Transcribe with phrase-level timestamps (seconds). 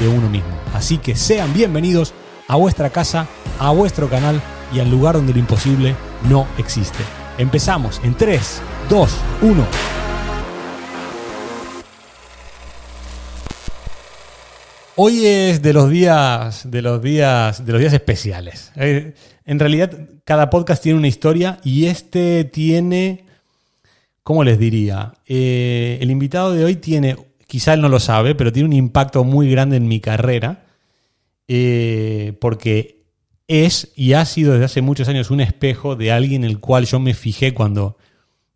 [0.00, 0.50] de uno mismo.
[0.74, 2.14] Así que sean bienvenidos
[2.48, 4.40] a vuestra casa, a vuestro canal
[4.74, 5.94] y al lugar donde lo imposible
[6.28, 6.98] no existe.
[7.38, 9.66] Empezamos en 3, 2, 1.
[14.96, 18.72] Hoy es de los días de los días de los días especiales.
[18.76, 19.92] En realidad
[20.24, 23.24] cada podcast tiene una historia y este tiene
[24.22, 25.14] ¿cómo les diría?
[25.26, 27.16] Eh, el invitado de hoy tiene
[27.50, 30.66] quizá él no lo sabe, pero tiene un impacto muy grande en mi carrera,
[31.48, 33.00] eh, porque
[33.48, 36.86] es y ha sido desde hace muchos años un espejo de alguien en el cual
[36.86, 37.96] yo me fijé cuando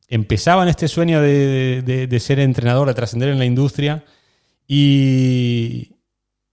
[0.08, 4.04] empezaba en este sueño de, ser entrenador, de trascender en la industria,
[4.68, 5.90] y,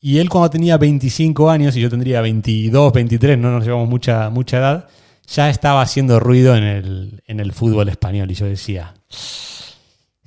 [0.01, 4.57] él cuando tenía 25 años, y yo tendría 22, 23, no nos llevamos mucha, mucha
[4.57, 4.88] edad,
[5.27, 8.95] ya estaba haciendo ruido en el, en el fútbol español, y yo decía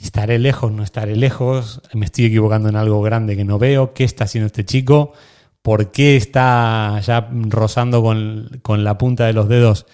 [0.04, 4.04] estaré lejos, no estaré lejos, me estoy equivocando en algo grande que no veo, qué
[4.04, 5.14] está haciendo este chico,
[5.62, 9.86] por qué está ya rozando con, la punta de los dedos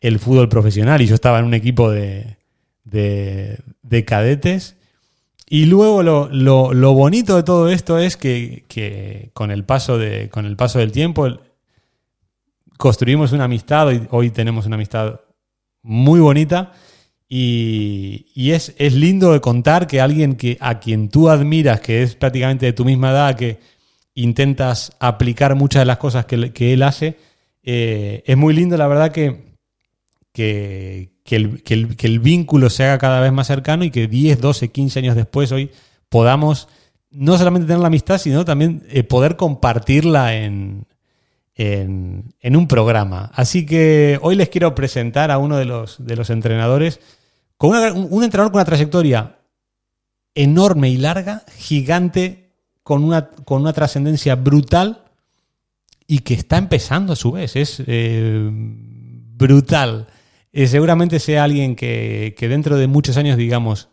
[0.00, 2.38] el fútbol profesional y yo estaba en un equipo de,
[2.84, 4.76] de, cadetes.
[5.48, 10.56] Y luego lo, bonito de todo esto es que, con, el paso de, con el
[10.56, 11.28] paso del tiempo
[12.76, 15.20] construimos una amistad, hoy, hoy tenemos una amistad
[15.82, 16.72] muy bonita
[17.28, 22.14] y, es, es, lindo de contar que alguien que, a quien tú admiras, que es
[22.14, 23.58] prácticamente de tu misma edad, que
[24.14, 27.16] intentas aplicar muchas de las cosas que, que él hace,
[27.64, 29.56] eh, es muy lindo, la verdad, que,
[30.32, 34.68] que, el, que, el, vínculo se haga cada vez más cercano y que 10, 12,
[34.70, 35.70] 15 años después hoy
[36.08, 36.68] podamos
[37.10, 40.86] no solamente tener la amistad, sino también eh, poder compartirla en,
[41.56, 43.30] en, un programa.
[43.34, 47.00] Así que hoy les quiero presentar a uno de los, de los entrenadores
[47.56, 49.38] con un entrenador con una trayectoria
[50.34, 52.50] enorme y larga, gigante,
[52.82, 55.04] con una, con una trascendencia brutal
[56.06, 57.56] y que está empezando a su vez.
[57.56, 60.06] Es eh, brutal.
[60.52, 63.88] Eh, seguramente sea alguien que, dentro de muchos años, digamos,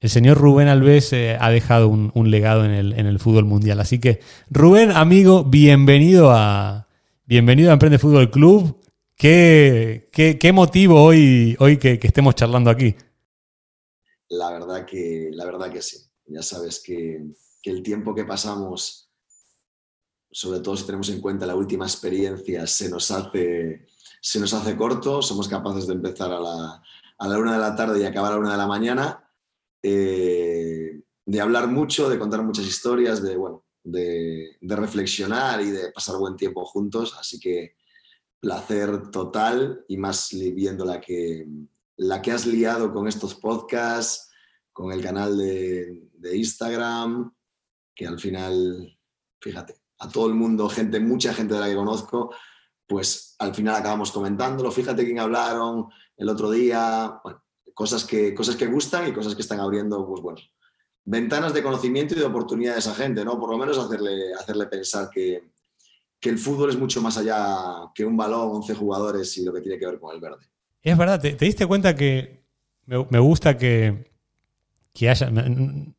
[0.00, 3.80] el señor Rubén Alves eh, ha dejado un, legado en el, en el, fútbol mundial.
[3.80, 4.20] Así que,
[4.50, 6.85] Rubén, amigo, bienvenido a,
[7.26, 8.80] bienvenido a Emprende Fútbol Club.
[9.16, 12.94] ¿Qué, qué, motivo hoy, hoy que, estemos charlando aquí?
[14.28, 15.98] La verdad que, la verdad que sí.
[16.26, 17.24] Ya sabes que,
[17.64, 19.10] el tiempo que pasamos,
[20.30, 23.86] sobre todo si tenemos en cuenta la última experiencia, se nos hace,
[24.20, 25.20] se nos hace corto.
[25.20, 26.82] Somos capaces de empezar a la,
[27.18, 29.28] a la una de la tarde y acabar a la una de la mañana.
[29.82, 35.92] Eh, de hablar mucho, de contar muchas historias, de, bueno, de, de reflexionar y de
[35.92, 37.16] pasar buen tiempo juntos.
[37.18, 37.76] Así que
[38.40, 41.46] placer total y más viendo la que,
[41.96, 44.30] la que has liado con estos podcasts,
[44.72, 46.02] con el canal de,
[46.32, 47.32] Instagram,
[47.94, 48.98] que al final,
[49.40, 52.34] fíjate, a todo el mundo, gente, mucha gente de la que conozco,
[52.86, 54.70] pues al final acabamos comentándolo.
[54.70, 55.86] Fíjate quién hablaron
[56.16, 57.20] el otro día,
[57.74, 60.38] cosas que, cosas que gustan y cosas que están abriendo, pues bueno,
[61.06, 63.38] ventanas de conocimiento y de oportunidad a gente, ¿no?
[63.38, 65.50] Por lo menos hacerle, hacerle pensar que,
[66.20, 69.60] que el fútbol es mucho más allá que un balón, 11 jugadores y lo que
[69.60, 70.44] tiene que ver con el verde.
[70.82, 72.44] Es verdad, ¿te, diste cuenta que
[72.86, 74.10] me, gusta que,
[74.92, 75.14] que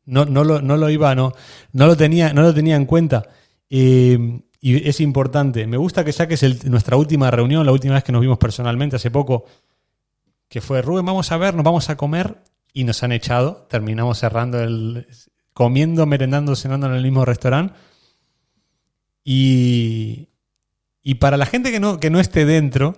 [0.04, 1.32] no, no, lo, no, lo, iba, no,
[1.72, 3.28] no, lo tenía, no lo tenía en cuenta.
[3.68, 5.66] y es importante.
[5.66, 9.10] Me gusta que saques nuestra última reunión, la última vez que nos vimos personalmente hace
[9.10, 9.44] poco,
[10.48, 12.42] que fue Rubén, vamos a ver, nos vamos a comer
[12.72, 13.66] y nos han echado.
[13.68, 15.06] Terminamos cerrando el.
[15.52, 17.74] comiendo, merendando, cenando en el mismo restaurante.
[19.24, 20.28] Y,
[21.20, 22.96] para la gente que no, que no esté dentro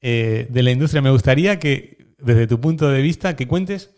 [0.00, 3.90] eh, de la industria, me gustaría que, desde tu punto de vista, que cuentes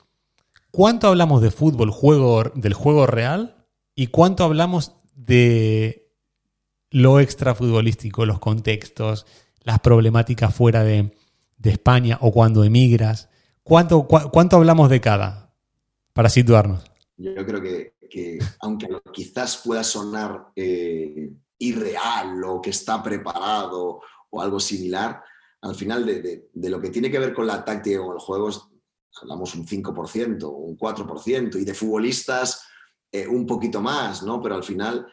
[0.70, 3.62] cuánto hablamos de fútbol, juego, del juego real,
[3.94, 6.10] y cuánto hablamos de
[6.90, 9.26] lo extrafutbolístico, los contextos,
[9.62, 11.16] las problemáticas fuera de,
[11.62, 13.28] España o cuando emigras.
[13.62, 15.54] ¿Cuánto, ¿Cuánto hablamos de cada?
[16.12, 16.82] Para situarnos.
[17.16, 24.00] Yo creo que, aunque quizás pueda sonar eh, irreal o que está preparado
[24.30, 25.22] o algo similar,
[25.60, 28.68] al final de, lo que tiene que ver con la táctica o los juegos,
[29.20, 32.66] hablamos un 5%, un 4%, y de futbolistas
[33.12, 34.42] eh, un poquito más, ¿no?
[34.42, 35.06] Pero al final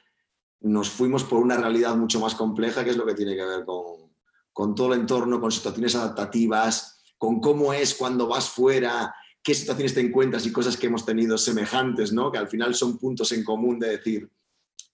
[0.61, 3.63] nos fuimos por una realidad mucho más compleja, que es lo que tiene que ver
[3.63, 4.11] con,
[4.51, 9.13] con todo el entorno, con situaciones adaptativas, con cómo es cuando vas fuera,
[9.43, 12.31] qué situaciones te encuentras y cosas que hemos tenido semejantes, ¿no?
[12.31, 14.31] Que al final son puntos en común de decir,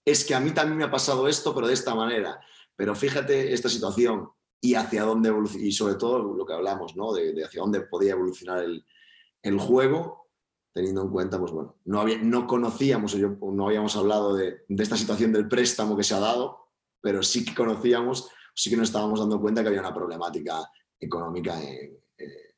[0.04, 2.42] es que a mí también me ha pasado esto, pero de esta manera.
[2.76, 4.30] Pero fíjate esta situación
[4.60, 7.14] y hacia dónde y sobre todo lo que hablamos, ¿no?
[7.14, 8.84] De, hacia dónde podía evolucionar el,
[9.44, 10.28] el, juego,
[10.74, 14.84] teniendo en cuenta, pues bueno, no, había, no conocíamos, o no habíamos hablado de, de
[14.84, 16.70] esta situación del préstamo que se ha dado,
[17.02, 20.68] pero sí que conocíamos, sí que nos estábamos dando cuenta que había una problemática
[21.00, 22.05] económica en,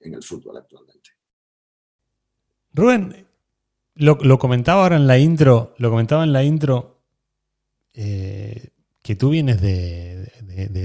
[0.08, 1.12] en el fútbol actualmente.
[2.74, 3.28] Rubén,
[3.96, 7.02] lo, comentaba ahora en la intro, lo comentaba en la intro,
[7.94, 8.70] eh,
[9.02, 10.32] que tú vienes de,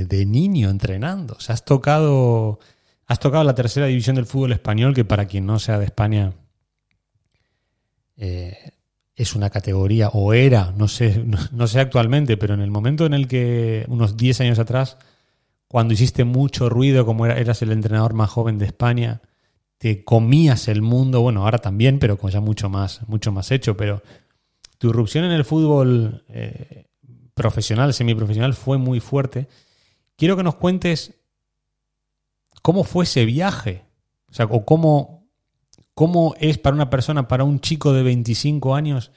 [0.07, 1.35] de, niño entrenando.
[1.35, 2.59] O sea, has tocado,
[3.07, 6.33] has tocado la tercera división del fútbol español, que para quien no sea de España
[8.17, 8.73] eh,
[9.17, 13.15] es una categoría, o era, no sé, no, sé actualmente, pero en el momento en
[13.15, 14.97] el que, unos 10 años atrás,
[15.73, 19.23] cuando hiciste mucho ruido, como eras el entrenador más joven de España,
[19.79, 23.75] te comías el mundo, bueno, ahora también, pero con ya mucho más, mucho más hecho,
[23.75, 24.03] pero
[24.77, 26.91] tu irrupción en el fútbol eh,
[27.33, 29.49] profesional, semiprofesional, fue muy fuerte.
[30.17, 31.15] Quiero que nos cuentes
[32.61, 33.87] cómo fue ese viaje,
[34.29, 35.27] o sea, o cómo,
[35.95, 39.11] cómo es para una persona, para un chico de 25 años,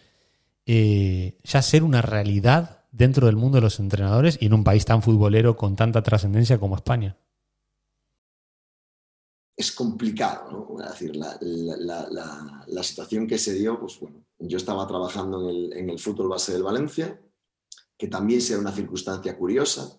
[0.66, 4.86] eh, ya ser una realidad dentro del mundo de los entrenadores y en un país
[4.86, 7.18] tan futbolero con tanta trascendencia como España.
[9.58, 10.84] Es complicado, ¿no?
[10.84, 15.98] Es decir, la, situación que se dio, pues bueno, yo estaba trabajando en el, en
[15.98, 17.20] fútbol base del Valencia,
[17.98, 19.98] que también sea una circunstancia curiosa.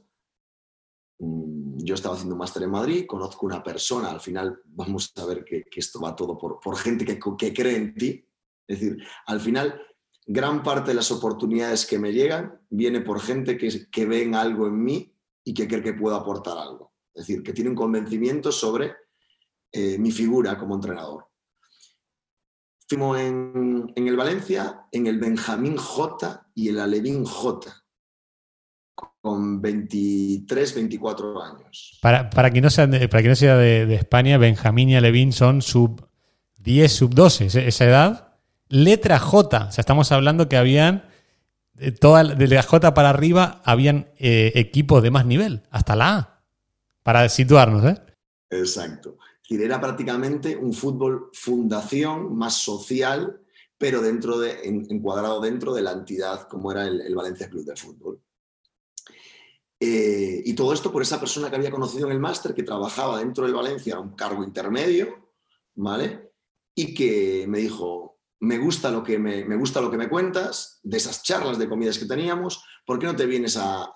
[1.18, 5.24] Mm, yo estaba haciendo un máster en Madrid, conozco una persona, al final vamos a
[5.24, 8.28] ver que, esto va todo por, gente que, cree en ti.
[8.68, 9.80] Es decir, al final,
[10.26, 14.66] gran parte de las oportunidades que me llegan viene por gente que, que ven algo
[14.66, 15.14] en mí
[15.44, 16.92] y que cree que puedo aportar algo.
[17.14, 18.92] Es decir, que tiene un convencimiento sobre
[19.72, 21.26] eh, mi figura como entrenador.
[22.88, 27.84] Fuimos en, el Valencia, en el Benjamín J y el Alevín J
[29.20, 31.98] con 23, 24 años.
[32.00, 35.32] Para, para quien no sea, de, para quien no sea de, España, Benjamín y Alevín
[35.32, 36.08] son sub
[36.58, 38.25] 10, sub 12, esa edad.
[38.68, 41.08] Letra J, o sea, estamos hablando que habían,
[41.74, 46.16] de, toda, de la J para arriba, habían eh, equipos de más nivel, hasta la
[46.16, 46.44] A,
[47.02, 47.84] para situarnos.
[47.84, 48.02] ¿eh?
[48.50, 49.18] Exacto.
[49.48, 53.40] Era prácticamente un fútbol fundación más social,
[53.78, 58.20] pero dentro de, encuadrado dentro de la entidad como era el, Valencia Club de Fútbol.
[59.78, 63.18] Eh, y todo esto por esa persona que había conocido en el máster, que trabajaba
[63.18, 65.30] dentro del Valencia, un cargo intermedio,
[65.74, 66.32] ¿vale?
[66.74, 70.96] Y que me dijo, me gusta lo que me, gusta lo que me cuentas, de
[70.96, 73.92] esas charlas de comidas que teníamos, ¿por qué no te vienes a,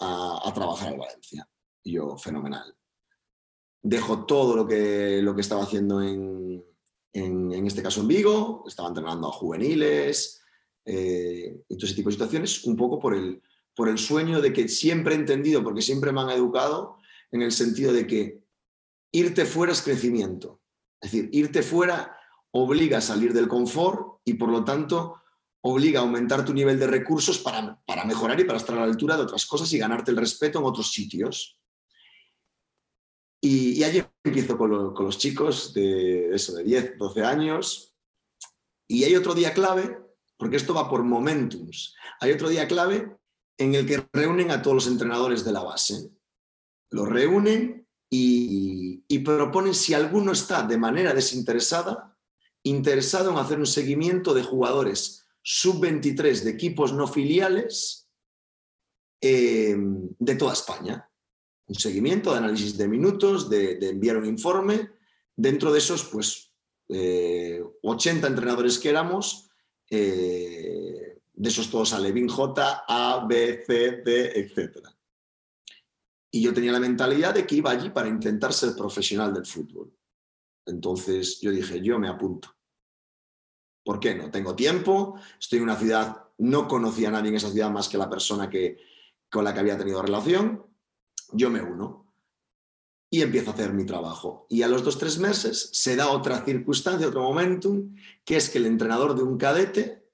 [0.54, 1.48] trabajar en Valencia?
[1.82, 2.74] Y yo, fenomenal.
[3.82, 6.64] Dejo todo lo que, lo que estaba haciendo en,
[7.12, 10.42] en, este caso en Vigo, estaba entrenando a juveniles,
[10.84, 13.42] eh, y todo ese tipo de situaciones, un poco por el,
[13.74, 16.98] por el sueño de que siempre he entendido, porque siempre me han educado,
[17.30, 18.42] en el sentido de que
[19.12, 20.60] irte fuera es crecimiento.
[21.00, 22.19] Es decir, irte fuera
[22.52, 25.22] obliga a salir del confort y por lo tanto
[25.62, 28.86] obliga a aumentar tu nivel de recursos para, para mejorar y para estar a la
[28.86, 31.58] altura de otras cosas y ganarte el respeto en otros sitios.
[33.42, 37.94] Y, y allí empiezo con, con, los chicos de eso, de 10, 12 años.
[38.88, 39.98] Y hay otro día clave,
[40.36, 41.94] porque esto va por momentums.
[42.20, 43.16] Hay otro día clave
[43.58, 46.10] en el que reúnen a todos los entrenadores de la base.
[46.90, 52.16] Los reúnen y, proponen si alguno está de manera desinteresada,
[52.62, 58.08] interesado en hacer un seguimiento de jugadores sub-23 de equipos no filiales
[59.20, 61.10] eh, de toda España.
[61.66, 64.90] Un seguimiento de análisis de minutos, de, enviar un informe.
[65.36, 66.52] Dentro de esos, pues,
[66.88, 69.48] 80 eh, entrenadores que éramos,
[69.88, 74.88] eh, de esos todos a Levin J, A, B, C, D, etc.
[76.30, 79.92] Y yo tenía la mentalidad de que iba allí para intentar ser profesional del fútbol.
[80.70, 82.48] Entonces yo dije, yo me apunto.
[83.84, 84.30] ¿Por qué no?
[84.30, 87.98] Tengo tiempo, estoy en una ciudad, no conocía a nadie en esa ciudad más que
[87.98, 88.78] la persona que,
[89.30, 90.64] con la que había tenido relación,
[91.32, 92.12] yo me uno
[93.12, 94.46] y empiezo a hacer mi trabajo.
[94.48, 98.58] Y a los dos, tres meses se da otra circunstancia, otro momentum, que es que
[98.58, 100.08] el entrenador de un cadete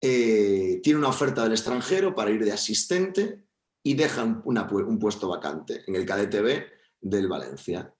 [0.00, 3.44] eh, tiene una oferta del extranjero para ir de asistente
[3.82, 6.64] y deja un puesto vacante en el KDTV
[7.00, 7.95] del Valencia.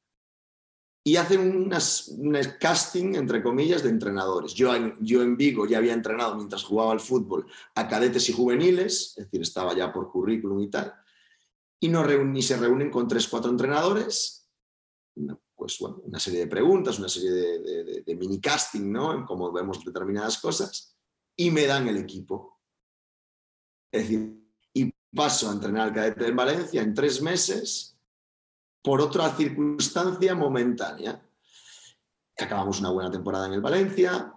[1.06, 4.54] Y hacen unas, un casting, entre comillas, de entrenadores.
[4.54, 7.46] Yo en, yo en Vigo ya había entrenado mientras jugaba al fútbol
[7.76, 10.92] a cadetes y juveniles, es decir, estaba ya por currículum y tal,
[11.78, 12.04] y, no
[12.42, 14.50] se reúnen con tres, cuatro entrenadores,
[15.54, 19.24] pues bueno, una serie de preguntas, una serie de, de mini casting, ¿no?
[19.24, 20.96] Como vemos determinadas cosas,
[21.36, 22.58] y me dan el equipo.
[23.92, 24.44] Es decir,
[24.74, 27.95] y paso a entrenar al cadete en Valencia en tres meses
[28.86, 31.20] por otra circunstancia momentánea.
[32.38, 34.32] Acabamos una buena temporada en el Valencia,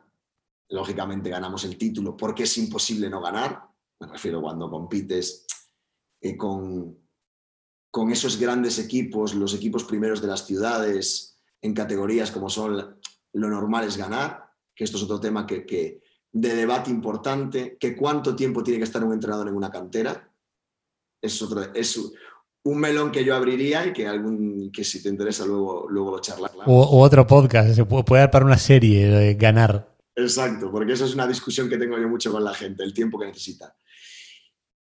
[0.70, 5.46] lógicamente ganamos el título porque es imposible no ganar, me refiero cuando compites
[6.20, 6.98] eh, con,
[8.12, 13.00] esos grandes equipos, los equipos primeros de las ciudades, en categorías como son
[13.34, 16.02] lo normal es ganar, que esto es otro tema que,
[16.32, 20.34] de debate importante, que cuánto tiempo tiene que estar un entrenador en una cantera.
[21.22, 22.00] Es, otro, es
[22.64, 26.20] un melón que yo abriría y que algún que si te interesa luego, luego lo
[26.20, 26.64] charlamos.
[26.66, 29.96] O, otro podcast, se puede, dar para una serie de ganar.
[30.16, 33.18] Exacto, porque eso es una discusión que tengo yo mucho con la gente, el tiempo
[33.18, 33.76] que necesita.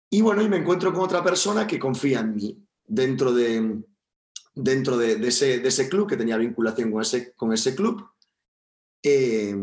[0.09, 3.81] Y bueno, y me encuentro con otra persona que confía en mí dentro de,
[4.53, 8.05] dentro de, ese, de ese, club, que tenía vinculación con ese, con ese club,
[9.01, 9.55] eh,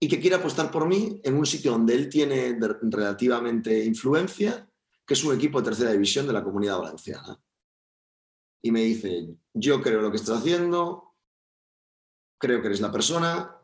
[0.00, 4.66] y que quiere apostar por mí en un sitio donde él tiene relativamente influencia
[5.06, 7.40] que es un equipo de tercera división de la comunidad valenciana.
[8.62, 11.14] Y me dice, yo creo lo que estás haciendo,
[12.38, 13.56] creo que eres la persona,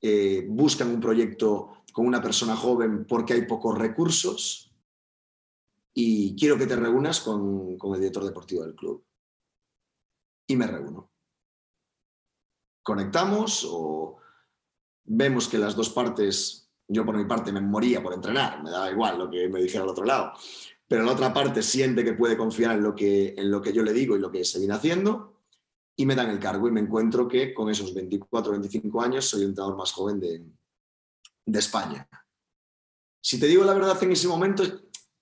[0.00, 4.74] eh, buscan un proyecto con una persona joven porque hay pocos recursos
[5.94, 9.02] y quiero que te reúnas con, con el director deportivo del club.
[10.46, 11.10] Y me reúno.
[12.82, 14.18] Conectamos o
[15.04, 18.90] vemos que las dos partes yo por mi parte me moría por entrenar, me daba
[18.90, 20.32] igual lo que me dijera al otro lado,
[20.86, 23.82] pero la otra parte siente que puede confiar en lo que, en lo que yo
[23.82, 25.42] le digo y lo que se viene haciendo
[25.96, 29.42] y me dan el cargo y me encuentro que con esos 24 25 años soy
[29.42, 30.44] el entrenador más joven de,
[31.46, 32.08] de España.
[33.20, 34.62] Si te digo la verdad en ese momento,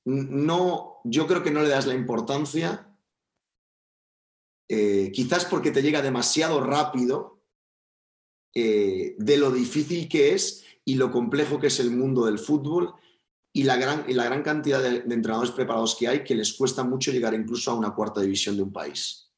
[0.04, 2.94] no, yo creo que no le das la importancia,
[4.68, 7.42] eh, quizás porque te llega demasiado rápido
[8.54, 12.94] eh, de lo difícil que es y lo complejo que es el mundo del fútbol
[13.52, 16.82] y la gran, y la gran cantidad de, entrenadores preparados que hay que les cuesta
[16.84, 19.32] mucho llegar incluso a una cuarta división de un país.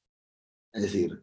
[0.73, 1.23] Es decir,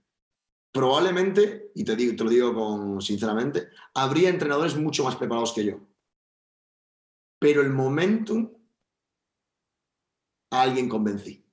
[0.71, 5.65] probablemente, y te, digo, te lo digo con, sinceramente, habría entrenadores mucho más preparados que
[5.65, 5.79] yo.
[7.39, 8.51] Pero el momentum
[10.51, 11.43] a alguien convencí.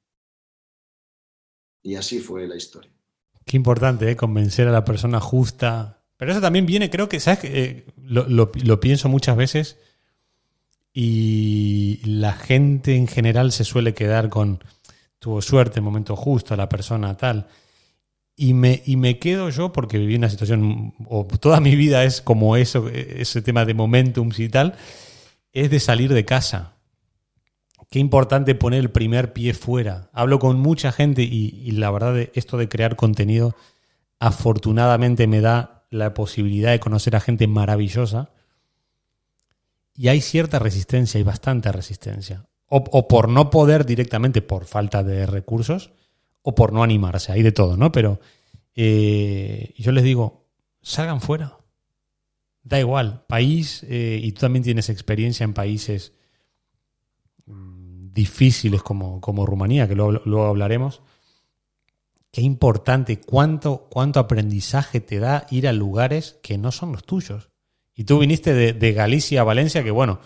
[1.82, 2.92] Y así fue la historia.
[3.46, 4.16] Qué importante, ¿eh?
[4.16, 7.40] convencer a la persona justa, pero eso también viene, creo que, ¿sabes?
[7.44, 9.78] Eh, lo, pienso muchas veces
[10.92, 14.62] y la gente en general se suele quedar con
[15.18, 17.46] tuvo suerte, el momento justo, la persona tal.
[18.36, 22.20] Y me, y me quedo yo porque viví una situación, o toda mi vida es
[22.20, 24.74] como eso, ese tema de momentum y tal,
[25.54, 26.74] es de salir de casa.
[27.88, 30.10] Qué importante poner el primer pie fuera.
[30.12, 33.56] Hablo con mucha gente y, y la verdad esto de crear contenido
[34.18, 38.30] afortunadamente me da la posibilidad de conocer a gente maravillosa.
[39.94, 42.48] Y hay cierta resistencia, hay bastante resistencia.
[42.72, 45.90] O, por no poder directamente por falta de recursos,
[46.42, 47.90] o por no animarse, hay de todo, ¿no?
[47.90, 48.20] Pero
[48.76, 50.46] eh, yo les digo,
[50.80, 51.58] salgan fuera.
[52.62, 56.12] Da igual, país, eh, y tú también tienes experiencia en países
[57.46, 61.02] mm, difíciles como, como Rumanía, que luego hablaremos
[62.32, 67.50] qué importante, cuánto, cuánto aprendizaje te da ir a lugares que no son los tuyos.
[67.94, 70.20] Y tú viniste de, Galicia a Valencia, que bueno,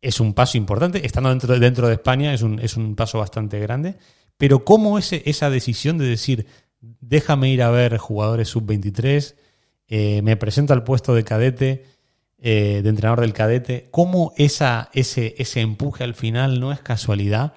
[0.00, 1.04] es un paso importante.
[1.04, 3.96] Estando dentro, dentro de España es un, es un paso bastante grande.
[4.36, 6.46] Pero ¿cómo ese, esa decisión de decir,
[6.80, 9.34] déjame ir a ver jugadores sub-23,
[9.88, 11.84] eh, me presento al puesto de cadete,
[12.38, 17.54] eh, de entrenador del cadete, cómo esa, ese, ese empuje al final no es casualidad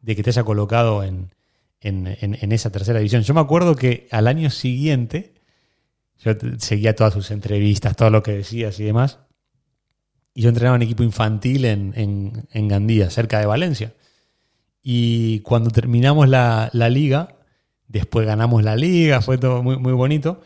[0.00, 1.30] de que te haya colocado en,
[1.80, 3.22] en, esa tercera división.
[3.22, 5.34] Yo me acuerdo que al año siguiente,
[6.18, 9.20] yo seguía todas sus entrevistas, todo lo que decías y demás,
[10.34, 13.94] y yo entrenaba en equipo infantil en, Gandía, cerca de Valencia.
[14.82, 17.36] Y cuando terminamos la, liga,
[17.88, 20.40] después ganamos la liga, fue todo muy, muy bonito.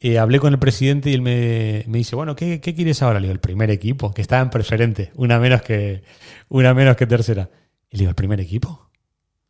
[0.00, 3.18] Eh, hablé con el presidente y él me, dice, bueno, ¿qué, quieres ahora?
[3.18, 6.02] Le digo, el primer equipo, que estaba en preferente, una menos que,
[6.48, 7.50] una menos que tercera.
[7.90, 8.87] Y le digo, ¿el primer equipo?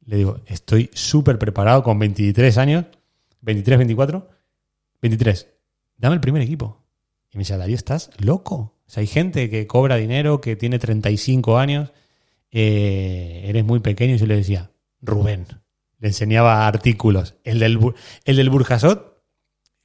[0.09, 2.87] Le digo, estoy súper preparado con 23 años,
[3.43, 4.27] 23, 24,
[5.03, 5.49] 23.
[5.99, 6.83] Dame el primer equipo.
[7.31, 8.55] Y me dice, Darío, estás loco.
[8.55, 11.93] O sea, hay gente que cobra dinero, que tiene 35 años,
[12.51, 14.15] eh, eres muy pequeño.
[14.15, 14.71] Y yo le decía,
[15.03, 15.47] Rubén.
[15.99, 17.35] Le enseñaba artículos.
[17.45, 17.79] El del,
[18.25, 19.23] el del Burjasot,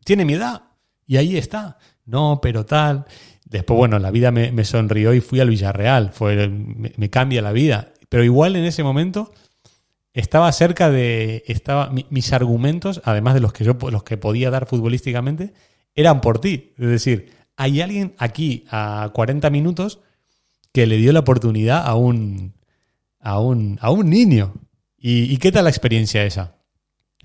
[0.06, 0.64] tiene mi edad.
[1.06, 1.80] Y ahí está.
[2.06, 3.08] No, pero tal.
[3.44, 6.14] Después, bueno, la vida me, sonrió y fui al Villarreal.
[6.14, 7.92] Fue, me, cambia la vida.
[8.08, 9.34] Pero igual en ese momento
[10.14, 11.44] estaba cerca de.
[11.48, 15.54] Estaba, mis argumentos, además de los que yo los que podía dar futbolísticamente,
[15.96, 16.74] eran por ti.
[16.78, 20.00] Es decir, hay alguien aquí a 40 minutos
[20.72, 22.54] que le dio la oportunidad a un,
[23.20, 24.54] a un, a un niño.
[24.98, 26.56] ¿Y, qué tal la experiencia esa?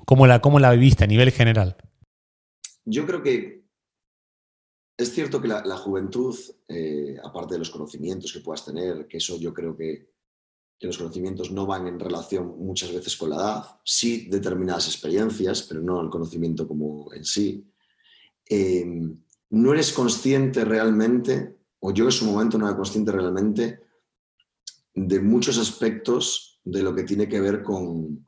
[0.05, 1.77] ¿Cómo la, cómo la viviste a nivel general?
[2.85, 3.63] Yo creo que
[4.97, 9.39] es cierto que la, juventud, eh, aparte de los conocimientos que puedas tener, que eso
[9.39, 10.11] yo creo que,
[10.87, 15.81] los conocimientos no van en relación muchas veces con la edad, sí determinadas experiencias, pero
[15.81, 17.69] no el conocimiento como en sí.
[18.49, 18.87] Eh,
[19.51, 23.81] no eres consciente realmente, o yo en su momento no era consciente realmente,
[24.95, 28.27] de muchos aspectos de lo que tiene que ver con,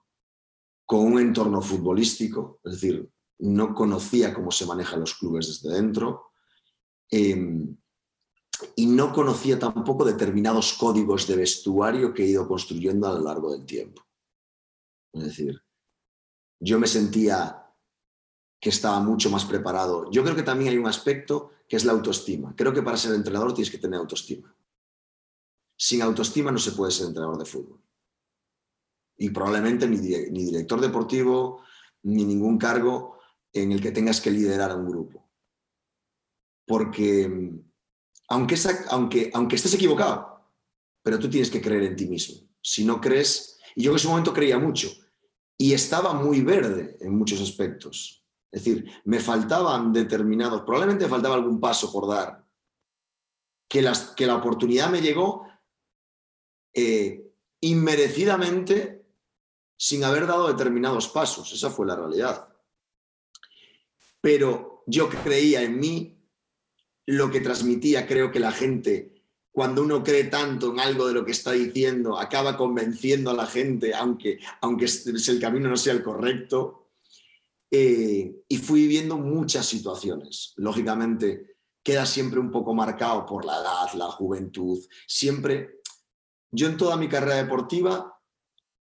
[0.87, 3.09] con un entorno futbolístico, es decir,
[3.41, 6.33] no conocía cómo se manejan los clubes desde dentro
[7.11, 7.77] em,
[8.77, 13.53] y no conocía tampoco determinados códigos de vestuario que he ido construyendo a lo largo
[13.53, 14.03] del tiempo.
[15.13, 15.63] Es decir,
[16.61, 17.61] yo me sentía
[18.61, 20.11] que estaba mucho más preparado.
[20.11, 22.55] Yo creo que también hay un aspecto que es la autoestima.
[22.55, 24.55] Creo que para ser entrenador tienes que tener autoestima.
[25.77, 27.81] Sin autoestima no se puede ser entrenador de fútbol.
[29.17, 31.63] Y probablemente ni, director deportivo,
[32.03, 33.19] ni ningún cargo
[33.53, 35.31] en el que tengas que liderar a un grupo.
[36.67, 37.63] Porque
[38.31, 40.41] aunque, estés equivocado,
[41.03, 42.49] pero tú tienes que creer en ti mismo.
[42.63, 44.89] Si no crees, y yo en ese momento creía mucho,
[45.59, 51.35] y estaba muy verde en muchos aspectos, es decir, me faltaban determinados, probablemente me faltaba
[51.35, 52.47] algún paso por dar,
[53.69, 55.47] que, las, que la oportunidad me llegó
[56.73, 59.05] eh, inmerecidamente
[59.77, 61.53] sin haber dado determinados pasos.
[61.53, 62.49] Esa fue la realidad.
[64.21, 66.20] Pero yo creía en mí,
[67.11, 71.25] lo que transmitía, creo que la gente, cuando uno cree tanto en algo de lo
[71.25, 76.05] que está diciendo, acaba convenciendo a la gente, aunque, aunque el camino no sea el
[76.05, 76.93] correcto.
[77.69, 80.55] Eh, y fui viviendo muchas situaciones.
[80.57, 84.79] Lógicamente, queda siempre un poco marcado por la edad, la juventud.
[85.07, 85.81] Siempre,
[86.53, 88.21] yo en toda mi carrera deportiva,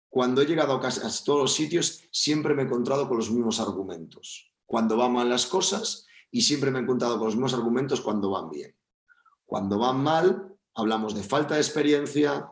[0.09, 3.29] cuando he llegado a casi a todos los sitios, siempre me he encontrado con los
[3.29, 4.53] mismos argumentos.
[4.65, 8.29] Cuando van mal las cosas y siempre me he encontrado con los mismos argumentos cuando
[8.29, 8.75] van bien.
[9.45, 12.51] Cuando van mal, hablamos de falta de experiencia,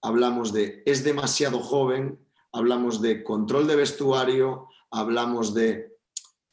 [0.00, 5.96] hablamos de es demasiado joven, hablamos de control de vestuario, hablamos de,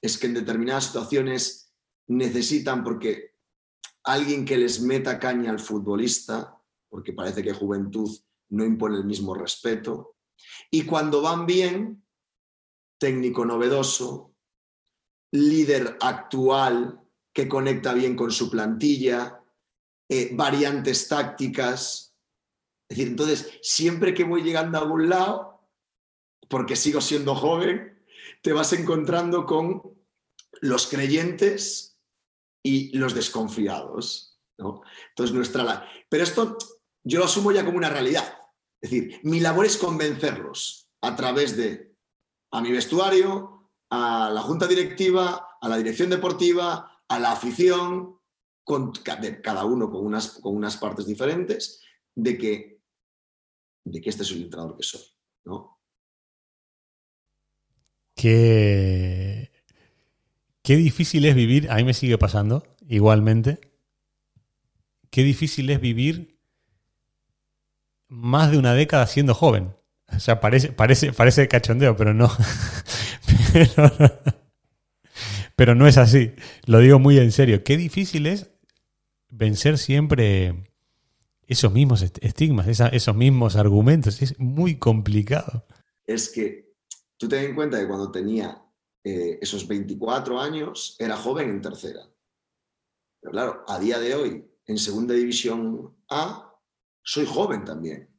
[0.01, 1.71] es que en determinadas situaciones
[2.07, 3.35] necesitan, porque
[4.03, 6.59] alguien que les meta caña al futbolista,
[6.89, 8.09] porque parece que juventud
[8.49, 10.15] no impone el mismo respeto,
[10.71, 12.03] y cuando van bien,
[12.97, 14.33] técnico novedoso,
[15.31, 17.01] líder actual
[17.33, 19.43] que conecta bien con su plantilla,
[20.09, 22.15] eh, variantes tácticas.
[22.89, 25.69] Es decir, entonces, siempre que voy llegando a algún lado,
[26.49, 28.03] porque sigo siendo joven,
[28.41, 29.83] te vas encontrando con
[30.61, 31.99] los creyentes
[32.63, 34.39] y los desconfiados.
[34.57, 34.81] ¿no?
[35.09, 35.87] Entonces, nuestra...
[36.09, 36.57] Pero esto
[37.03, 38.37] yo lo asumo ya como una realidad.
[38.81, 41.95] Es decir, mi labor es convencerlos a través de
[42.51, 43.58] a mi vestuario,
[43.89, 48.19] a la junta directiva, a la dirección deportiva, a la afición,
[48.63, 51.81] con, cada uno con unas, con unas partes diferentes,
[52.13, 52.81] de que,
[53.83, 55.01] de que este es el entrenador que soy.
[55.45, 55.79] ¿no?
[58.15, 59.51] Qué,
[60.61, 63.59] qué difícil es vivir, a mí me sigue pasando igualmente,
[65.09, 66.39] qué difícil es vivir
[68.07, 69.75] más de una década siendo joven.
[70.15, 72.29] O sea, parece, parece, parece cachondeo, pero no.
[75.55, 76.33] pero, no es así.
[76.65, 77.63] Lo digo muy en serio.
[77.63, 78.51] Qué difícil es
[79.29, 80.71] vencer siempre
[81.47, 84.21] esos mismos estigmas, esos mismos argumentos.
[84.21, 85.65] Es muy complicado.
[86.05, 86.69] Es que
[87.19, 88.65] Tú ten en cuenta que cuando tenía
[89.03, 92.09] eh, esos 24 años era joven en tercera.
[93.19, 96.57] Pero claro, a día de hoy, en segunda división A,
[97.03, 98.09] soy joven también.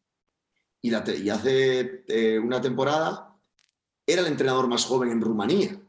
[0.83, 3.30] Y, hace eh, una temporada
[4.13, 5.81] era el entrenador más joven en Rumanía,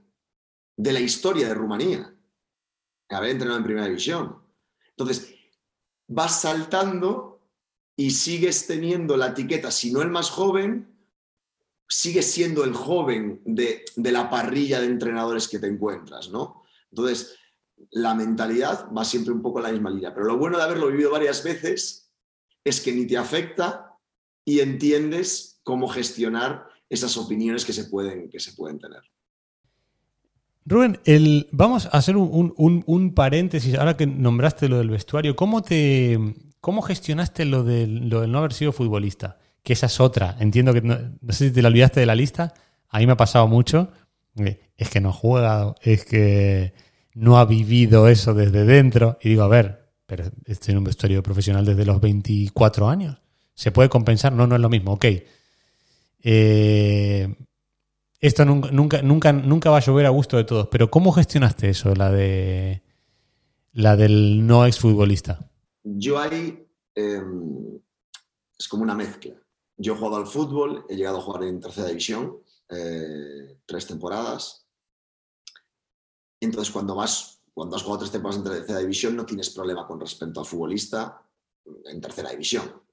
[0.77, 2.13] de la historia de Rumanía.
[3.09, 4.41] Había entrenado en primera división.
[4.89, 5.35] Entonces,
[6.07, 7.41] vas saltando
[7.95, 10.91] y sigues teniendo la etiqueta, si no el más joven,
[11.87, 16.63] sigue siendo el joven de, la parrilla de entrenadores que te encuentras, ¿no?
[16.89, 17.37] Entonces,
[17.91, 20.13] la mentalidad va siempre un poco en la misma línea.
[20.13, 22.11] Pero lo bueno de haberlo vivido varias veces
[22.63, 23.97] es que ni te afecta
[24.45, 29.01] y entiendes cómo gestionar esas opiniones que se pueden, que se pueden tener.
[30.65, 36.19] Rubén, el, vamos a hacer un, paréntesis, ahora que nombraste lo del vestuario, ¿cómo, te,
[36.59, 39.39] cómo gestionaste lo del, lo no haber sido futbolista?
[39.63, 40.97] Que esa es otra, entiendo que no,
[41.29, 42.53] sé si te la olvidaste de la lista,
[42.89, 43.91] a mí me ha pasado mucho,
[44.75, 46.73] es que no ha jugado, es que
[47.13, 51.23] no ha vivido eso desde dentro, y digo, a ver, pero estoy en un vestuario
[51.23, 53.17] profesional desde los 24 años,
[53.55, 54.33] ¿se puede compensar?
[54.33, 55.05] No, no es lo mismo, ok.
[56.23, 57.35] Eh,
[58.19, 61.95] esto nunca, nunca, nunca, va a llover a gusto de todos, pero ¿cómo gestionaste eso,
[61.95, 62.83] la de
[63.73, 65.49] la del no exfutbolista?
[65.83, 67.79] Yo ahí em,
[68.57, 69.33] es como una mezcla.
[69.77, 72.37] Yo he jugado al fútbol, he llegado a jugar en tercera división,
[72.69, 74.67] eh, tres temporadas.
[76.39, 79.99] Entonces, cuando vas, cuando has jugado tres temporadas en tercera división, no tienes problema con
[79.99, 81.27] respecto al futbolista
[81.85, 82.83] en tercera división.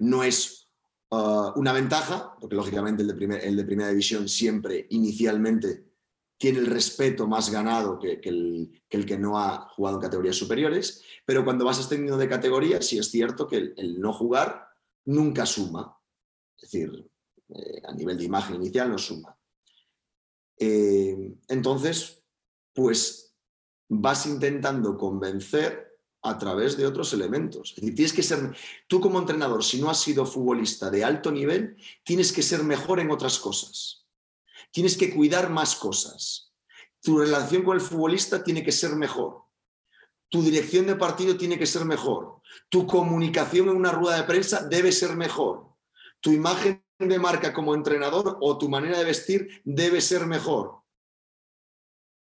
[0.00, 0.67] No es
[1.10, 5.88] Uh, una ventaja, porque lógicamente el de, el de, primera división siempre inicialmente
[6.36, 11.44] tiene el respeto más ganado que, el, que, no ha jugado en categorías superiores, pero
[11.44, 14.68] cuando vas ascendiendo de categoría, sí es cierto que el, no jugar
[15.06, 15.98] nunca suma,
[16.56, 17.10] es decir,
[17.48, 19.34] eh, a nivel de imagen inicial no suma.
[20.58, 22.22] Eh, entonces,
[22.74, 23.34] pues
[23.88, 25.87] vas intentando convencer
[26.22, 27.74] a través de otros elementos.
[27.74, 28.54] Tienes que ser,
[28.86, 33.00] tú como entrenador, si no has sido futbolista de alto nivel, tienes que ser mejor
[33.00, 34.06] en otras cosas.
[34.70, 36.52] Tienes que cuidar más cosas.
[37.00, 39.44] Tu relación con el futbolista tiene que ser mejor.
[40.28, 42.42] Tu dirección de partido tiene que ser mejor.
[42.68, 45.74] Tu comunicación en una rueda de prensa debe ser mejor.
[46.20, 50.82] Tu imagen de marca como entrenador o tu manera de vestir debe ser mejor.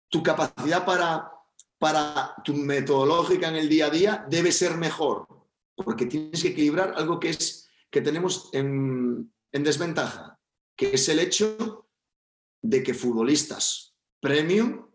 [0.09, 1.34] Tu capacidad para
[1.77, 5.27] para tu metodológica en el día a día debe ser mejor,
[5.75, 10.39] porque tienes que equilibrar algo que, es, que tenemos en, desventaja,
[10.75, 11.87] que es el hecho
[12.61, 14.87] de que futbolistas premium,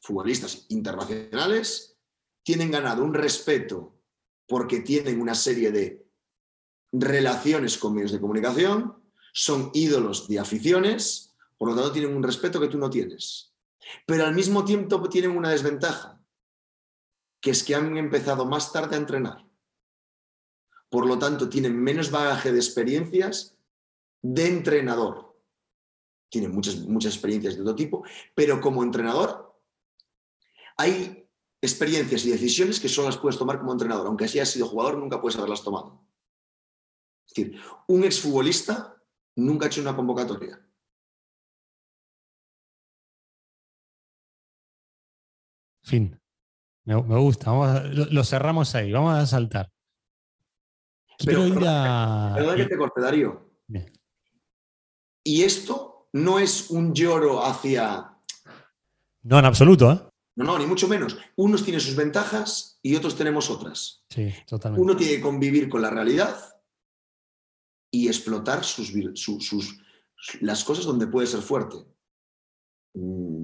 [0.00, 1.98] futbolistas internacionales,
[2.42, 4.00] tienen ganado un respeto
[4.46, 6.06] porque tienen una serie de
[6.92, 8.96] relaciones con medios de comunicación,
[9.32, 13.52] son ídolos de aficiones, por lo tanto tienen un respeto que tú no tienes.
[14.06, 16.19] Pero al mismo tiempo tienen una desventaja,
[17.40, 19.46] que es que han empezado más tarde a entrenar.
[20.88, 23.56] Por lo tanto, tienen menos bagaje de experiencias
[24.22, 25.36] de entrenador.
[26.28, 29.58] Tienen muchas, muchas experiencias de todo tipo, pero como entrenador
[30.76, 31.28] hay
[31.60, 34.06] experiencias y decisiones que solo las puedes tomar como entrenador.
[34.06, 36.04] Aunque así hayas sido jugador, nunca puedes haberlas tomado.
[37.26, 39.00] Es decir, un exfutbolista
[39.36, 40.66] nunca ha hecho una convocatoria.
[45.82, 46.19] Fin.
[46.96, 47.84] Me, gusta.
[47.84, 48.90] lo, cerramos ahí.
[48.90, 49.70] Vamos a saltar.
[51.16, 52.32] Quiero ir a.
[52.34, 53.48] Perdón que te corte, Darío.
[55.22, 58.16] Y esto no es un lloro hacia.
[59.22, 60.00] No, en absoluto, ¿eh?
[60.34, 61.16] No, no, ni mucho menos.
[61.36, 64.04] Unos tienen sus ventajas y otros tenemos otras.
[64.08, 64.82] Sí, totalmente.
[64.82, 66.60] Uno tiene que convivir con la realidad
[67.92, 69.78] y explotar sus, sus,
[70.40, 71.76] las cosas donde puede ser fuerte.
[72.94, 73.39] Mm,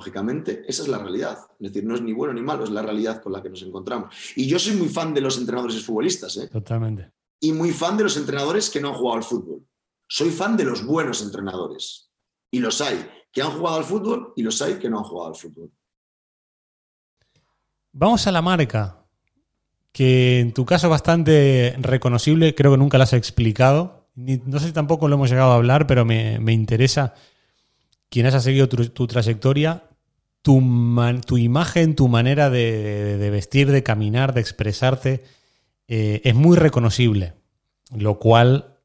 [0.00, 1.38] lógicamente esa es la realidad.
[1.60, 3.60] Es decir, no es ni bueno ni malo, es la realidad con la que nos
[3.60, 4.14] encontramos.
[4.34, 6.38] Y yo soy muy fan de los entrenadores y futbolistas.
[6.38, 6.48] ¿eh?
[6.48, 7.10] Totalmente.
[7.38, 9.66] Y muy fan de los entrenadores que no han jugado al fútbol.
[10.08, 12.10] Soy fan de los buenos entrenadores.
[12.50, 15.28] Y los hay que han jugado al fútbol y los hay que no han jugado
[15.28, 15.70] al fútbol.
[17.92, 19.04] Vamos a la marca,
[19.92, 24.08] que en tu caso es bastante reconocible, creo que nunca la has explicado.
[24.14, 27.14] No sé si tampoco lo hemos llegado a hablar, pero me, me interesa
[28.10, 29.84] quien haya seguido tu, trayectoria,
[30.42, 30.58] tu,
[31.38, 35.24] imagen, tu manera de, vestir, de caminar, de expresarte,
[35.88, 37.34] eh, es muy reconocible,
[37.94, 38.78] lo cual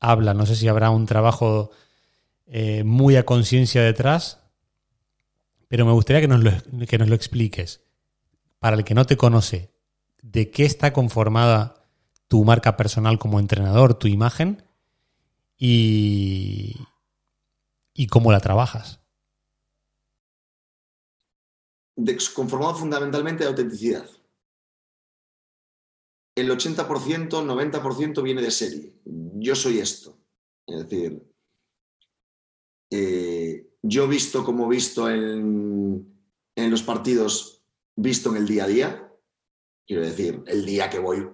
[0.00, 1.70] habla, no sé si habrá un trabajo
[2.46, 4.40] eh, muy a conciencia detrás,
[5.68, 6.52] pero me gustaría que nos, lo,
[6.86, 7.82] que nos lo expliques,
[8.58, 9.72] para el que no te conoce,
[10.22, 11.74] de qué está conformada
[12.28, 14.64] tu marca personal como entrenador, tu imagen,
[15.58, 16.76] y,
[17.94, 19.00] y cómo la trabajas.
[22.34, 24.08] Conformado fundamentalmente de autenticidad.
[26.36, 28.94] El 80%, 90% viene de serie.
[29.04, 30.18] Yo soy esto.
[30.66, 31.22] Es decir,
[32.90, 36.20] eh, yo visto como visto en,
[36.54, 37.64] en los partidos,
[37.96, 39.12] visto en el día a día.
[39.86, 41.26] Quiero decir, el día que voy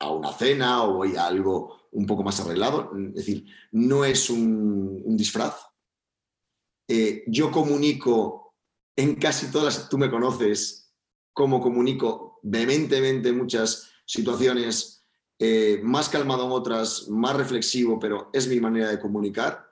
[0.00, 2.92] a una cena o voy a algo un poco más arreglado.
[3.08, 5.54] Es decir, no es un, disfraz.
[6.88, 8.45] Eh, yo comunico
[8.96, 10.92] en casi todas tú me conoces,
[11.32, 15.04] como comunico vehementemente en muchas situaciones,
[15.38, 19.70] eh, más calmado en otras, más reflexivo, pero es mi manera de comunicar.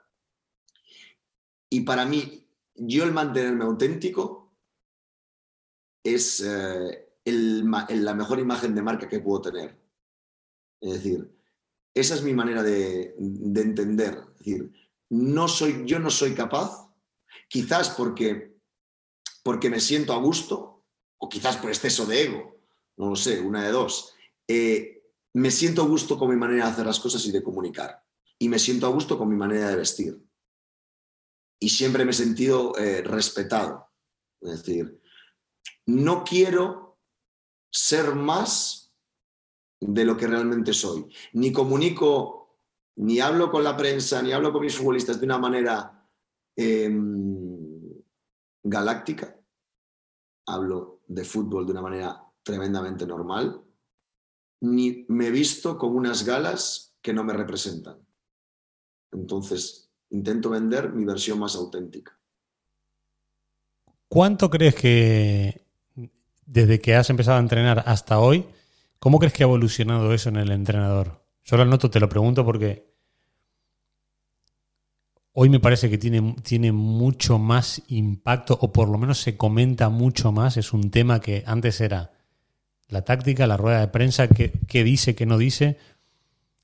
[1.69, 4.55] Y para mí, yo el mantenerme auténtico
[6.03, 9.75] es eh, la mejor imagen de marca que puedo tener.
[10.79, 11.35] Es decir,
[11.95, 14.21] esa es mi manera de, entender.
[14.33, 14.71] Es decir,
[15.09, 16.91] no soy, yo no soy capaz,
[17.47, 18.54] quizás porque,
[19.45, 20.83] porque me siento a gusto,
[21.19, 22.57] o quizás por exceso de ego,
[22.97, 24.15] no lo sé, una de dos.
[24.47, 25.03] Eh,
[25.35, 28.03] me siento a gusto con mi manera de hacer las cosas y de comunicar.
[28.39, 30.19] Y me siento a gusto con mi manera de vestir.
[31.59, 33.87] Y siempre me he sentido eh, respetado.
[34.41, 34.99] Es decir,
[35.85, 36.97] no quiero
[37.71, 38.95] ser más
[39.79, 41.05] de lo que realmente soy.
[41.33, 42.57] Ni comunico,
[42.95, 46.09] ni hablo con la prensa, ni hablo con mis futbolistas de una manera
[46.55, 47.34] em,
[48.65, 49.39] galáctica.
[50.47, 53.61] Hablo de fútbol de una manera tremendamente normal.
[54.61, 57.99] Ni me he visto con unas galas que no me representan.
[59.11, 62.19] Entonces, intento vender mi versión más auténtica.
[64.07, 65.65] ¿Cuánto crees que
[66.45, 68.45] desde que has empezado a entrenar hasta hoy,
[68.99, 71.23] cómo crees que ha evolucionado eso en el entrenador?
[71.43, 72.94] Yo lo noto, te lo pregunto porque
[75.37, 79.89] hoy me parece que tiene, tiene mucho más impacto, o por lo menos se comenta
[79.89, 80.55] mucho más.
[80.55, 82.13] Es un tema que antes era
[82.87, 85.77] la táctica, la rueda de prensa, qué, dice, qué no dice,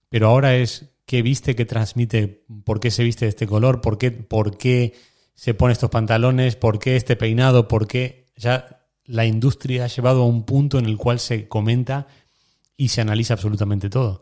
[0.08, 3.98] pero ahora es qué viste, qué transmite, por qué se viste de este color, por
[3.98, 4.94] qué, por qué
[5.36, 10.22] se pone estos pantalones, por qué este peinado, por qué ya la industria ha llevado
[10.22, 12.08] a un punto en el cual se comenta
[12.78, 14.22] y se analiza absolutamente todo.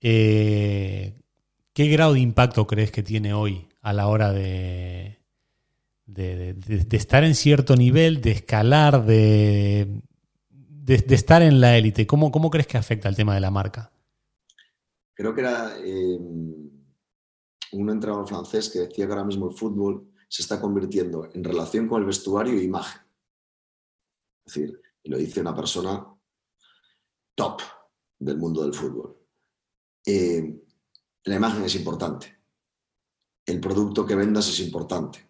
[0.00, 1.12] Eh,
[1.74, 5.18] ¿Qué grado de impacto crees que tiene hoy a la hora de,
[6.06, 10.02] de, estar en cierto nivel, de escalar, de,
[10.86, 12.06] estar en la élite?
[12.06, 13.92] ¿Cómo, ¿Cómo, crees que afecta el tema de la marca?
[15.14, 16.18] Creo que era eh,
[17.72, 21.88] un entrenador francés que decía que ahora mismo el fútbol se está convirtiendo en relación
[21.88, 23.02] con el vestuario e imagen.
[24.44, 26.06] Es decir, lo dice una persona
[27.34, 27.60] top
[28.18, 29.16] del mundo del fútbol.
[30.06, 30.58] Eh,
[31.24, 32.41] la imagen es importante.
[33.46, 35.28] El producto que vendas es importante.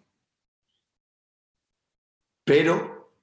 [2.45, 3.13] Pero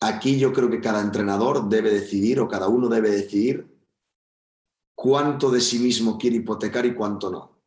[0.00, 3.74] aquí yo creo que cada entrenador debe decidir o cada uno debe decidir
[4.94, 7.62] cuánto de sí mismo quiere hipotecar y cuánto no.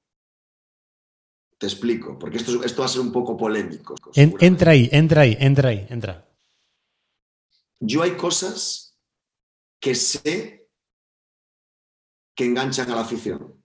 [1.57, 3.95] Te explico, porque esto, esto va a ser un poco polémico.
[4.13, 6.27] entra ahí, entra ahí, entra ahí, entra.
[7.79, 8.97] Yo hay cosas
[9.79, 10.69] que sé
[12.35, 13.56] que enganchan a la afición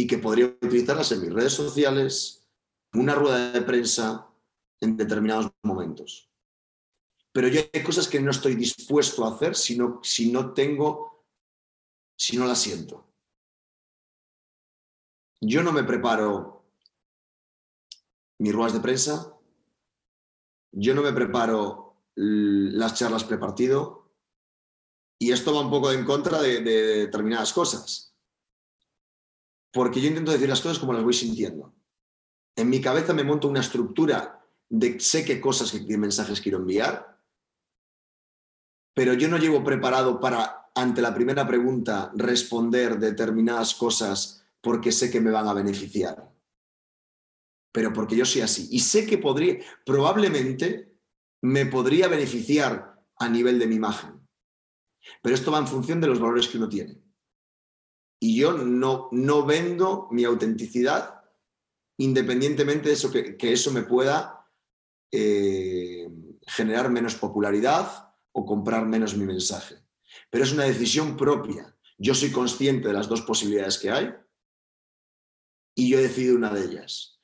[0.00, 2.48] y que podría utilizarlas en mis redes sociales,
[2.94, 4.26] una rueda de prensa,
[4.80, 6.32] en determinados momentos.
[7.32, 11.26] Pero yo hay cosas que no estoy dispuesto a hacer si no, si no tengo,
[12.16, 13.12] si no las siento.
[15.38, 16.64] Yo no me preparo
[18.38, 19.36] mis ruedas de prensa,
[20.72, 24.14] yo no me preparo las charlas prepartido
[25.18, 28.09] y esto va un poco en contra de, determinadas cosas.
[29.72, 31.74] Porque yo intento decir las cosas como las voy sintiendo.
[32.56, 37.10] En mi cabeza me monto una estructura de sé qué cosas, qué mensajes quiero enviar,
[38.94, 45.10] pero yo no llevo preparado para, ante la primera pregunta, responder determinadas cosas porque sé
[45.10, 46.30] que me van a beneficiar.
[47.72, 48.68] Pero porque yo soy así.
[48.70, 50.98] Y sé que podría, probablemente,
[51.40, 54.20] me podría beneficiar a nivel de mi imagen.
[55.22, 56.99] Pero esto va en función de los valores que uno tiene.
[58.20, 61.16] Y yo no, no vendo mi autenticidad
[61.98, 64.46] independientemente de eso, que, eso me pueda
[65.12, 66.08] eh,
[66.46, 69.76] generar menos popularidad o comprar menos mi mensaje.
[70.30, 71.76] Pero es una decisión propia.
[71.98, 74.14] Yo soy consciente de las dos posibilidades que hay
[75.74, 77.20] y yo he decidido una de ellas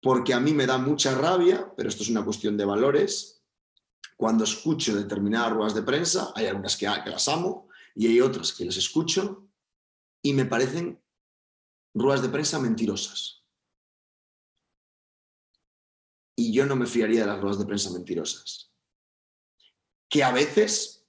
[0.00, 3.42] porque a mí me da mucha rabia, pero esto es una cuestión de valores.
[4.16, 8.52] Cuando escucho determinadas ruedas de prensa, hay algunas que, que las amo y hay otras
[8.52, 9.49] que las escucho
[10.22, 11.02] y me parecen
[11.94, 13.44] ruedas de prensa mentirosas.
[16.36, 18.72] Y yo no me fiaría de las ruedas de prensa mentirosas.
[20.08, 21.06] Que a veces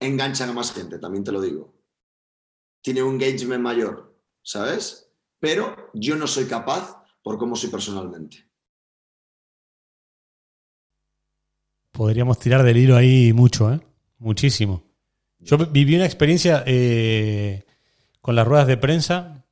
[0.00, 1.74] enganchan a más gente, también te lo digo.
[2.82, 5.10] Tiene un engagement mayor, ¿sabes?
[5.38, 8.50] Pero yo no soy capaz por cómo soy personalmente.
[11.92, 13.80] Podríamos tirar del hilo ahí mucho, ¿eh?
[14.18, 14.82] Muchísimo.
[15.44, 17.64] Yo viví una experiencia eh,
[18.20, 19.44] con las ruedas de prensa.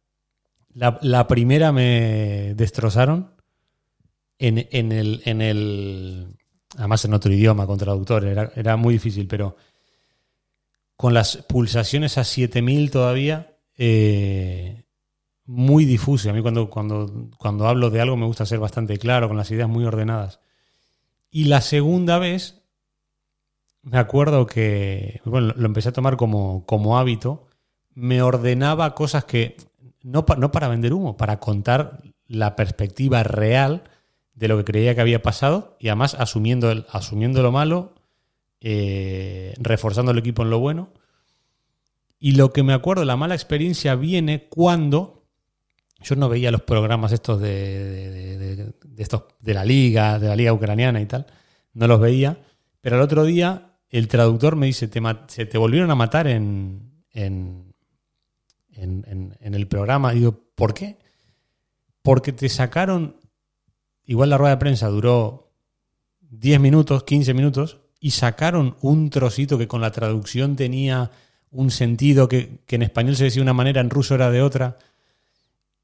[0.75, 3.35] La, primera me destrozaron
[4.39, 6.37] en, el.
[6.77, 8.25] Además en otro idioma, con traductor.
[8.25, 9.57] Era, era muy difícil, pero
[10.97, 13.57] con las pulsaciones a 7000 todavía.
[13.77, 14.85] Eh,
[15.45, 16.31] muy difuso.
[16.31, 19.69] A mí cuando, cuando hablo de algo me gusta ser bastante claro, con las ideas
[19.69, 20.41] muy ordenadas.
[21.31, 22.62] Y la segunda vez,
[23.83, 27.47] me acuerdo que, bueno, lo empecé a tomar como, como hábito,
[27.95, 29.57] me ordenaba cosas que,
[30.03, 33.85] no, no para vender humo, para contar la perspectiva real
[34.35, 37.95] de lo que creía que había pasado y además asumiendo, el, asumiendo lo malo,
[38.61, 40.91] eh, reforzando el equipo en lo bueno.
[42.19, 45.25] Y lo que me acuerdo, la mala experiencia viene cuando
[46.01, 51.01] yo no veía los programas estos de, estos, de la liga, de la liga ucraniana
[51.01, 51.27] y tal,
[51.75, 52.39] no los veía,
[52.81, 57.05] pero el otro día el traductor me dice, te, se te volvieron a matar en,
[57.13, 57.75] en,
[58.73, 60.15] en, el programa.
[60.15, 60.99] Y digo, ¿por qué?
[62.03, 63.17] Porque te sacaron
[64.07, 65.53] igual la rueda de prensa duró
[66.31, 71.11] 10 minutos, 15 minutos, y sacaron un trocito que con la traducción tenía
[71.51, 74.79] un sentido que, en español se decía de una manera, en ruso era de otra,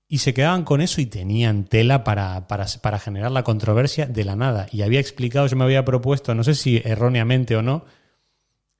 [0.08, 4.36] y se quedaban con eso y tenían tela para, para, generar la controversia de la
[4.36, 4.66] nada.
[4.72, 7.84] Y había explicado, yo me había propuesto, no sé si erróneamente o no,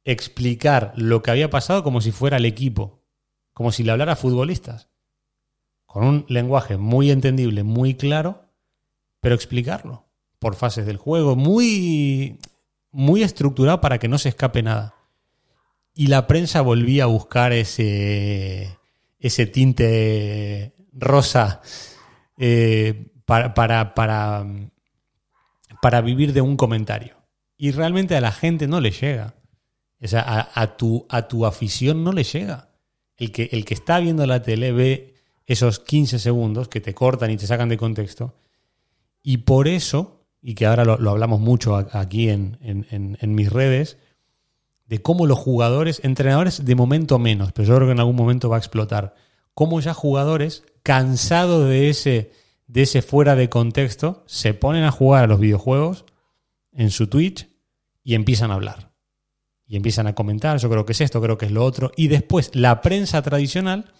[0.09, 3.05] explicar lo que había pasado como si fuera el equipo,
[3.53, 4.89] como si le hablara a futbolistas,
[5.85, 8.47] con un lenguaje muy entendible, muy claro,
[9.21, 10.07] pero explicarlo
[10.39, 12.39] por fases del juego, muy,
[12.91, 14.95] muy estructurado para que no se escape nada.
[15.93, 18.79] Y la prensa volvía a buscar ese,
[19.19, 21.61] ese tinte rosa
[22.39, 24.47] eh, para, para, para,
[25.83, 27.17] para, vivir de un comentario.
[27.59, 29.35] Y realmente a la gente no le llega.
[30.03, 32.71] O sea, a, a, tu, a tu afición no le llega.
[33.17, 35.15] El que, el que está viendo la tele ve
[35.47, 38.35] esos 15 segundos que te cortan y te sacan de contexto
[39.23, 42.57] y por eso, y que ahora lo, hablamos mucho aquí en,
[43.21, 43.99] mis redes,
[44.87, 48.49] de cómo los jugadores, entrenadores de momento menos, pero yo creo que en algún momento
[48.49, 49.15] va a explotar,
[49.53, 52.33] cómo ya jugadores cansados de ese,
[52.69, 56.07] de ese fuera de contexto se ponen a jugar a los videojuegos
[56.73, 57.51] en su Twitch
[58.03, 58.93] y empiezan a hablar.
[59.69, 61.93] Y empiezan a comentar, yo creo que es esto, creo que es lo otro.
[61.95, 63.93] Y después la prensa tradicional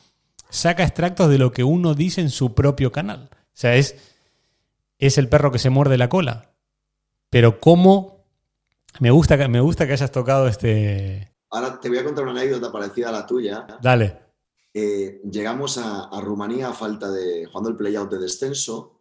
[0.49, 3.29] saca extractos de lo que uno dice en su propio canal.
[3.33, 3.97] O sea, es
[4.99, 6.55] es el perro que se muerde la cola.
[7.31, 8.27] Pero cómo
[9.01, 11.35] me gusta que, me gusta que hayas tocado este...
[11.51, 13.67] Ahora te voy a contar una anécdota parecida a la tuya.
[13.81, 14.19] Dale.
[14.75, 19.01] Eh, llegamos a, Rumanía a falta de, jugando el playout de descenso,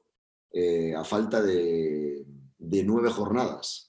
[0.51, 2.25] eh, a falta de,
[2.59, 3.86] nueve jornadas.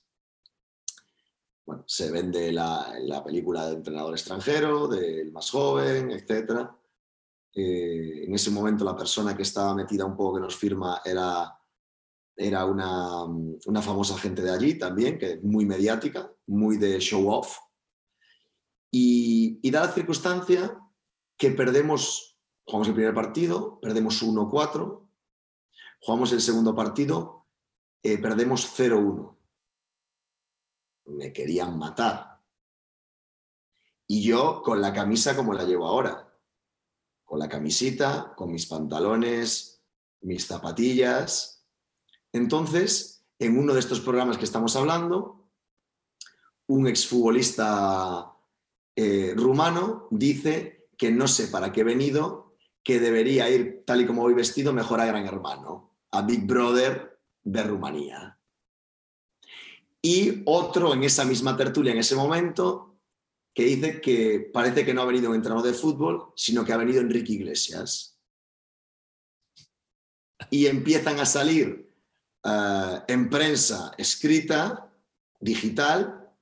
[1.69, 6.67] Bueno, se vende la, película de entrenador extranjero, del más joven, etc.
[7.53, 11.55] Eh, en ese momento la persona que estaba metida un poco que nos firma era
[12.35, 17.59] era una, famosa gente de allí también, que muy mediática, muy de show off.
[18.91, 20.81] Y, y da la circunstancia
[21.37, 25.07] que perdemos, jugamos el primer partido, perdemos 1-4,
[26.01, 27.47] jugamos el segundo partido,
[28.03, 29.38] eh, perdemos 0-1.
[31.09, 32.41] Me querían matar.
[34.07, 36.33] Y yo con la camisa como la llevo ahora,
[37.25, 39.83] con la camisita, con mis pantalones,
[40.21, 41.59] mis zapatillas,
[42.33, 45.51] entonces, en uno de estos programas que estamos hablando,
[46.67, 48.33] un exfutbolista
[48.95, 54.07] eh, rumano dice que no sé para qué he venido, que debería ir tal y
[54.07, 58.38] como voy vestido mejor a Gran Hermano, a Big Brother de Rumanía.
[60.03, 63.01] Y otro en esa misma tertulia en ese momento
[63.55, 66.77] que dice que parece que no ha venido un entrenador de fútbol, sino que ha
[66.77, 68.17] venido Enrique Iglesias.
[70.51, 71.93] Y empiezan a salir
[72.45, 74.95] eh, en prensa escrita,
[75.41, 76.33] digital,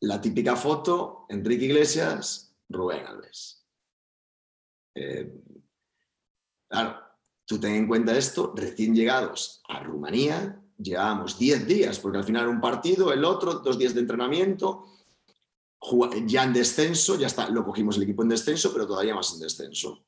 [0.00, 3.66] la típica foto, Enrique Iglesias, Rubén Alves.
[4.94, 5.32] Eh,
[6.68, 7.00] claro,
[7.46, 12.48] tú ten en cuenta esto, recién llegados a Rumanía, llevábamos 10 días, porque al final
[12.48, 14.86] un partido, el otro, dos días de entrenamiento,
[16.26, 19.40] ya en descenso, ya está, lo cogimos el equipo en descenso, pero todavía más en
[19.40, 20.04] descenso.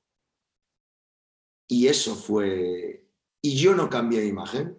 [1.69, 3.09] Y eso fue...
[3.43, 4.79] Y yo no cambié de imagen.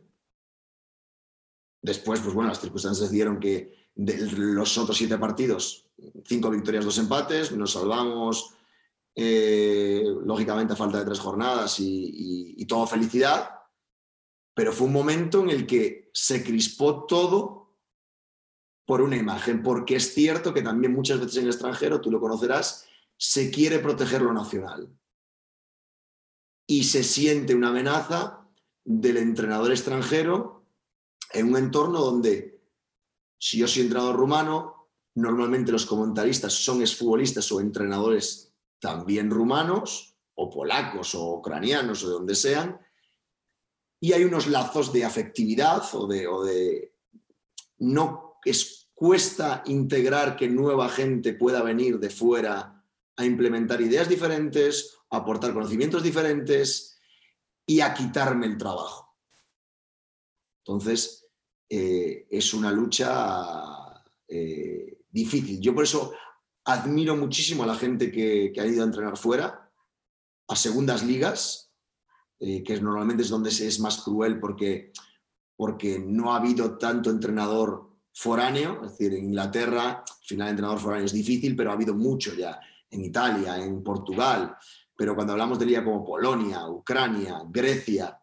[1.82, 5.88] Después, pues bueno, las circunstancias dieron que de los otros siete partidos,
[6.26, 8.54] cinco victorias, dos empates, nos salvamos
[9.16, 13.61] eh, lógicamente a falta de tres jornadas y, y, todo felicidad,
[14.54, 17.78] pero fue un momento en el que se crispó todo
[18.86, 22.20] por una imagen, porque es cierto que también muchas veces en el extranjero, tú lo
[22.20, 22.86] conocerás,
[23.18, 24.90] se quiere proteger lo nacional.
[26.68, 28.48] Y se siente una amenaza
[28.84, 30.66] del entrenador extranjero
[31.32, 32.62] en un entorno donde,
[33.40, 40.50] si yo soy entrenador rumano, normalmente los comentaristas son exfutbolistas o entrenadores también rumanos o
[40.50, 42.80] polacos, o ucranianos, o de donde sean,
[44.04, 46.94] y hay unos lazos de afectividad o de,
[47.78, 52.84] no es, cuesta integrar que nueva gente pueda venir de fuera
[53.16, 57.00] a implementar ideas diferentes, a aportar conocimientos diferentes
[57.66, 59.16] y a quitarme el trabajo.
[60.66, 61.28] Entonces,
[61.70, 65.62] eh, es una lucha eh, difícil.
[65.62, 66.14] Yo por eso
[66.66, 69.72] admiro muchísimo a la gente que, ha ido a entrenar fuera,
[70.48, 71.71] a segundas ligas,
[72.44, 74.92] eh, que normalmente es donde es más cruel porque,
[75.56, 81.06] porque no ha habido tanto entrenador foráneo, es decir, en Inglaterra, al final entrenador foráneo
[81.06, 84.56] es difícil, pero ha habido mucho ya, en Italia, en Portugal,
[84.98, 88.20] pero cuando hablamos de liga como Polonia, Ucrania, Grecia,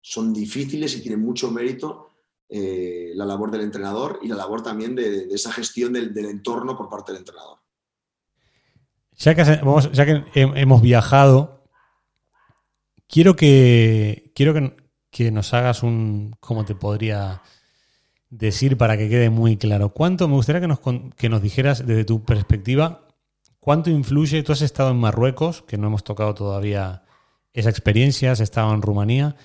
[0.00, 2.12] son difíciles y tienen mucho mérito
[2.48, 6.88] eh, la labor del entrenador y la labor también de, esa gestión del, entorno por
[6.88, 7.58] parte del entrenador.
[9.18, 9.44] Ya que,
[9.92, 11.59] ya que hemos viajado,
[13.10, 14.54] quiero que, quiero
[15.10, 17.42] que, nos hagas un, ¿cómo te podría
[18.30, 19.90] decir para que quede muy claro?
[19.90, 20.80] ¿Cuánto, me gustaría que nos,
[21.16, 23.08] que nos dijeras desde tu perspectiva,
[23.58, 27.02] cuánto influye, tú has estado en Marruecos, que no hemos tocado todavía
[27.52, 29.36] esa experiencia, has estado en Rumanía,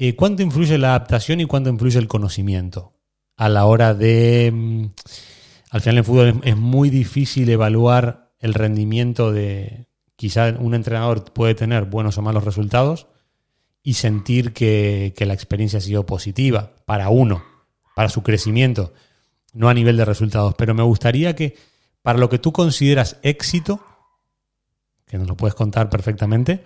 [0.00, 2.94] eh, ¿Cuánto influye la adaptación y cuánto influye el conocimiento
[3.36, 4.50] a la hora de...
[4.54, 4.84] Mm,
[5.70, 9.87] al final en fútbol es, muy difícil evaluar el rendimiento de...
[10.18, 13.06] Quizá un entrenador puede tener buenos o malos resultados
[13.82, 17.42] y sentir que, la experiencia ha sido positiva para uno,
[17.96, 18.92] para su crecimiento,
[19.54, 20.54] no a nivel de resultados.
[20.58, 21.56] Pero me gustaría que
[22.02, 23.80] para lo que tú consideras éxito,
[25.06, 26.64] que nos lo puedes contar perfectamente,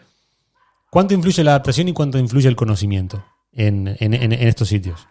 [0.93, 5.09] ¿Cuánto influye la adaptación y cuánto influye el conocimiento en, estos sitios?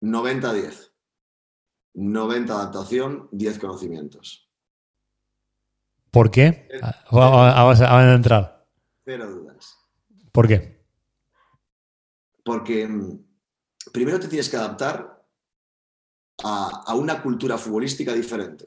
[0.00, 0.92] 90-10.
[1.94, 4.45] 90 adaptación, 10 conocimientos.
[6.16, 6.66] ¿Por qué?
[7.10, 8.66] Vamos a, entrar.
[9.04, 9.76] Cero dudas.
[10.32, 10.82] ¿Por qué?
[12.42, 13.18] Porque mm,
[13.92, 15.22] primero te tienes que adaptar
[16.42, 18.64] a, una cultura futbolística diferente.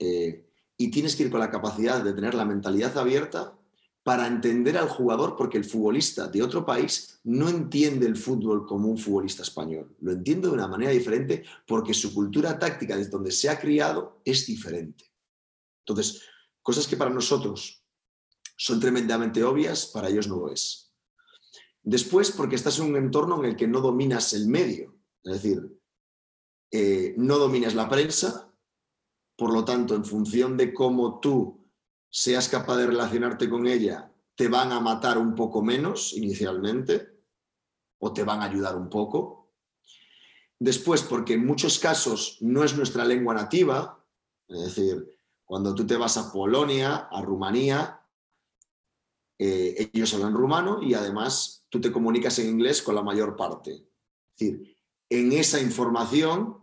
[0.00, 3.54] Eh, y tienes que ir con la capacidad de tener la mentalidad abierta
[4.02, 8.88] para entender al jugador, porque el futbolista de otro país no entiende el fútbol como
[8.88, 9.94] un futbolista español.
[10.00, 14.22] Lo entiende de una manera diferente porque su cultura táctica desde donde se ha criado
[14.24, 15.09] es diferente.
[15.92, 16.22] Entonces,
[16.62, 17.84] cosas que para nosotros
[18.56, 20.92] son tremendamente obvias, para ellos no lo es.
[21.82, 25.80] Después, porque estás en un entorno en el que no dominas el medio, es decir,
[26.70, 28.52] eh, no dominas la prensa,
[29.36, 31.66] por lo tanto, en función de cómo tú
[32.10, 37.08] seas capaz de relacionarte con ella, te van a matar un poco menos inicialmente
[37.98, 39.52] o te van a ayudar un poco.
[40.58, 44.04] Después, porque en muchos casos no es nuestra lengua nativa,
[44.48, 45.19] es decir,
[45.50, 48.06] cuando tú te vas a Polonia, a Rumanía,
[49.36, 53.72] eh, ellos hablan rumano y además tú te comunicas en inglés con la mayor parte.
[53.72, 54.76] Es decir,
[55.08, 56.56] en esa información,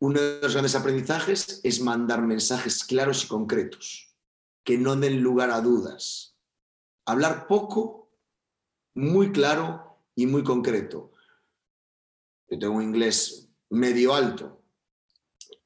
[0.00, 4.16] uno de los grandes aprendizajes es mandar mensajes claros y concretos
[4.64, 6.36] que no den lugar a dudas.
[7.06, 8.10] Hablar poco,
[8.94, 11.12] muy claro y muy concreto.
[12.48, 14.60] Yo tengo un inglés medio alto.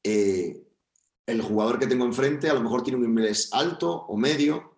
[0.03, 0.64] Eh,
[1.27, 4.77] el jugador que tengo enfrente a lo mejor tiene un inglés alto o medio,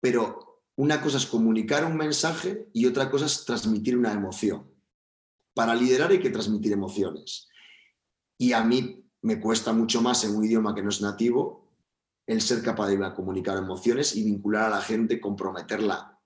[0.00, 4.70] pero una cosa es comunicar un mensaje y otra cosa es transmitir una emoción.
[5.54, 7.48] Para liderar hay que transmitir emociones.
[8.36, 11.64] Y a mí me cuesta mucho más en un idioma que no es nativo
[12.26, 16.18] el ser capaz de comunicar emociones y vincular a la gente, comprometerla.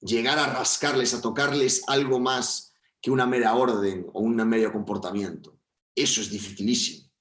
[0.00, 5.58] Llegar a rascarles, a tocarles algo más que una mera orden o un medio comportamiento.
[5.94, 7.11] Eso es dificilísimo.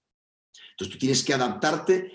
[0.82, 2.14] Entonces tú tienes que adaptarte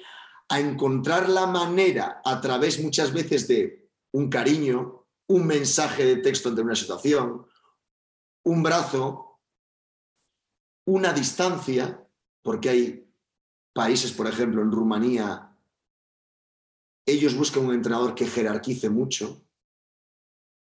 [0.48, 6.48] a encontrar la manera a través muchas veces de un cariño, un mensaje de texto
[6.48, 7.46] ante una situación,
[8.44, 9.38] un brazo,
[10.86, 12.04] una distancia,
[12.42, 13.08] porque hay
[13.72, 15.52] países, por ejemplo, en Rumanía
[17.06, 19.46] ellos buscan un entrenador que jerarquice mucho,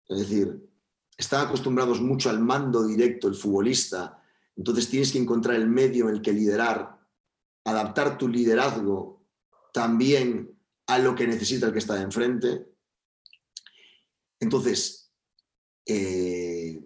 [0.08, 0.70] es decir,
[1.18, 4.22] están acostumbrados mucho al mando directo el futbolista,
[4.56, 6.97] entonces tienes que encontrar el medio en el que liderar,
[7.70, 9.26] adaptar tu liderazgo
[9.74, 10.58] también
[10.88, 12.68] a lo que necesita el que está de enfrente.
[14.40, 15.14] Entonces,
[15.86, 16.82] eh,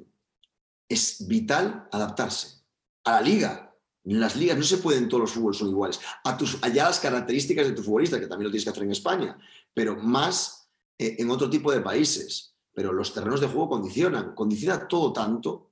[0.89, 2.61] es vital adaptarse
[3.03, 3.71] a la liga,
[4.03, 5.99] en las ligas no se pueden todos los fútbol son iguales.
[6.23, 8.91] A tus, allá las características de tu futbolista, que también lo tienes que hacer en
[8.91, 9.37] España,
[9.73, 12.55] pero más eh, en otro tipo de países.
[12.73, 15.71] Pero los terrenos de juego condicionan, condiciona todo tanto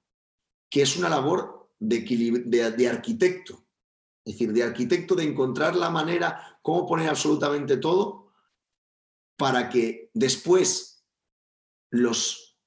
[0.70, 3.66] que es una labor de, arquitecto.
[4.26, 8.34] Es decir, de arquitecto de encontrar la manera, cómo poner absolutamente todo
[9.38, 11.06] para que después
[11.90, 12.60] los,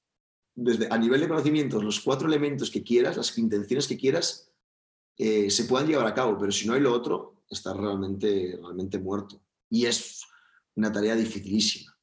[0.55, 4.51] desde, a nivel de conocimientos, los cuatro elementos que quieras, las intenciones que quieras,
[5.17, 8.97] eh, se puedan llevar a cabo, pero si no hay lo otro, estás realmente, realmente
[8.97, 9.41] muerto.
[9.69, 10.23] Y es
[10.75, 11.95] una tarea dificilísima.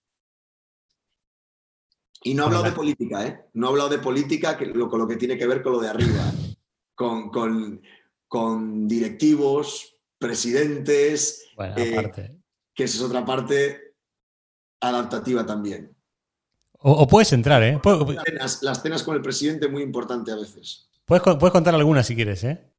[2.23, 3.47] Y no he hablado de política, ¿eh?
[3.55, 5.81] No he hablado de política que, lo, con lo que tiene que ver con lo
[5.81, 6.33] de arriba,
[6.95, 7.81] con, con,
[8.87, 12.37] directivos, presidentes, eh,
[12.75, 13.95] que esa es otra parte
[14.81, 15.95] adaptativa también.
[16.83, 17.79] O, puedes entrar, ¿eh?
[18.63, 20.89] Las cenas, con el presidente muy importante a veces.
[21.05, 22.73] Puedes, puedes contar algunas si quieres, ¿eh?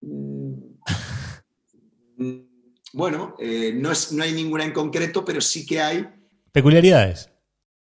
[2.92, 6.08] Bueno, eh, no, es, no hay ninguna en concreto, pero sí que hay.
[6.52, 7.30] Peculiaridades.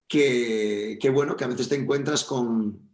[0.09, 2.92] Que, bueno, que a veces te encuentras con,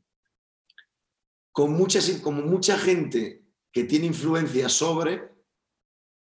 [1.59, 1.76] con,
[2.22, 5.28] como mucha gente que tiene influencia sobre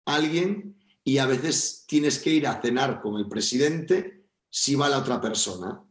[0.06, 5.00] alguien y a veces tienes que ir a cenar con el presidente si va la
[5.00, 5.84] otra persona.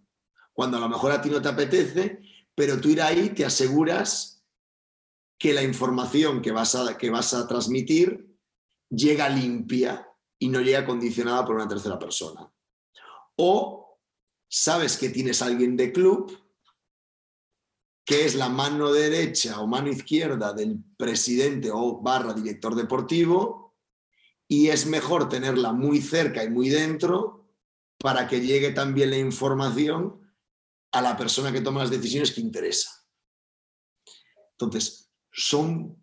[0.52, 2.20] Cuando a lo mejor a ti no te apetece,
[2.54, 4.44] pero tú ir ahí te aseguras
[5.36, 8.38] que la información que vas a, que vas a transmitir
[8.90, 12.48] llega limpia y no llega condicionada por una tercera persona.
[13.34, 13.98] O
[14.48, 16.41] sabes que tienes alguien de club
[18.04, 23.76] que es la mano derecha o mano izquierda del presidente o barra director deportivo
[24.48, 27.48] y es mejor tenerla muy cerca y muy dentro
[27.98, 30.20] para que llegue también la información
[30.90, 32.90] a la persona que toma las decisiones que interesa.
[34.52, 35.96] Entonces, son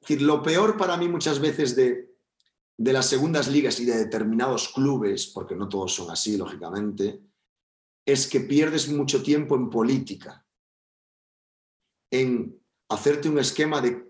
[0.00, 2.14] decir, lo peor para mí muchas veces de,
[2.76, 7.22] de las segundas ligas y de determinados clubes, porque no todos son así, lógicamente,
[8.06, 10.43] es que pierdes mucho tiempo en política,
[12.20, 14.04] en hacerte un esquema de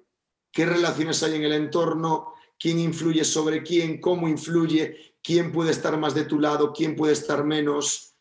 [0.52, 5.96] qué relaciones hay en el entorno, quién influye sobre quién, cómo influye, quién puede estar
[5.98, 8.14] más de tu lado, quién puede estar menos,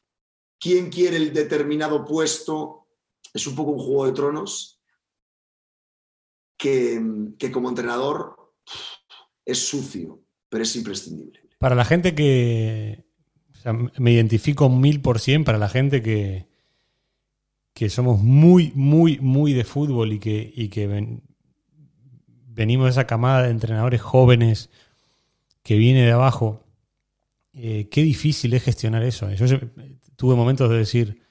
[0.60, 2.88] quién quiere el determinado puesto.
[3.34, 4.82] Es un poco un juego de tronos
[6.58, 7.02] que,
[7.52, 8.54] como entrenador
[9.46, 11.42] es sucio, pero es imprescindible.
[11.60, 13.06] Para la gente que
[13.98, 16.53] me identifico mil por cien, para la gente que,
[17.74, 20.88] que somos muy, muy, muy de fútbol y que, y que
[22.48, 24.70] venimos de esa camada de entrenadores jóvenes
[25.64, 26.64] que viene de abajo,
[27.54, 29.32] eh, qué difícil es gestionar eso.
[29.32, 29.58] Yo
[30.16, 31.22] tuve momentos de decir,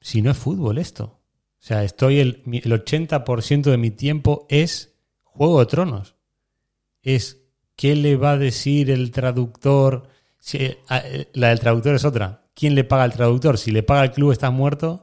[0.00, 1.20] si no es fútbol esto,
[1.60, 6.16] o sea, estoy el, el 80% de mi tiempo es Juego de Tronos.
[7.02, 7.42] Es
[7.76, 10.08] qué le va a decir el traductor.
[10.38, 10.58] Si,
[11.34, 12.46] la del traductor es otra.
[12.54, 13.58] ¿Quién le paga al traductor?
[13.58, 15.02] Si le paga el club, estás muerto.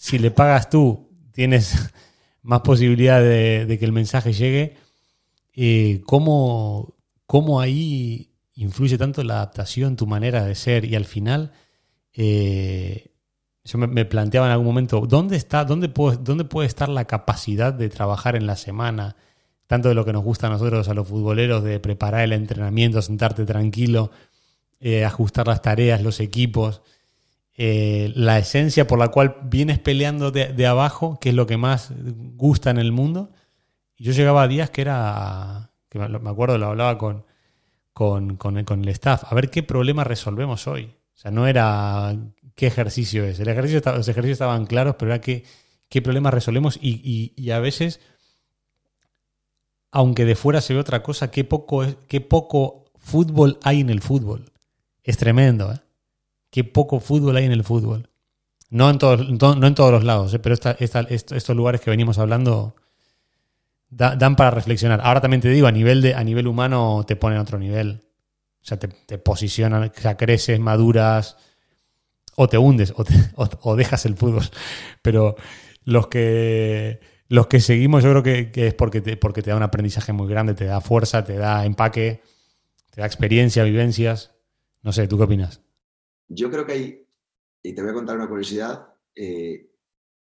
[0.00, 1.92] Si le pagas tú, tienes
[2.42, 4.76] más posibilidad de, que el mensaje llegue.
[5.54, 6.94] Eh, ¿cómo,
[7.26, 10.84] ¿Cómo ahí influye tanto la adaptación, tu manera de ser?
[10.84, 11.50] Y al final,
[12.12, 13.10] eh,
[13.64, 17.74] yo me, planteaba en algún momento, ¿dónde está, dónde puede, dónde puede estar la capacidad
[17.74, 19.16] de trabajar en la semana?
[19.66, 23.02] Tanto de lo que nos gusta a nosotros, a los futboleros, de preparar el entrenamiento,
[23.02, 24.12] sentarte tranquilo,
[24.78, 26.82] eh, ajustar las tareas, los equipos,
[27.60, 31.92] eh, la esencia por la cual vienes peleando de, abajo, que es lo que más
[32.36, 33.32] gusta en el mundo.
[33.96, 37.24] Y yo llegaba a días que era, que me acuerdo, lo hablaba con,
[37.92, 40.94] con, con, el staff, a ver qué problema resolvemos hoy.
[41.16, 42.16] O sea, no era
[42.54, 43.40] qué ejercicio es.
[43.40, 45.42] El ejercicio, los ejercicios estaban claros, pero era qué,
[45.88, 47.98] qué problemas resolvemos y, a veces,
[49.90, 54.00] aunque de fuera se ve otra cosa, qué poco, qué poco fútbol hay en el
[54.00, 54.52] fútbol.
[55.02, 55.80] Es tremendo, ¿eh?
[56.50, 58.10] Qué poco fútbol hay en el fútbol.
[58.70, 60.38] No en, todos, no en todos los lados, ¿eh?
[60.38, 62.76] pero estos lugares que venimos hablando
[63.88, 65.00] dan para reflexionar.
[65.02, 68.02] Ahora también te digo, a nivel, de, a nivel humano te ponen a otro nivel.
[68.62, 71.36] O sea, te, te posicionan, o sea, creces, maduras,
[72.40, 72.94] o te hundes
[73.36, 74.44] o, dejas el fútbol.
[75.02, 75.34] Pero
[75.84, 79.62] los que, los que seguimos yo creo que, es porque te, porque te da un
[79.64, 82.22] aprendizaje muy grande, te da fuerza, te da empaque,
[82.90, 84.32] te da experiencia, vivencias.
[84.82, 85.60] No sé, ¿tú qué opinas?
[86.28, 87.06] Yo creo que hay,
[87.62, 89.70] y te voy a contar una curiosidad, eh,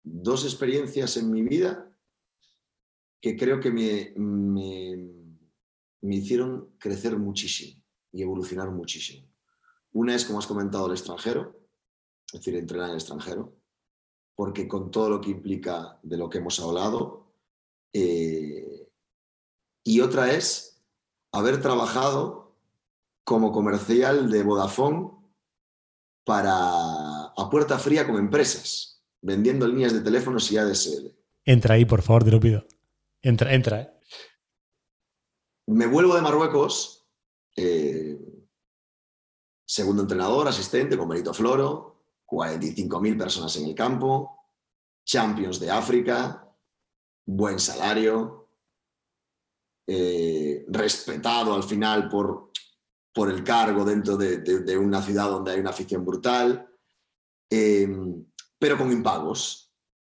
[0.02, 1.88] dos experiencias en mi vida
[3.20, 4.12] que creo que me,
[6.02, 9.28] me hicieron crecer muchísimo y evolucionar muchísimo.
[9.92, 11.56] Una es, como has comentado, el extranjero,
[12.32, 13.54] es decir, entrenar en el extranjero,
[14.34, 17.32] porque con todo lo que implica de lo que hemos hablado,
[17.92, 18.88] eh,
[19.84, 20.82] y otra es
[21.32, 22.56] haber trabajado
[23.24, 25.10] como comercial de Vodafone
[26.24, 31.14] para a puerta fría con empresas, vendiendo líneas de teléfonos y ADSL.
[31.44, 32.64] Entra ahí, por favor, te lo pido.
[33.20, 33.80] Entra, entra.
[33.82, 33.90] ¿eh?
[35.66, 37.06] Me vuelvo de Marruecos,
[37.56, 38.18] eh,
[39.64, 44.46] segundo entrenador, asistente con Benito Floro, 45.000 personas en el campo,
[45.04, 46.48] Champions de África,
[47.26, 48.48] buen salario,
[49.86, 52.52] eh, respetado al final por,
[53.12, 56.68] por el cargo dentro de, una ciudad donde hay una afición brutal,
[57.50, 57.88] eh,
[58.58, 59.72] pero con impagos,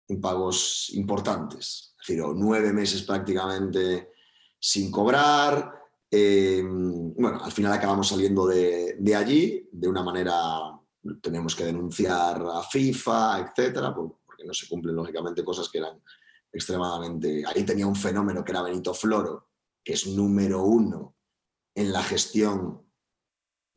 [0.08, 1.94] impagos importantes.
[2.00, 4.10] Es decir, nueve meses prácticamente
[4.58, 5.74] sin cobrar.
[6.10, 10.34] Eh, bueno, al final acabamos saliendo de, de, allí de una manera,
[11.20, 16.02] tenemos que denunciar a FIFA, etcétera, porque no se cumplen lógicamente cosas que eran
[16.50, 17.44] extremadamente.
[17.46, 19.50] Ahí tenía un fenómeno que era Benito Floro,
[19.84, 21.14] que es número uno
[21.74, 22.87] en la gestión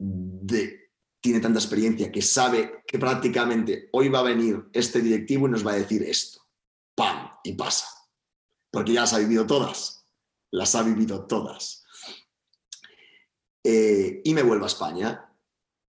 [0.02, 0.92] de,
[1.22, 5.66] tiene tanta experiencia que sabe que prácticamente hoy va a venir este directivo y nos
[5.66, 6.42] va a decir esto.
[6.96, 7.30] ¡Pam!
[7.44, 7.88] Y pasa.
[8.72, 10.06] Porque ya las ha vivido todas.
[10.50, 11.86] Las ha vivido todas.
[13.64, 15.30] Eh, y me vuelvo a España.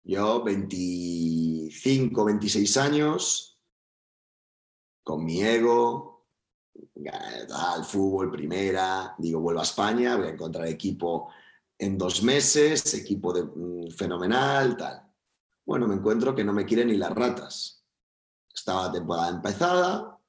[0.04, 3.58] Yo, 25, 26 años,
[5.02, 6.26] con mi ego,
[7.50, 11.30] al fútbol, primera, digo, vuelvo a España, voy a encontrar equipo
[11.82, 15.02] en dos meses, equipo mm, fenomenal, tal.
[15.66, 17.84] Bueno, me encuentro que no me quieren ni las ratas.
[18.54, 20.20] Estaba temporada empezada,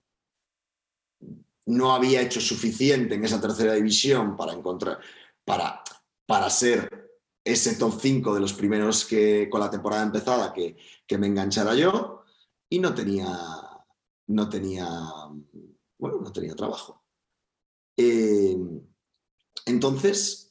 [1.67, 4.99] no había hecho suficiente en esa tercera división para encontrar,
[5.45, 5.83] para,
[6.25, 7.11] para ser
[7.43, 10.75] ese top 5 de los primeros que con la temporada empezada que,
[11.05, 12.23] que me enganchara yo
[12.67, 13.27] y no tenía,
[14.27, 14.87] no tenía,
[15.99, 17.03] bueno, no tenía trabajo.
[17.95, 18.57] Eh,
[19.67, 20.42] entonces,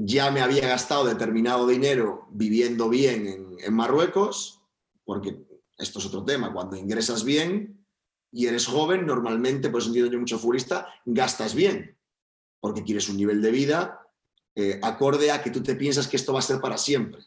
[0.00, 4.62] ya me había gastado determinado dinero viviendo bien en, Marruecos,
[5.04, 5.44] porque
[5.76, 7.84] esto es otro tema, cuando ingresas bien
[8.30, 11.98] y eres joven, normalmente, por eso entiendo yo mucho futbolista, gastas bien,
[12.60, 14.00] porque quieres un nivel de vida
[14.54, 17.24] eh, acorde a que tú te piensas que esto va a ser para siempre.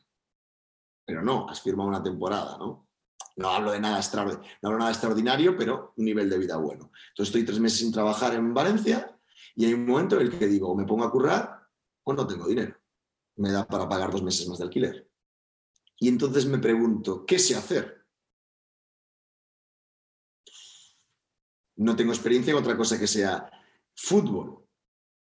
[1.05, 2.87] Pero no, has firmado una temporada, ¿no?
[3.35, 6.91] No hablo de nada extraordinario, no hablo nada extraordinario, pero un nivel de vida bueno.
[7.09, 9.17] Entonces estoy tres meses sin trabajar en Valencia
[9.55, 11.60] y hay un momento en el que digo, me pongo a currar
[12.03, 12.75] o no tengo dinero.
[13.35, 15.09] Me da para pagar dos meses más de alquiler.
[15.99, 18.05] Y entonces me pregunto, ¿qué sé hacer?
[21.77, 23.49] No tengo experiencia en otra cosa que sea
[23.95, 24.67] fútbol.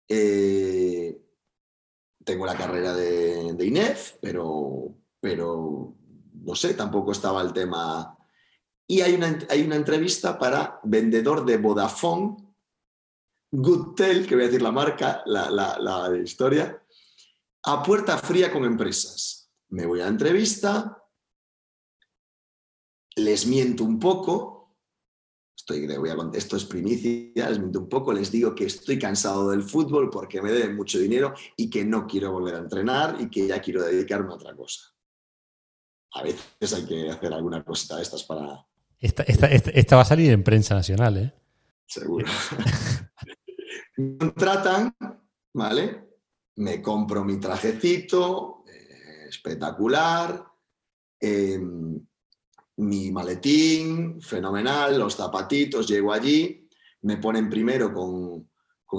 [0.08, 1.22] Eh,
[2.24, 5.96] tengo la carrera de, de, INEF, pero, pero
[6.32, 8.18] no sé, tampoco estaba el tema.
[8.86, 12.43] Y hay una, hay una entrevista para vendedor de Vodafone
[13.56, 16.82] Goodtel, que voy a decir la marca, la, historia,
[17.62, 19.48] a puerta fría con empresas.
[19.68, 21.00] Me voy a la entrevista,
[23.14, 24.76] les miento un poco,
[25.56, 29.50] estoy, voy a, esto es primicia, les miento un poco, les digo que estoy cansado
[29.50, 33.30] del fútbol porque me deben mucho dinero y que no quiero volver a entrenar y
[33.30, 34.92] que ya quiero dedicarme a otra cosa.
[36.14, 38.66] A veces hay que hacer alguna cosita de estas para...
[38.98, 41.34] Esta, esta va a salir en prensa nacional, ¿eh?
[41.86, 42.26] Seguro.
[43.96, 44.94] Me contratan,
[45.52, 46.08] ¿vale?
[46.56, 50.44] Me compro mi trajecito, eh, espectacular,
[51.20, 52.04] em,
[52.76, 56.68] mi maletín, fenomenal, los zapatitos, llego allí,
[57.02, 58.50] me ponen primero con,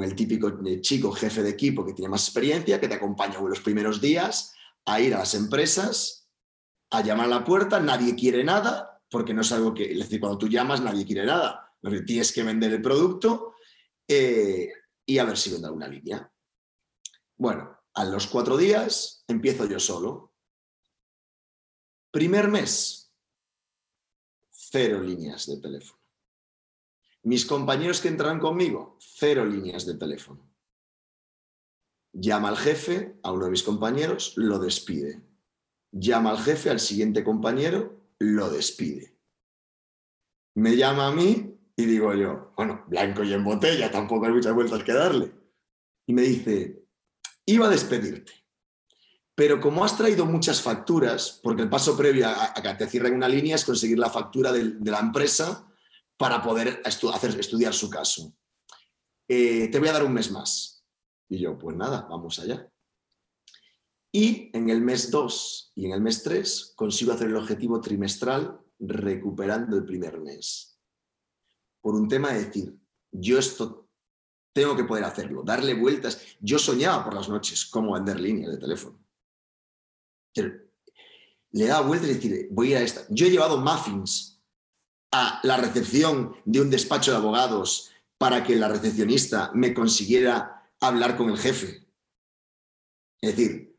[0.04, 3.62] el típico chico jefe de equipo que tiene más experiencia, que te acompaña en los
[3.62, 4.54] primeros días
[4.86, 6.30] a ir a las empresas,
[6.90, 10.20] a llamar a la puerta, nadie quiere nada, porque no es algo que, es decir,
[10.20, 11.74] cuando tú llamas nadie quiere nada,
[12.06, 13.54] tienes que vender el producto.
[14.06, 14.70] Eh,
[15.06, 16.32] y a ver si vendo alguna línea.
[17.38, 20.34] Bueno, a los cuatro días empiezo yo solo.
[22.12, 23.14] Primer mes,
[24.50, 26.02] cero líneas de teléfono.
[27.24, 30.50] Mis compañeros que entran conmigo, cero líneas de teléfono.
[32.14, 35.22] Llama al jefe, a uno de mis compañeros, lo despide.
[35.92, 39.18] Llama al jefe, al siguiente compañero, lo despide.
[40.56, 44.54] Me llama a mí y digo yo, bueno, blanco y en botella, tampoco hay muchas
[44.54, 45.34] vueltas que darle.
[46.08, 46.86] Y me dice,
[47.46, 48.32] iba a despedirte,
[49.34, 53.28] pero como has traído muchas facturas, porque el paso previo a, que te cierren una
[53.28, 55.68] línea es conseguir la factura de, la empresa
[56.18, 58.34] para poder hacer, estudiar su caso.
[59.28, 60.86] Eh, te voy a dar un mes más.
[61.28, 62.72] Y yo, pues nada, vamos allá.
[64.14, 68.62] Y en el mes 2 y en el mes 3 consigo hacer el objetivo trimestral
[68.80, 70.75] recuperando el primer mes
[71.86, 72.76] por un tema de decir,
[73.12, 73.88] yo esto
[74.56, 76.20] tengo que poder hacerlo, darle vueltas.
[76.40, 79.00] Yo soñaba por las noches cómo vender líneas de teléfono.
[80.34, 83.06] le daba vueltas y decir, voy a ir a esta.
[83.10, 84.42] Yo he llevado muffins
[85.12, 91.16] a la recepción de un despacho de abogados para que la recepcionista me consiguiera hablar
[91.16, 91.88] con el jefe.
[93.22, 93.78] Es decir,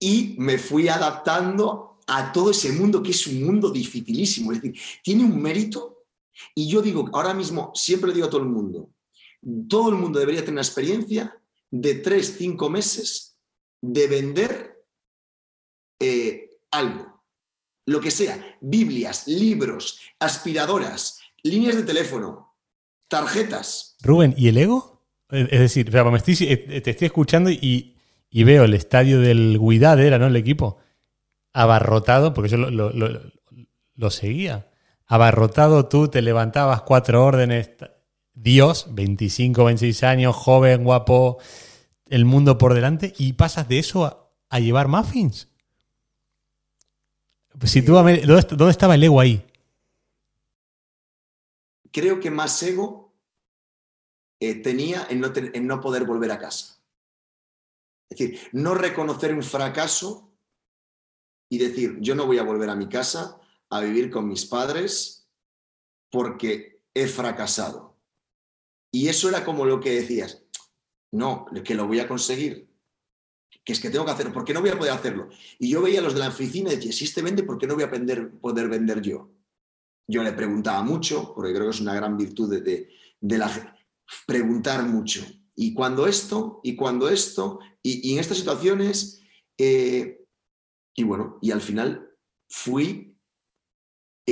[0.00, 4.50] y me fui adaptando a todo ese mundo que es un mundo dificilísimo.
[4.50, 5.98] Es decir, tiene un mérito
[6.54, 8.90] y yo digo, ahora mismo, siempre digo a todo el mundo,
[9.68, 13.38] todo el mundo debería tener una experiencia de tres, cinco meses
[13.80, 14.84] de vender
[15.98, 17.22] eh, algo,
[17.86, 22.54] lo que sea, Biblias, libros, aspiradoras, líneas de teléfono,
[23.08, 23.96] tarjetas.
[24.02, 25.02] Rubén, ¿y el ego?
[25.30, 27.96] Es decir, eh, te estoy escuchando y,
[28.32, 30.26] veo el estadio del Guidad, era, ¿no?
[30.26, 30.78] El equipo
[31.52, 34.69] abarrotado, porque yo lo seguía
[35.10, 37.70] abarrotado tú, te levantabas cuatro órdenes,
[38.32, 41.38] Dios, 25, 26 años, joven, guapo,
[42.06, 45.48] el mundo por delante, y pasas de eso a, llevar muffins.
[47.64, 49.44] Si tú, ¿dónde, estaba el ego ahí?
[51.90, 53.12] Creo que más ego
[54.38, 56.80] eh, tenía en no, en no poder volver a casa.
[58.08, 60.30] Es decir, no reconocer un fracaso
[61.48, 63.39] y decir, yo no voy a volver a mi casa
[63.70, 65.28] a vivir con mis padres
[66.10, 67.96] porque he fracasado.
[68.92, 70.42] Y eso era como lo que decías,
[71.12, 72.68] no, que lo voy a conseguir,
[73.64, 75.28] que es que tengo que hacerlo, ¿por qué no voy a poder hacerlo?
[75.58, 77.66] Y yo veía a los de la oficina y decía, si este vende, ¿por qué
[77.66, 79.30] no voy a poder vender yo?
[80.08, 82.88] Yo le preguntaba mucho, porque creo que es una gran virtud de,
[83.20, 83.76] la
[84.26, 85.24] preguntar mucho.
[85.54, 89.22] Y cuando esto, y cuando esto, y, en estas situaciones,
[89.56, 90.24] eh,
[90.96, 92.10] y bueno, y al final
[92.48, 93.09] fui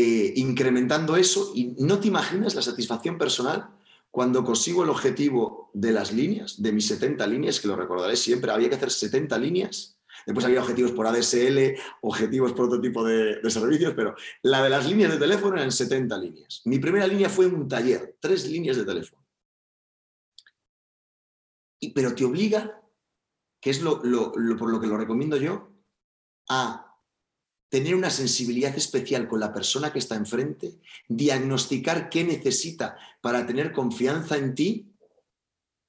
[0.01, 3.69] eh, incrementando eso y no te imaginas la satisfacción personal
[4.13, 8.53] cuando consigo el objetivo de las líneas, de mis 70 líneas, que lo recordaré siempre,
[8.53, 9.99] había que hacer 70 líneas.
[10.25, 14.87] Después había objetivos por ADSL, objetivos por otro tipo de, servicios, pero la de las
[14.89, 16.63] líneas de teléfono eran 70 líneas.
[16.65, 19.27] Mi primera línea fue un taller, tres líneas de teléfono.
[21.81, 22.81] Y, pero te obliga,
[23.61, 25.73] que es lo, por lo que lo recomiendo yo,
[26.49, 26.88] a
[27.69, 33.73] tener una sensibilidad especial con la persona que está enfrente, diagnosticar qué necesita para tener
[33.73, 34.93] confianza en ti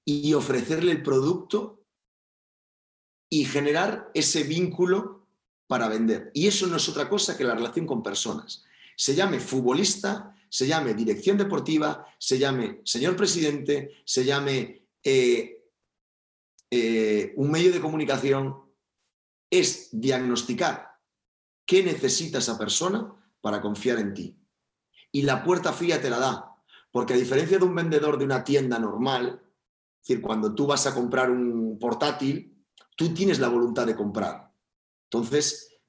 [0.05, 1.83] y ofrecerle el producto
[3.29, 5.27] y generar ese vínculo
[5.67, 6.31] para vender.
[6.33, 8.65] Y eso no es otra cosa que la relación con personas.
[8.97, 15.63] Se llame futbolista, se llame dirección deportiva, se llame señor presidente, se llame eh,
[16.71, 18.55] eh, un medio de comunicación,
[19.49, 20.88] es diagnosticar
[21.69, 24.35] qué necesita esa persona para confiar en ti.
[25.11, 26.55] Y la puerta fría te la da,
[26.91, 29.39] porque a diferencia de un vendedor de una tienda normal,
[30.01, 32.65] es decir, cuando tú vas a comprar un portátil,
[32.95, 34.51] tú tienes la voluntad de comprar.
[35.11, 35.79] Entonces,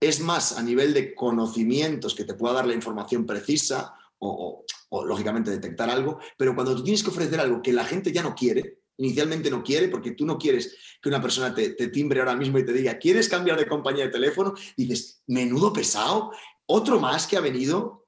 [0.00, 5.04] es más a nivel de conocimientos que te pueda dar la información precisa o, o,
[5.04, 8.34] lógicamente detectar algo, pero cuando tú tienes que ofrecer algo que la gente ya no
[8.34, 12.58] quiere, inicialmente no quiere, porque tú no quieres que una persona te, timbre ahora mismo
[12.58, 14.54] y te diga, ¿quieres cambiar de compañía de teléfono?
[14.76, 16.30] dices, menudo pesado,
[16.66, 18.06] otro más que ha venido.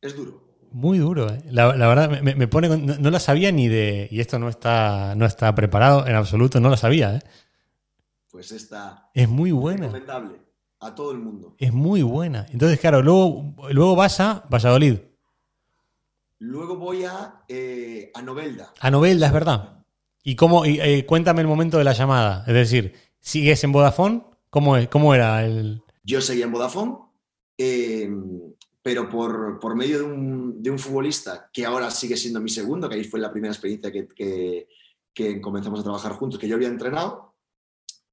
[0.00, 0.44] Es duro.
[0.70, 1.40] Muy duro, ¿eh?
[1.50, 2.68] la, verdad, me, pone.
[2.68, 4.08] No, la sabía ni de.
[4.10, 7.20] Y esto no está, no está preparado en absoluto, no la sabía, ¿eh?
[8.28, 9.10] Pues está.
[9.14, 9.86] Es muy buena.
[9.86, 10.40] Recomendable
[10.80, 11.54] a todo el mundo.
[11.58, 12.46] Es muy buena.
[12.50, 14.98] Entonces, claro, luego, luego vas a Valladolid.
[16.44, 18.74] Luego voy a, eh, a Novelda.
[18.78, 19.82] A Novelda, es verdad.
[20.22, 20.66] ¿Y cómo?
[20.66, 22.44] Eh, cuéntame el momento de la llamada.
[22.46, 24.22] Es decir, ¿sigues en Vodafone?
[24.50, 25.82] ¿Cómo, es, cómo era el...?
[26.02, 26.98] Yo seguía en Vodafone,
[27.56, 28.10] eh,
[28.82, 33.20] pero por, medio de un, futbolista que ahora sigue siendo mi segundo, que ahí fue
[33.20, 37.36] la primera experiencia que, comenzamos a trabajar juntos, que yo había entrenado.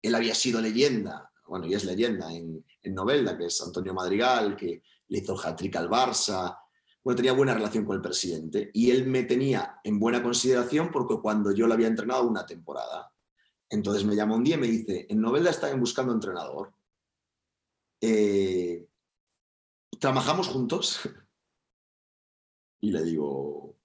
[0.02, 4.56] Él había sido leyenda, bueno, y es leyenda en, en Novelda, que es Antonio Madrigal,
[4.56, 6.61] que le hizo el hat-trick al Barça,
[7.04, 11.20] bueno, tenía buena relación con el presidente y él me tenía en buena consideración porque
[11.20, 13.12] cuando yo lo había entrenado una temporada.
[13.70, 16.74] Entonces me llamó un día y me dice, en Novelda están buscando entrenador.
[18.02, 18.88] Eh,
[20.00, 21.00] ¿Trabajamos juntos?
[22.82, 23.78] y le digo,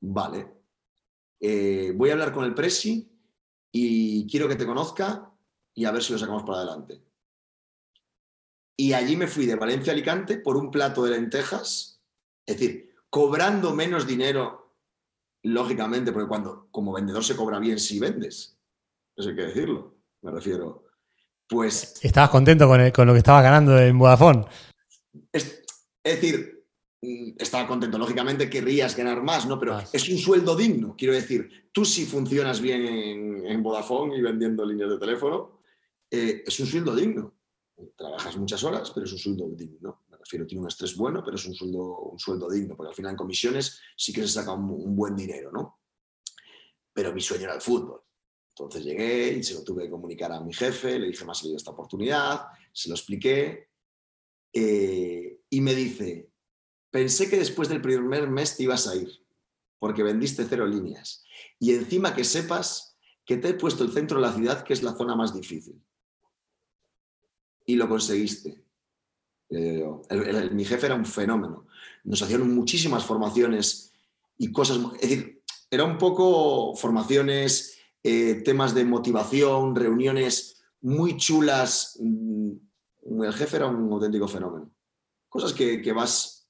[0.00, 0.54] vale.
[1.40, 3.10] Eh, voy a hablar con el presi
[3.72, 5.30] y quiero que te conozca
[5.74, 7.02] y a ver si lo sacamos para adelante.
[8.76, 11.93] Y allí me fui de Valencia a Alicante por un plato de lentejas
[12.46, 14.76] es decir, cobrando menos dinero,
[15.42, 18.58] lógicamente, porque cuando como vendedor se cobra bien si vendes,
[19.16, 20.84] eso hay que decirlo, me refiero.
[21.48, 22.00] Pues.
[22.02, 24.44] ¿Estabas contento con, con lo que estabas ganando en Vodafone?
[25.30, 25.62] Es,
[26.02, 26.66] decir,
[27.02, 27.98] mm, estaba contento.
[27.98, 29.58] Lógicamente querrías ganar más, ¿no?
[29.58, 30.94] Pero es un sueldo digno.
[30.96, 35.60] Quiero decir, tú si funcionas bien en, Vodafone y vendiendo líneas de teléfono,
[36.10, 37.34] eh, es un sueldo digno.
[37.96, 41.44] Trabajas muchas horas, pero es un sueldo digno refiero, tiene un estrés bueno, pero es
[41.46, 44.96] un sueldo, un sueldo digno, porque al final en comisiones sí que se saca un,
[44.96, 45.80] buen dinero, ¿no?
[46.92, 48.02] Pero mi sueño era el fútbol.
[48.48, 51.56] Entonces llegué y se lo tuve que comunicar a mi jefe, le dije, más salido
[51.56, 53.68] esta oportunidad, se lo expliqué
[54.52, 56.30] eh, y me dice,
[56.90, 59.10] pensé que después del primer mes te ibas a ir,
[59.78, 61.24] porque vendiste cero líneas.
[61.58, 64.82] Y encima que sepas que te he puesto el centro de la ciudad, que es
[64.82, 65.82] la zona más difícil.
[67.66, 68.63] Y lo conseguiste.
[69.50, 71.66] Mi jefe era un fenómeno.
[72.04, 73.92] Nos hacían muchísimas formaciones
[74.38, 74.78] y cosas.
[75.00, 81.98] Es decir, era un poco formaciones, eh, temas de motivación, reuniones muy chulas.
[82.00, 82.52] Mm,
[83.22, 84.70] el jefe era un auténtico fenómeno.
[85.28, 86.44] Cosas que vas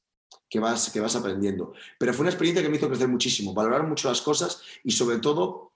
[0.54, 1.72] que vas, que vas aprendiendo.
[1.98, 5.18] Pero fue una experiencia que me hizo crecer muchísimo, valorar mucho las cosas y sobre
[5.18, 5.72] todo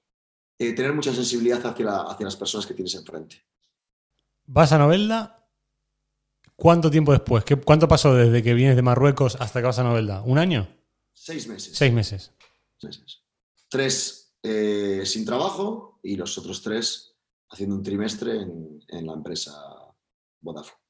[0.56, 3.44] eh, tener mucha sensibilidad hacia, hacia las personas que tienes enfrente.
[4.46, 5.37] ¿Vas a Novelda?
[6.58, 7.44] ¿Cuánto tiempo después?
[7.44, 10.22] ¿Qué, ¿Cuánto pasó desde que vienes de Marruecos hasta que vas a Novelda?
[10.22, 10.68] ¿Un año?
[11.12, 11.76] Seis meses.
[11.76, 12.32] Seis meses.
[13.68, 17.14] Tres eh, sin trabajo y los otros tres
[17.50, 19.52] haciendo un trimestre en, en la empresa
[20.40, 20.82] Vodafone.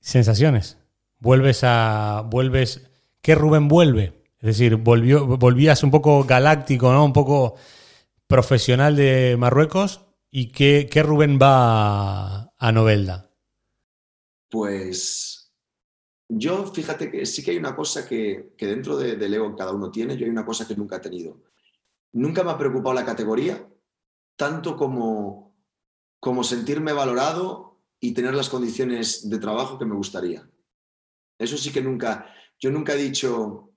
[0.00, 0.78] ¿Sensaciones?
[1.18, 2.22] vuelves a.
[2.26, 2.88] vuelves.
[3.20, 4.24] ¿Qué Rubén vuelve?
[4.38, 7.04] Es decir, volvió, volvías un poco galáctico, ¿no?
[7.04, 7.56] Un poco
[8.26, 10.02] profesional de Marruecos.
[10.30, 13.25] ¿Y qué, qué Rubén va a, Novelda?
[14.56, 15.52] Pues
[16.30, 19.90] yo, fíjate que sí que hay una cosa que, dentro de, del ego cada uno
[19.90, 21.42] tiene, yo hay una cosa que nunca he tenido.
[22.14, 23.68] Nunca me ha preocupado la categoría,
[24.34, 25.54] tanto como,
[26.20, 30.48] como sentirme valorado y tener las condiciones de trabajo que me gustaría.
[31.38, 33.74] Eso sí que nunca, yo nunca he dicho,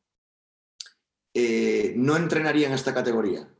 [1.33, 3.53] eh, no entrenaría en esta categoría.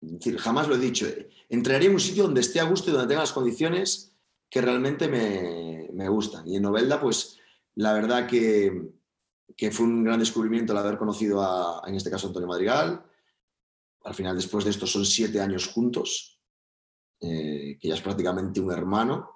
[0.00, 1.06] Es decir, jamás lo he dicho.
[1.48, 4.10] Entrenaría en un sitio donde esté a gusto y donde tenga las condiciones
[4.50, 6.46] que realmente me, gustan.
[6.46, 7.38] Y en Novelda, pues
[7.76, 8.92] la verdad que,
[9.70, 13.04] fue un gran descubrimiento el haber conocido a, en este caso, Antonio Madrigal.
[14.04, 16.40] Al final, después de esto, son siete años juntos,
[17.20, 19.34] eh, que ya es prácticamente un hermano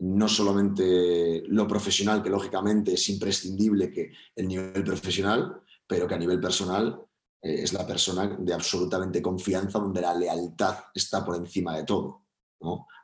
[0.00, 6.18] no solamente lo profesional, que lógicamente es imprescindible que el nivel profesional, pero que a
[6.18, 7.00] nivel personal
[7.42, 12.26] eh, es la persona de absolutamente confianza, donde la lealtad está por encima de todo.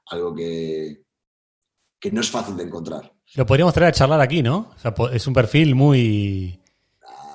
[0.06, 1.04] Algo que,
[2.00, 3.12] que no es fácil de encontrar.
[3.34, 4.74] Lo podríamos traer a charlar aquí, ¿no?
[5.12, 6.60] es un perfil muy,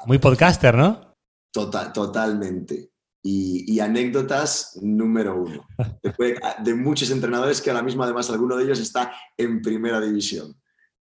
[0.06, 1.16] muy podcaster, ¿no?
[1.52, 2.90] Total, totalmente
[3.22, 5.68] y, anécdotas número uno.
[6.64, 10.56] de muchos entrenadores que ahora mismo, además, alguno de ellos está en primera división.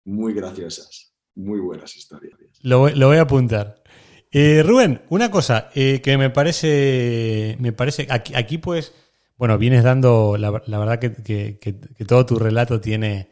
[0.05, 2.37] Muy graciosas, muy buenas historias.
[2.61, 3.83] Lo, voy a apuntar.
[4.31, 8.91] Eh, Rubén, una cosa eh, que me parece, me parece, aquí, aquí pues,
[9.37, 13.29] bueno, vienes dando, la, verdad que, todo tu relato tiene,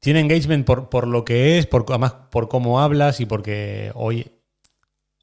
[0.00, 4.30] tiene engagement por, por lo que es, por, además por cómo hablas y porque hoy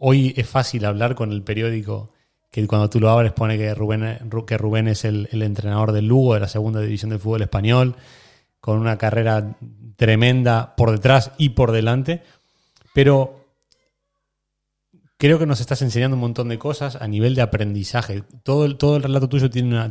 [0.05, 2.11] Hoy es fácil hablar con el periódico
[2.51, 6.33] que cuando tú lo abres pone que Rubén, que Rubén es el, entrenador del Lugo
[6.33, 7.95] de la segunda división del fútbol español,
[8.59, 9.55] con una carrera
[9.95, 12.21] tremenda por detrás y por delante.
[12.93, 13.42] Pero
[15.23, 18.23] creo que nos estás enseñando un montón de cosas a nivel de aprendizaje.
[18.43, 19.89] Todo el, todo el relato tuyo tiene,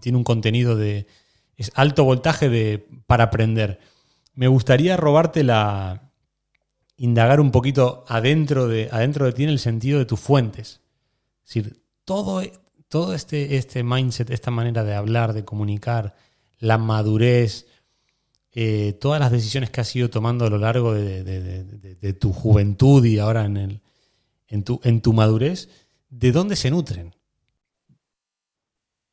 [0.00, 1.06] tiene un contenido de.
[1.58, 3.78] es alto voltaje de, para aprender.
[4.32, 6.10] Me gustaría robarte la,
[6.96, 10.80] indagar un poquito adentro de, adentro de ti en el sentido de tus fuentes.
[11.44, 12.42] Es decir, todo,
[12.88, 16.14] todo este, este mindset, esta manera de hablar, de comunicar,
[16.58, 17.66] la madurez,
[18.52, 23.18] eh, todas las decisiones que has ido tomando a lo largo de, tu juventud y
[23.18, 23.82] ahora en, el,
[24.50, 25.68] en, tu, en tu madurez,
[26.10, 27.14] ¿de dónde se nutren?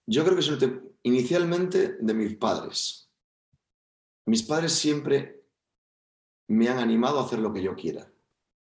[0.08, 3.12] Yo creo que se inicialmente de mis padres.
[4.26, 5.46] Mis padres siempre
[6.48, 8.12] me han animado a hacer lo que yo quiera.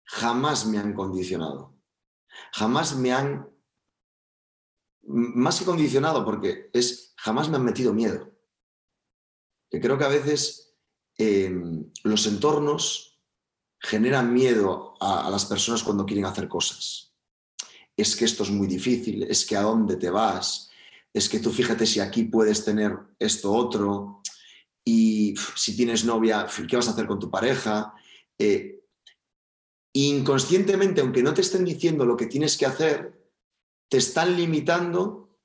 [0.06, 1.78] Jamás me han condicionado.
[2.54, 3.50] Jamás me han,
[5.04, 8.32] más que condicionado, porque es, jamás me han metido miedo.
[9.70, 10.76] Que creo que a veces
[11.18, 13.13] em, los entornos
[13.84, 17.14] generan miedo a, a las personas cuando quieren hacer cosas.
[17.96, 20.70] Es que esto es muy difícil, es que a dónde te vas,
[21.14, 24.24] es que tú fíjate si aquí puedes tener esto otro,
[24.86, 27.94] y si tienes novia, ¿qué vas a hacer con tu pareja?
[28.38, 28.84] Eh,
[29.94, 33.32] inconscientemente, aunque no te estén diciendo lo que tienes que hacer,
[33.90, 35.38] te están limitando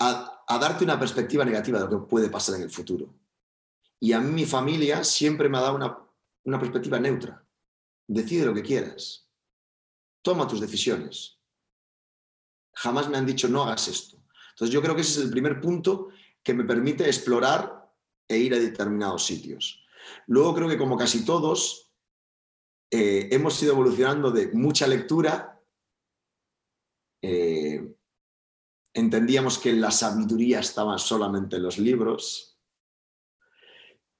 [0.00, 3.14] a, darte una perspectiva negativa de lo que puede pasar en el futuro.
[4.00, 5.98] Y a mí mi familia siempre me ha dado una,
[6.48, 7.44] una perspectiva neutra.
[8.06, 9.28] Decide lo que quieras.
[10.22, 11.38] Toma tus decisiones.
[12.74, 14.16] Jamás me han dicho no hagas esto.
[14.50, 16.08] Entonces yo creo que ese es el primer punto
[16.42, 17.92] que me permite explorar
[18.26, 19.84] e ir a determinados sitios.
[20.26, 21.92] Luego creo que como casi todos,
[22.90, 25.58] eh, hemos ido evolucionando de mucha lectura
[27.22, 27.94] eh,
[28.94, 32.47] entendíamos que la sabiduría estaba solamente en los libros.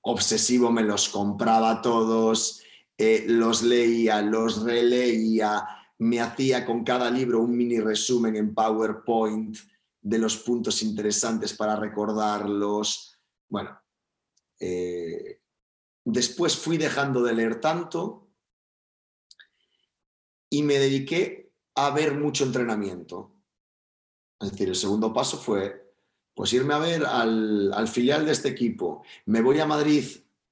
[0.03, 2.63] Obsesivo me los compraba todos,
[2.97, 5.67] eh, los leía, los releía,
[5.99, 9.57] me hacía con cada libro un mini resumen en PowerPoint
[10.01, 13.21] de los puntos interesantes para recordarlos.
[13.49, 13.81] Bueno,
[14.61, 15.41] eh,
[16.05, 18.31] después fui dejando de leer tanto
[20.51, 23.35] y me dediqué a ver mucho entrenamiento.
[24.41, 25.88] Es decir, el segundo paso fue
[26.39, 29.03] pues irme a ver al, filial de este equipo.
[29.27, 30.05] Me voy a Madrid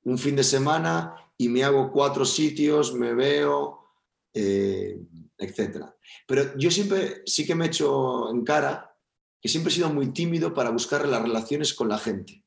[0.02, 3.86] un fin de semana y me hago cuatro sitios, me veo,
[4.34, 5.00] eh,
[5.38, 5.84] etc.
[6.26, 8.98] Pero yo siempre sí que me he hecho en cara
[9.40, 12.44] que siempre he sido muy tímido para buscar las relaciones con la gente.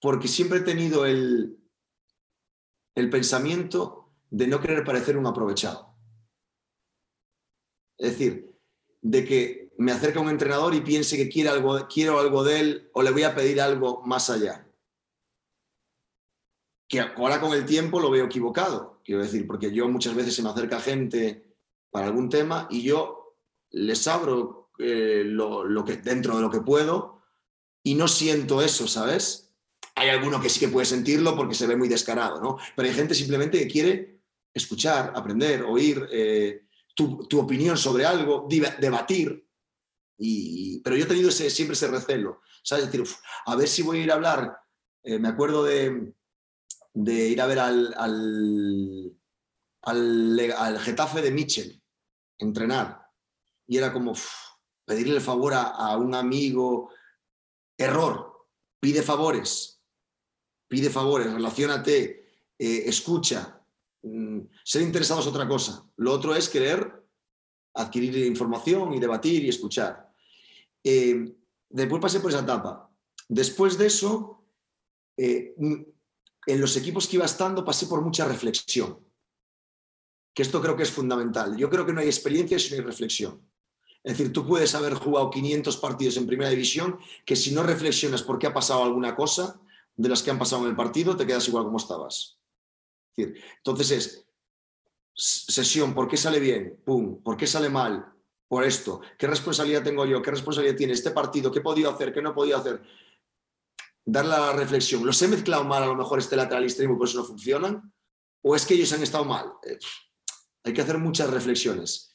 [0.00, 1.58] Porque siempre he tenido el
[3.10, 5.94] pensamiento de no querer parecer un aprovechado.
[7.98, 8.58] Es decir,
[9.02, 12.90] de que me acerca un entrenador y piense que quiere algo, quiero algo de él
[12.92, 14.66] o le voy a pedir algo más allá.
[16.88, 20.42] Que ahora con el tiempo lo veo equivocado, quiero decir, porque yo muchas veces se
[20.42, 21.56] me acerca gente
[21.90, 23.36] para algún tema y yo
[23.70, 27.22] les abro eh, lo, que, dentro de lo que puedo
[27.82, 29.52] y no siento eso, ¿sabes?
[29.94, 32.58] Hay alguno que sí que puede sentirlo porque se ve muy descarado, ¿no?
[32.74, 34.20] Pero hay gente simplemente que quiere
[34.52, 36.64] escuchar, aprender, oír, eh,
[36.94, 38.48] tu, opinión sobre algo,
[38.80, 39.43] debatir.
[40.18, 42.86] Y, pero yo he tenido ese, siempre ese recelo, ¿sabes?
[42.86, 43.04] decir,
[43.46, 44.58] a ver si voy a ir a hablar.
[45.02, 46.14] Eh, me acuerdo de,
[46.92, 49.16] de, ir a ver al, al,
[50.56, 51.82] al, Getafe de Mitchell,
[52.38, 53.10] entrenar.
[53.66, 54.14] Y era como
[54.84, 56.90] pedirle el favor a, un amigo.
[57.76, 58.46] Error,
[58.80, 59.82] pide favores,
[60.68, 63.64] pide favores, relacionate, eh, escucha,
[64.04, 65.88] Mm, ser interesado es otra cosa.
[65.96, 67.02] Lo otro es querer
[67.74, 70.03] adquirir información y debatir y escuchar.
[70.84, 71.34] Eh,
[71.70, 72.90] después pasé por esa etapa.
[73.28, 74.44] Después de eso,
[75.16, 79.00] eh, en los equipos que iba estando pasé por mucha reflexión,
[80.34, 81.56] que esto creo que es fundamental.
[81.56, 83.48] Yo creo que no hay experiencia si no hay reflexión.
[84.02, 88.22] Es decir, tú puedes haber jugado 500 partidos en primera división, que si no reflexionas
[88.22, 89.60] por qué ha pasado alguna cosa
[89.96, 92.38] de las que han pasado en el partido, te quedas igual como estabas
[93.16, 94.26] entonces es
[95.14, 96.80] sesión, ¿por qué sale bien?
[96.84, 98.13] Pum, ¿por qué sale mal?
[98.48, 99.00] Por esto.
[99.18, 100.22] ¿Qué responsabilidad tengo yo?
[100.22, 101.50] ¿Qué responsabilidad tiene este partido?
[101.50, 102.12] ¿Qué he podido hacer?
[102.12, 102.82] ¿Qué no he podido hacer?
[104.04, 105.04] Darle la reflexión.
[105.04, 107.92] ¿Los he mezclado mal a lo mejor este lateral extremo por eso no funcionan?
[108.42, 109.52] ¿O es que ellos han estado mal?
[109.64, 109.78] Eh,
[110.64, 112.12] hay que hacer muchas reflexiones.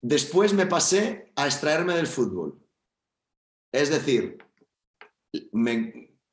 [0.00, 2.60] Después me pasé a extraerme del fútbol.
[3.72, 4.38] Es decir,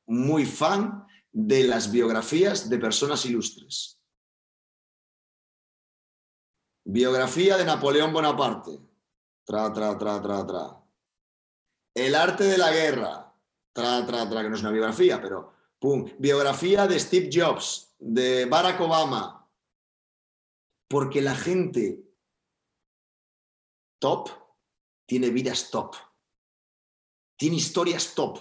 [0.06, 4.00] muy fan de las biografías de personas ilustres.
[6.84, 8.91] Biografía de Napoleón Bonaparte.
[9.46, 10.84] Tra, tra, tra, tra, tra.
[11.94, 13.34] El arte de la guerra.
[13.74, 16.10] Tra, tra, tra, que no es una biografía, pero pum.
[16.20, 19.50] Biografía de Steve Jobs, de Barack Obama.
[20.88, 22.04] Porque la gente
[24.00, 24.30] top
[25.06, 25.96] tiene vidas top.
[27.38, 28.40] Tiene historias top.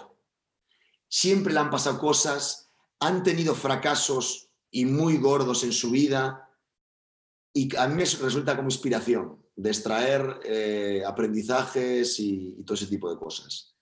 [1.07, 2.71] Siempre le han pasado cosas
[3.01, 6.49] han tenido fracasos y muy gordos en su vida
[7.53, 13.09] y a mí me resulta como inspiración de extraer eh, aprendizajes y, todo ese tipo
[13.09, 13.75] de cosas.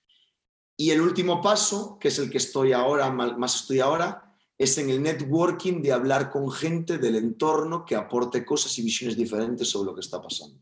[0.78, 4.90] Y el último paso, que es el que estoy ahora, más estoy ahora, es en
[4.90, 9.88] el networking de hablar con gente del entorno que aporte cosas y visiones diferentes sobre
[9.88, 10.60] lo que está pasando.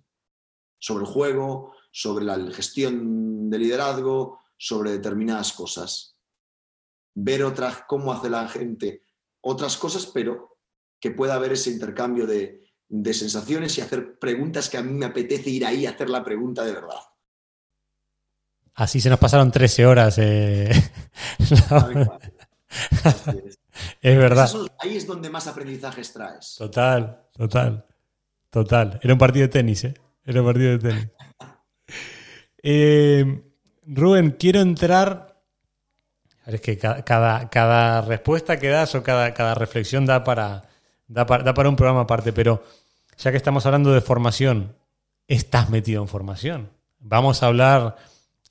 [0.80, 6.18] Sobre el juego, sobre la gestión de liderazgo, sobre determinadas cosas
[7.20, 9.02] ver otras, cómo hace la gente
[9.42, 10.60] otras cosas, pero
[11.00, 12.67] que pueda haber ese intercambio de,
[13.14, 16.64] sensaciones y hacer preguntas que a mí me apetece ir ahí a hacer la pregunta
[16.64, 17.00] de verdad.
[18.76, 20.18] Así se nos pasaron 13 horas.
[20.20, 20.70] Eh,
[24.02, 24.18] es.
[24.18, 24.50] verdad.
[24.80, 26.56] ahí es donde más aprendizajes traes.
[26.58, 27.86] Total, total,
[28.50, 29.00] total.
[29.02, 29.94] Era un partido de tenis, ¿eh?
[30.24, 31.08] Era un partido de tenis.
[32.70, 33.44] Eh,
[33.86, 35.38] Rubén, quiero entrar
[36.48, 40.64] es que cada, cada, respuesta que das o cada, cada reflexión da para,
[41.08, 42.64] da para, un programa aparte, pero
[43.18, 44.76] ya que estamos hablando de formación,
[45.28, 46.70] estás metido en formación.
[47.00, 47.98] Vamos a hablar,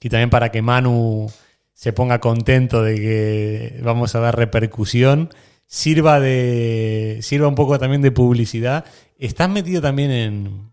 [0.00, 1.30] y también para que Manu
[1.72, 5.30] se ponga contento de que vamos a dar repercusión,
[5.66, 8.84] sirva, de, sirva un poco también de publicidad.
[9.18, 10.72] Estás metido también en,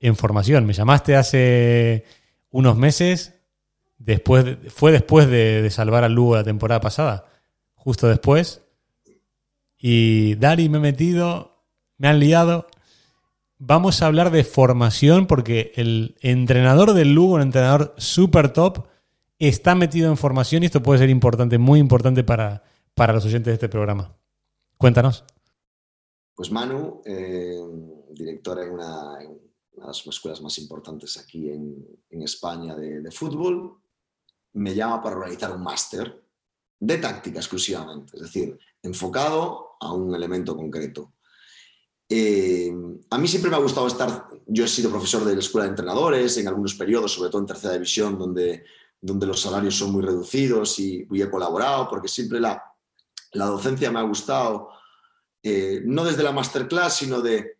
[0.00, 0.66] en formación.
[0.66, 2.04] Me llamaste hace
[2.50, 3.34] unos meses
[4.04, 7.24] Después, fue después de, salvar al Lugo la temporada pasada,
[7.74, 8.62] justo después.
[9.78, 11.64] Y Dari me he metido,
[11.98, 12.66] me han liado.
[13.64, 18.86] Vamos a hablar de formación porque el entrenador del Lugo, un entrenador super top,
[19.38, 23.46] está metido en formación y esto puede ser importante, muy importante para, para los oyentes
[23.46, 24.16] de este programa.
[24.76, 25.24] Cuéntanos.
[26.34, 27.56] Pues Manu, eh,
[28.10, 29.30] director en una, de
[29.76, 33.76] las escuelas más importantes aquí en, España de, fútbol,
[34.54, 36.20] me llama para organizar un máster
[36.80, 41.12] de táctica exclusivamente, es decir, enfocado a un elemento concreto.
[42.14, 42.70] Eh,
[43.08, 45.70] a mí siempre me ha gustado estar, yo he sido profesor de la escuela de
[45.70, 48.66] entrenadores en algunos periodos, sobre todo en tercera división, donde,
[49.00, 52.62] donde los salarios son muy reducidos y, he colaborado, porque siempre la,
[53.32, 54.68] la docencia me ha gustado
[55.42, 57.56] eh, no desde la masterclass, sino de,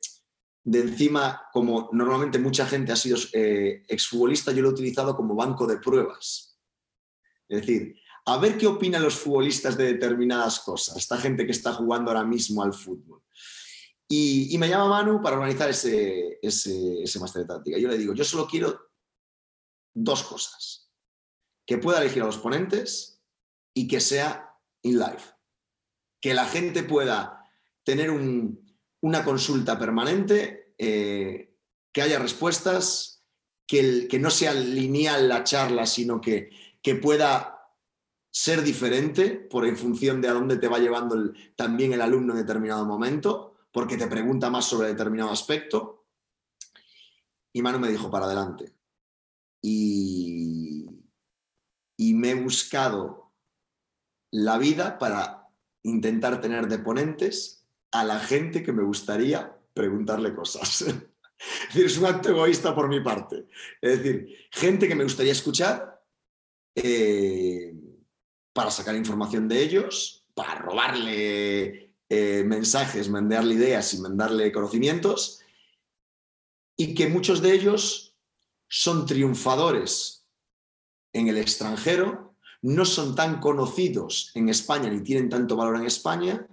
[0.65, 5.35] de, encima, como normalmente mucha gente ha sido eh, exfutbolista, yo lo he utilizado como
[5.35, 6.59] banco de pruebas.
[7.49, 7.97] Es decir,
[8.27, 12.25] a ver qué opinan los futbolistas de determinadas cosas, esta gente que está jugando ahora
[12.25, 13.22] mismo al fútbol.
[14.15, 17.79] Y, me llama Manu para organizar ese, ese, ese máster de táctica.
[17.79, 18.91] Yo le digo, yo solo quiero
[19.95, 20.93] dos cosas.
[21.67, 23.23] Que pueda elegir a los ponentes
[23.73, 25.23] y que sea in live.
[26.21, 27.43] Que la gente pueda
[27.85, 31.57] tener una consulta permanente, eh,
[31.91, 33.25] que haya respuestas,
[33.67, 36.51] que, no sea lineal la charla, sino que,
[36.83, 37.67] que pueda
[38.31, 42.41] ser diferente por en función de a dónde te va llevando también el alumno en
[42.41, 46.07] determinado momento, porque te pregunta más sobre determinado aspecto.
[47.53, 48.75] Y Manu me dijo, para adelante.
[49.63, 50.87] Y,
[51.97, 53.33] y me he buscado
[54.31, 55.49] la vida para
[55.83, 60.83] intentar tener de ponentes a la gente que me gustaría preguntarle cosas.
[60.83, 60.95] es
[61.69, 63.47] decir, es un acto egoísta por mi parte.
[63.81, 66.03] Es decir, gente que me gustaría escuchar
[66.75, 67.75] eh,
[68.53, 75.41] para sacar información de ellos, para robarle eh, mensajes, mandarle ideas y mandarle conocimientos,
[76.77, 78.19] y que muchos de ellos
[78.69, 80.29] son triunfadores
[81.15, 86.47] en el extranjero, no son tan conocidos en España ni tienen tanto valor en España,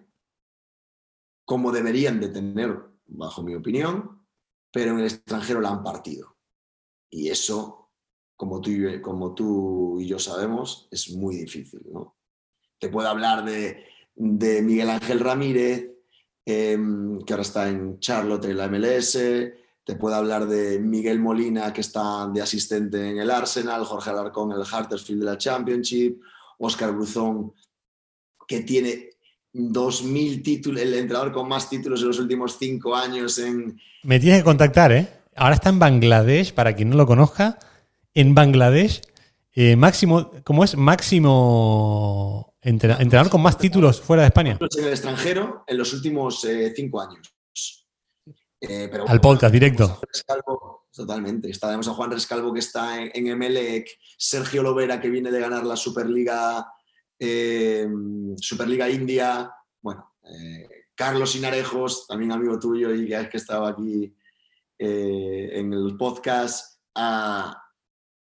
[1.43, 4.26] como deberían de tener, bajo mi opinión,
[4.72, 6.38] pero en el extranjero la han partido.
[7.10, 7.91] Y eso,
[8.38, 11.82] como tú, y, como tú y yo sabemos, es muy difícil.
[11.91, 12.16] ¿no?
[12.78, 13.89] Te puedo hablar de,
[14.20, 15.89] Miguel Ángel Ramírez,
[16.45, 19.17] em, que ahora está en Charlotte en la MLS,
[19.84, 24.51] te puedo hablar de Miguel Molina, que está de asistente en el Arsenal, Jorge Alarcón
[24.51, 26.20] en el Huddersfield de la Championship,
[26.59, 27.53] Oscar Bruzón,
[28.47, 29.09] que tiene
[29.53, 33.80] 2.000 títulos, el entrenador con más títulos en los últimos cinco años en...
[34.03, 35.07] Me tienes que contactar, ¿eh?
[35.36, 37.57] Ahora está en Bangladesh, para quien no lo conozca.
[38.13, 39.01] En Bangladesh,
[39.53, 40.76] eh, máximo, ¿cómo es?
[40.76, 44.57] Máximo entrenador con más títulos fuera de España.
[44.78, 47.34] En el extranjero en los últimos eh, cinco años.
[48.62, 50.01] Eh, Al podcast, directo.
[50.91, 51.49] totalmente.
[51.49, 55.66] Estaremos a Juan Rescalvo que está en, en Emelec, Sergio Lovera que viene de ganar
[55.66, 56.68] la Superliga
[57.18, 57.88] eh,
[58.38, 59.51] Superliga India,
[59.82, 60.14] bueno,
[60.95, 64.14] Carlos Sinarejos, también amigo tuyo y que estaba aquí
[64.78, 67.62] en el podcast, a,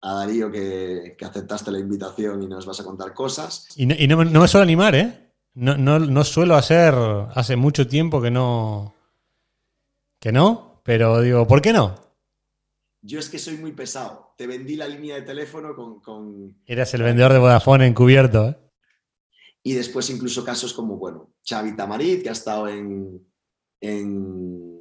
[0.01, 3.67] Darío que, aceptaste la invitación y nos vas a contar cosas.
[3.75, 5.33] Y no, me suelo animar, ¿eh?
[5.53, 6.93] No, suelo hacer,
[7.33, 8.93] hace mucho tiempo que no,
[10.19, 11.95] que no, pero digo, ¿por qué no?
[13.01, 14.33] Yo es que soy muy pesado.
[14.37, 15.99] Te vendí la línea de teléfono con...
[16.01, 16.61] con...
[16.65, 18.57] Eras el vendedor de Vodafone encubierto, ¿eh?
[19.63, 23.27] Y después incluso casos como, bueno, Xavi Tamariz, que ha estado en,
[23.81, 24.77] en,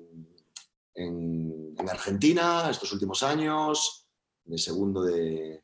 [1.89, 4.06] Argentina estos últimos años,
[4.47, 5.63] de segundo de,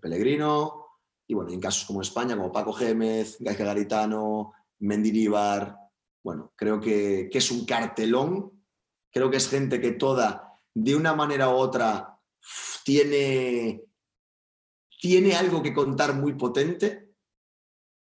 [0.00, 0.86] Pellegrino,
[1.26, 5.76] y bueno, en casos como España, como Paco Gémez, Gaike Garitano, Mendilibar,
[6.22, 8.62] bueno, creo que, que, es un cartelón,
[9.10, 12.16] creo que es gente que toda, de una manera u otra,
[12.84, 13.82] tiene,
[15.00, 17.14] tiene algo que contar muy potente.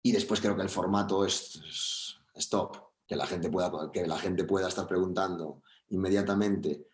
[0.01, 2.77] Y después creo que el formato es, stop,
[3.07, 6.88] que la, gente pueda, que la gente pueda estar preguntando inmediatamente.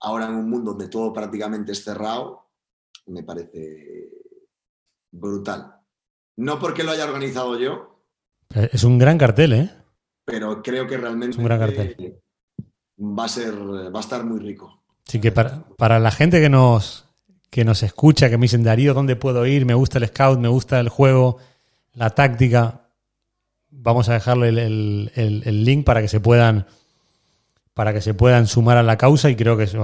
[0.00, 2.43] Ahora en un mundo donde todo prácticamente es cerrado,
[3.06, 4.10] me parece
[5.10, 5.80] brutal.
[6.36, 8.00] No porque lo haya organizado yo.
[8.72, 9.70] Es un gran cartel, ¿eh?
[10.24, 12.20] Pero creo que realmente un gran cartel.
[12.98, 14.82] va a ser, va a estar muy rico.
[15.04, 17.04] Sí que para, para la gente que nos,
[17.54, 19.64] que nos escucha, que me dicen, Darío, ¿dónde puedo ir?
[19.64, 21.38] Me gusta el scout, me gusta el juego,
[21.92, 22.88] la táctica.
[23.70, 26.66] Vamos a dejarle el, link para que se puedan
[27.72, 29.76] para que se puedan sumar a la causa y creo que es,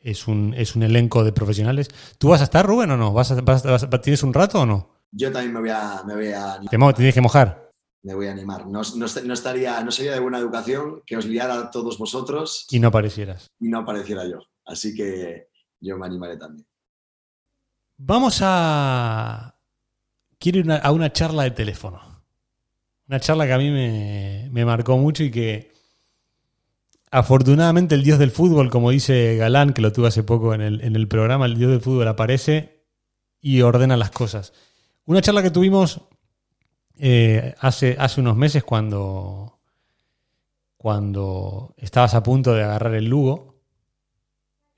[0.00, 1.88] es, un, es un elenco de profesionales.
[2.18, 3.12] ¿Tú vas a estar, Rubén, o no?
[3.12, 3.34] ¿Vas
[4.02, 4.90] ¿Tienes un rato o no?
[5.10, 6.02] Yo también me voy a...
[6.06, 6.60] Me voy a...
[6.60, 7.68] ¿Te, tienes que mojar?
[8.02, 8.66] me voy a animar.
[8.66, 12.66] No, estaría, no sería de buena educación que os liara a todos vosotros.
[12.70, 13.50] Y no aparecieras.
[13.60, 14.38] Y no apareciera yo.
[14.64, 15.48] Así que
[15.80, 16.66] yo me animaré también.
[17.96, 19.56] Vamos a...
[20.38, 22.00] Quiero ir a una charla de teléfono.
[23.08, 25.72] Una charla que a mí me, marcó mucho y que
[27.10, 30.80] afortunadamente el dios del fútbol, como dice Galán, que lo tuve hace poco en el,
[30.82, 32.84] en el programa, el dios del fútbol aparece
[33.40, 34.52] y ordena las cosas.
[35.04, 36.02] Una charla que tuvimos
[36.96, 39.60] eh, hace, hace unos meses cuando,
[40.76, 43.62] cuando estabas a punto de agarrar el Lugo.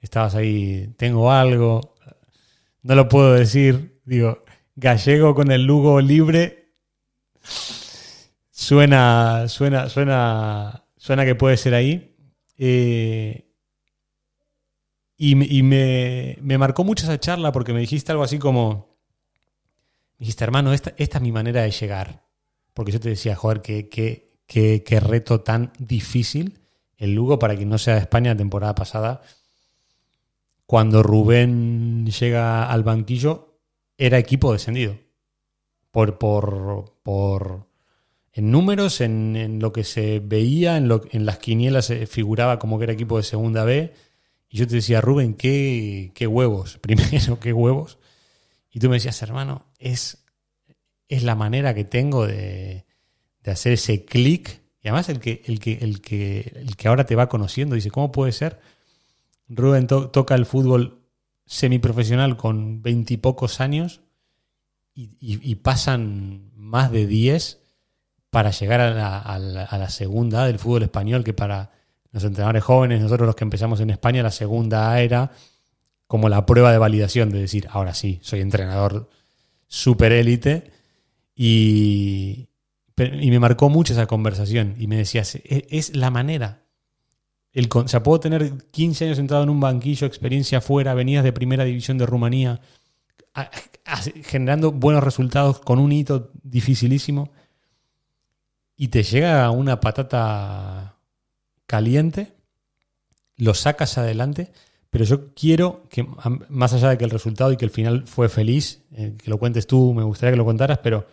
[0.01, 1.95] Estabas ahí, tengo algo,
[2.83, 4.01] no lo puedo decir.
[4.05, 4.45] Digo,
[4.77, 6.75] gallego con el Lugo libre.
[8.51, 12.10] Suena, suena, suena, suena que puede ser ahí.
[12.63, 13.47] Eh,
[15.17, 18.99] y, me, me, marcó mucho esa charla porque me dijiste algo así como,
[20.19, 22.27] dijiste, hermano, esta, esta es mi manera de llegar.
[22.75, 26.61] Porque yo te decía, joder, qué, qué, reto tan difícil
[26.99, 29.23] el Lugo para quien no sea de España la temporada pasada.
[30.67, 33.59] Cuando Rubén llega al banquillo,
[33.97, 34.99] era equipo descendido.
[35.91, 37.70] Por, por, por
[38.41, 42.79] en números, en, lo que se veía, en, lo, en las quinielas se figuraba como
[42.79, 43.95] que era equipo de segunda B.
[44.49, 46.79] Y yo te decía, Rubén, qué, qué huevos.
[46.83, 47.99] Primero, qué huevos
[48.73, 50.25] y tú me decías, hermano, es,
[51.09, 52.87] es la manera que tengo de,
[53.45, 54.63] hacer ese clic.
[54.83, 57.91] Y además el que, el, que, el, que, el que ahora te va conociendo dice,
[57.91, 58.61] ¿cómo puede ser?
[59.49, 61.03] Rubén toca el fútbol
[61.47, 64.03] semiprofesional con veintipocos años
[64.95, 67.60] y, pasan más de diez
[68.31, 71.73] para llegar a la, a la, segunda del fútbol español, que para
[72.13, 75.33] los entrenadores jóvenes, nosotros los que empezamos en España, la segunda era
[76.07, 79.11] como la prueba de validación de decir, ahora sí, soy entrenador
[79.69, 80.71] super élite.
[81.35, 82.49] Y,
[82.97, 84.75] y me marcó mucho esa conversación.
[84.79, 86.65] Y me decías, es, la manera.
[87.53, 91.33] El, o sea, puedo tener 15 años sentado en un banquillo, experiencia fuera, venías de
[91.33, 92.61] primera división de Rumanía,
[94.25, 97.31] generando buenos resultados con un hito dificilísimo.
[98.81, 100.97] Y te llega una patata
[101.67, 102.33] caliente,
[103.37, 104.51] lo sacas adelante
[104.91, 106.05] pero yo quiero que,
[106.49, 109.39] más allá de que el resultado y que el final fue feliz, eh, que lo
[109.39, 111.07] cuentes tú, me gustaría que lo contaras, pero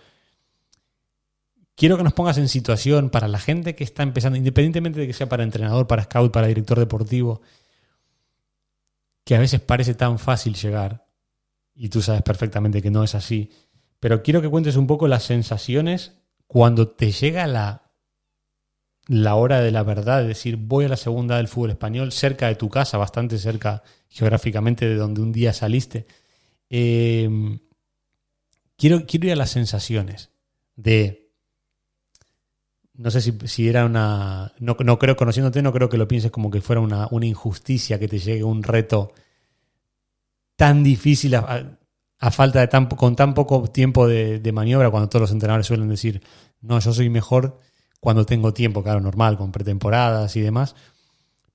[1.76, 5.14] quiero que nos pongas en situación para la gente que está empezando, independientemente de que
[5.14, 7.42] sea para entrenador, para scout, para director deportivo,
[9.24, 11.06] que a veces parece tan fácil llegar,
[11.76, 13.52] y tú sabes perfectamente que no es así,
[14.00, 16.14] pero quiero que cuentes un poco las sensaciones
[16.48, 17.88] cuando te llega la
[19.08, 22.48] la hora de la verdad, es decir, voy a la segunda del fútbol español, cerca
[22.48, 26.06] de tu casa, bastante cerca geográficamente de donde un día saliste.
[26.70, 27.60] Em,
[28.76, 30.32] quiero, quiero ir a las sensaciones
[30.76, 31.32] de,
[32.96, 36.62] no sé si, era una, no, creo, conociéndote, no creo que lo pienses como que
[36.62, 39.14] fuera una, injusticia que te llegue un reto
[40.58, 41.78] tan difícil a,
[42.20, 45.88] falta de tan, con tan poco tiempo de, de maniobra, cuando todos los entrenadores suelen
[45.88, 46.22] decir,
[46.62, 47.60] no, yo soy mejor
[48.00, 50.76] cuando tengo tiempo, claro, normal, con pretemporadas y demás.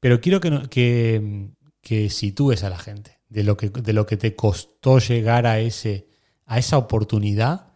[0.00, 4.16] Pero quiero que, que, que sitúes a la gente de lo, que, de lo que
[4.16, 6.08] te costó llegar a, ese,
[6.44, 7.72] a esa oportunidad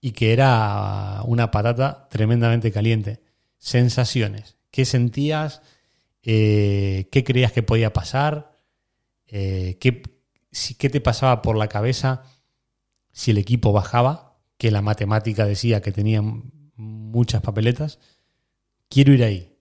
[0.00, 3.20] y que era una patata tremendamente caliente.
[3.58, 4.56] Sensaciones.
[4.70, 5.62] ¿Qué sentías?
[6.22, 8.58] Eh, ¿Qué creías que podía pasar?
[9.26, 10.02] Eh, ¿qué,
[10.50, 12.24] ¿Qué te pasaba por la cabeza
[13.12, 14.38] si el equipo bajaba?
[14.56, 17.98] Que la matemática decía que tenían muchas papeletas.
[18.88, 19.56] Quiero ir ahí.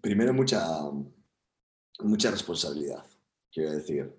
[0.00, 0.66] Primero, mucha,
[2.00, 3.04] mucha responsabilidad,
[3.52, 4.14] quiero decir.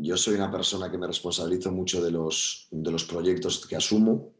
[0.00, 4.32] Yo soy una persona que me responsabilizo mucho de los, de los proyectos que asumo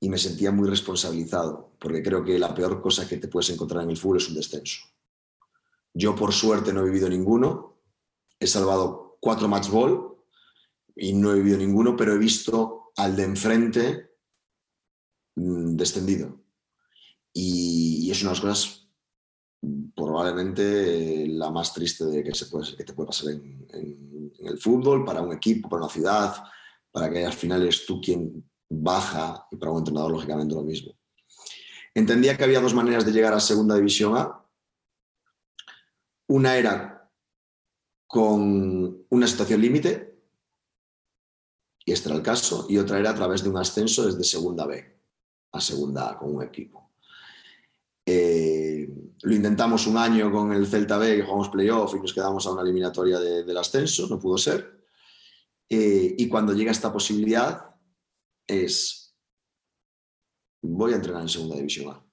[0.00, 3.84] y me sentía muy responsabilizado, porque creo que la peor cosa que te puedes encontrar
[3.84, 4.80] en el fútbol es un descenso.
[5.98, 7.80] Yo, por suerte, no he vivido ninguno.
[8.38, 10.16] He salvado cuatro match ball
[10.94, 14.10] y no he vivido ninguno, pero he visto al de enfrente
[15.34, 16.40] mm, descendido.
[17.32, 18.88] Y, es una de las cosas
[19.96, 23.66] probablemente la más triste de que, se puede, que te puede pasar en,
[24.38, 26.44] el fútbol, para un equipo, para una ciudad,
[26.92, 30.92] para que al final es tú quien baja y para un entrenador lógicamente lo mismo.
[31.92, 34.44] Entendía que había dos maneras de llegar a Segunda División A.
[36.28, 37.10] Una era
[38.06, 40.22] con una situación límite,
[41.84, 44.66] y este era el caso, y otra era a través de un ascenso desde segunda
[44.66, 44.98] B
[45.52, 46.92] a segunda A con un equipo.
[48.04, 48.88] Eh,
[49.22, 52.52] lo intentamos un año con el Celta B, y jugamos playoff y nos quedamos a
[52.52, 54.86] una eliminatoria del ascenso, no pudo ser.
[55.68, 57.74] Eh, y cuando llega esta posibilidad,
[58.46, 59.14] es,
[60.62, 62.04] voy a entrenar en segunda división A.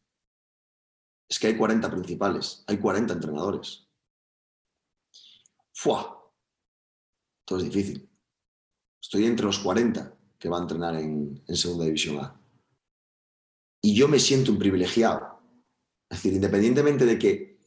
[1.29, 3.85] Es que hay 40 principales, hay 40 entrenadores.
[5.75, 6.31] ¡Fua!
[7.45, 8.09] Todo es difícil.
[9.01, 12.41] Estoy entre los 40 que va a entrenar en, segunda división A.
[13.81, 15.41] Y yo me siento un privilegiado.
[16.09, 17.59] Es decir, independientemente de que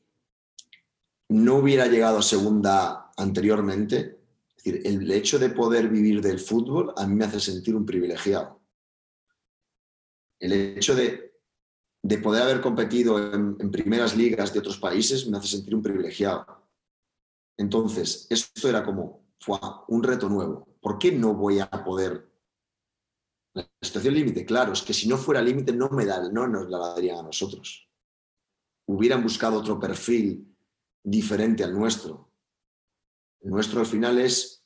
[1.29, 4.19] no hubiera llegado a segunda anteriormente,
[4.65, 8.61] el hecho de poder vivir del fútbol a mí me hace sentir un privilegiado.
[10.41, 11.35] El hecho de,
[12.23, 16.68] poder haber competido en, primeras ligas de otros países me hace sentir un privilegiado.
[17.59, 19.27] Entonces, esto era como
[19.89, 20.67] un reto nuevo.
[20.81, 22.31] ¿Por qué no voy a poder?
[23.53, 26.71] La situación límite, claro, es que si no fuera límite no, me da, no nos
[26.71, 27.89] la darían a nosotros.
[28.87, 30.57] Hubieran buscado otro perfil
[31.03, 32.31] diferente al nuestro.
[33.41, 34.65] El nuestro al final es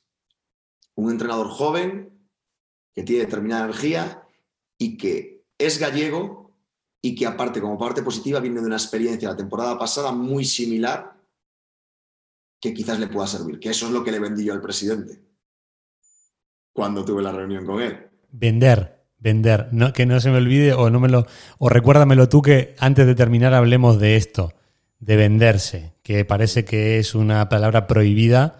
[0.95, 2.29] un entrenador joven
[2.93, 4.27] que tiene determinada energía
[4.77, 6.55] y que es gallego
[7.01, 11.12] y que aparte como parte positiva viene de una experiencia la temporada pasada muy similar
[12.63, 15.21] que quizás le pueda servir, que eso es lo que le vendí yo al presidente
[16.71, 18.09] cuando tuve la reunión con él.
[18.31, 21.27] Vender, vender, no, que no se me olvide o no me lo
[21.57, 24.53] o recuérdamelo tú que antes de terminar hablemos de esto,
[24.99, 28.57] de venderse, que parece que es una palabra prohibida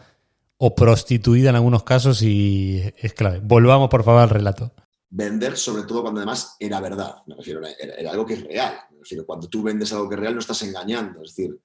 [0.57, 3.39] o prostituida en algunos casos y es clave.
[3.41, 4.73] Volvamos por favor al relato.
[5.09, 8.75] Vender, sobre todo cuando además era verdad, me refiero, era, algo que es real.
[8.91, 11.57] Me refiero, cuando tú vendes algo que es real no estás engañando, es decir,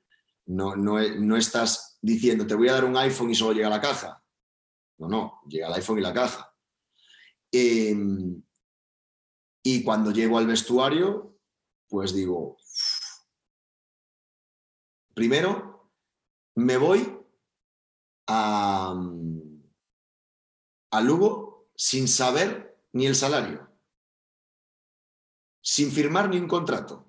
[0.47, 3.81] no, no, no estás diciendo te voy a dar un iPhone y solo llega la
[3.81, 4.23] caja.
[4.99, 6.53] No, no, llega el iPhone y la caja.
[7.53, 8.43] Em,
[9.63, 11.39] y cuando llego al vestuario,
[11.89, 12.57] pues digo,
[15.15, 15.91] primero
[16.55, 17.19] me voy
[18.27, 18.95] a,
[21.03, 23.71] Lugo sin saber ni el salario,
[25.61, 27.07] sin firmar ni un contrato.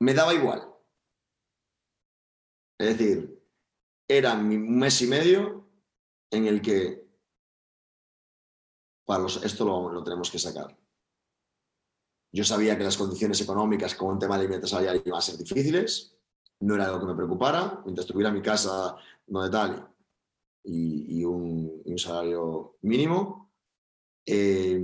[0.00, 0.72] Me daba igual.
[2.78, 3.42] Es decir,
[4.06, 5.68] era un mes y medio
[6.30, 7.08] en el que
[9.04, 10.76] para esto lo, tenemos que sacar.
[12.30, 16.14] Yo sabía que las condiciones económicas con un tema de alimentación iban a ser difíciles,
[16.60, 18.96] no era algo que me preocupara, mientras tuviera mi casa
[19.26, 19.88] donde tal
[20.62, 23.50] y, un, salario mínimo.
[24.26, 24.78] Eh,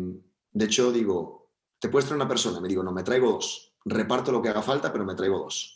[0.53, 4.33] de hecho, digo, te puedes traer una persona, me digo, no, me traigo dos, reparto
[4.33, 5.74] lo que haga falta, pero me traigo dos.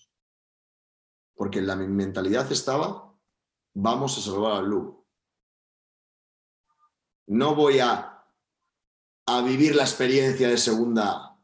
[1.39, 3.17] Porque la mentalidad estaba,
[3.73, 5.07] vamos a salvar al Lu.
[7.29, 8.27] No voy a,
[9.45, 11.39] vivir la experiencia de segunda.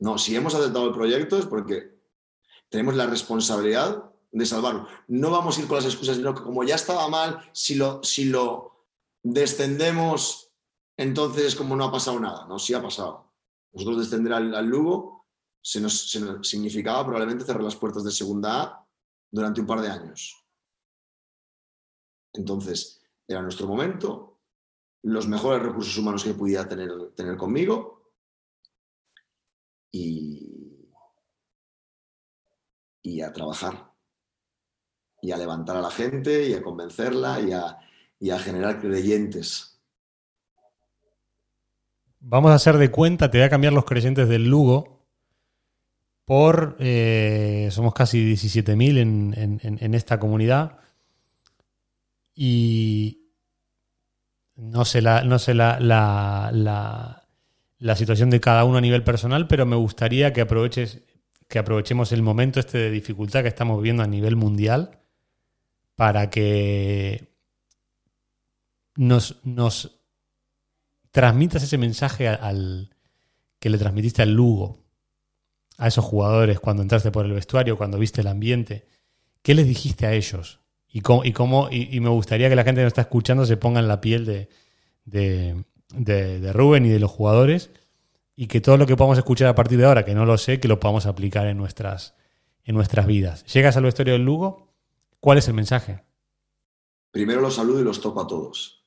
[0.00, 2.00] No, si hemos aceptado el proyecto es porque
[2.70, 4.88] tenemos la responsabilidad de salvarlo.
[5.06, 8.02] No vamos a ir con las excusas, sino que como ya estaba mal, si lo,
[8.02, 8.86] si lo
[9.22, 10.52] descendemos,
[10.96, 12.46] entonces como no ha pasado nada.
[12.46, 13.32] No, sí ha pasado.
[13.72, 15.21] Nosotros descender al, Lugo
[15.62, 16.10] se nos,
[16.42, 18.88] significaba probablemente cerrar las puertas de segunda A
[19.30, 20.44] durante un par de años.
[22.34, 24.40] Entonces, era nuestro momento,
[25.02, 28.12] los mejores recursos humanos que pudiera tener, tener conmigo
[29.90, 30.90] y,
[33.02, 33.92] y a trabajar
[35.22, 39.80] y a levantar a la gente y a convencerla y a, generar creyentes.
[42.18, 44.91] Vamos a hacer de cuenta, te voy a cambiar los creyentes del Lugo
[46.78, 50.78] eh, somos casi 17.000 en, en, esta comunidad.
[52.34, 53.28] Y
[54.56, 57.26] no sé, la, no sé la, la,
[57.78, 61.02] la situación de cada uno a nivel personal, pero me gustaría que aproveches
[61.48, 65.00] que aprovechemos el momento este de dificultad que estamos viviendo a nivel mundial
[65.96, 67.34] para que
[68.96, 70.00] nos, nos
[71.10, 72.96] transmitas ese mensaje al
[73.58, 74.81] que le transmitiste al Lugo,
[75.82, 78.86] a esos jugadores cuando entraste por el vestuario, cuando viste el ambiente.
[79.42, 80.60] ¿Qué les dijiste a ellos?
[80.88, 83.56] Y, cómo, y, cómo, y, me gustaría que la gente que nos está escuchando se
[83.56, 84.48] ponga en la piel de,
[85.04, 87.70] de, de Rubén y de los jugadores
[88.36, 90.60] y que todo lo que podamos escuchar a partir de ahora, que no lo sé,
[90.60, 92.14] que lo podamos aplicar en nuestras,
[92.62, 93.44] en nuestras vidas.
[93.52, 94.72] Llegas al vestuario del Lugo,
[95.18, 96.04] ¿cuál es el mensaje?
[97.10, 98.86] Primero los saludo y los toco a todos.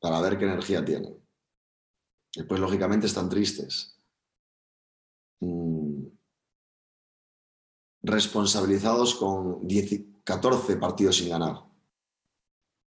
[0.00, 1.22] Para ver qué energía tienen.
[2.34, 3.91] Después, lógicamente, están tristes.
[5.42, 6.06] Mm.
[8.04, 9.66] Responsabilizados con
[10.24, 11.64] 14 partidos sin ganar.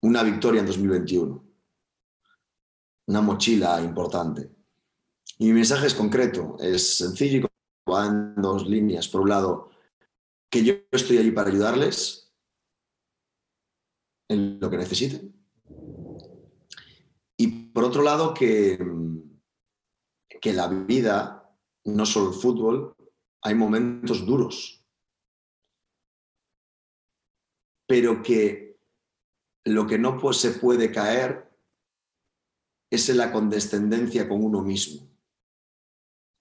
[0.01, 1.53] Una victoria en 2021
[3.07, 4.49] una mochila importante.
[5.37, 9.07] Y mi mensaje es concreto, es sencillo y va en dos líneas.
[9.07, 9.71] Por un lado,
[10.49, 12.33] que yo estoy allí para ayudarles
[14.29, 15.33] en lo que necesiten.
[17.37, 18.79] Y por otro lado, que,
[20.39, 21.42] que la vida,
[21.85, 22.95] no solo el fútbol,
[23.41, 24.85] hay momentos duros.
[27.87, 28.79] Pero que
[29.65, 31.49] lo que no se puede caer
[32.89, 35.09] es en la condescendencia con uno mismo.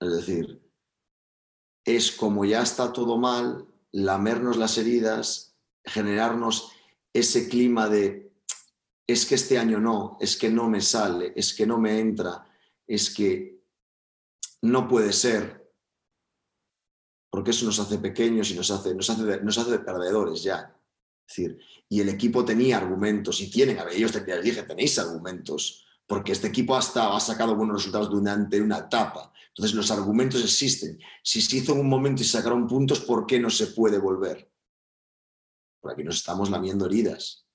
[0.01, 0.63] Es decir,
[1.85, 6.73] es como ya está todo mal, lamernos las heridas, generarnos
[7.13, 8.33] ese clima de
[9.07, 12.47] es que este año no, es que no me sale, es que no me entra,
[12.87, 13.62] es que
[14.63, 15.71] no puede ser,
[17.31, 20.77] porque eso nos hace pequeños y nos hace, nos hace, nos hace perdedores ya.
[21.27, 21.59] Es decir,
[21.89, 26.33] y el equipo tenía argumentos y tienen, a ver, ellos les dije, tenéis argumentos, porque
[26.33, 29.33] este equipo hasta ha sacado buenos resultados durante una etapa.
[29.49, 30.99] Entonces los argumentos existen.
[31.23, 34.51] Si se hizo en un momento y sacaron puntos, ¿por qué no se puede volver?
[35.81, 37.47] Por aquí nos estamos lamiendo heridas.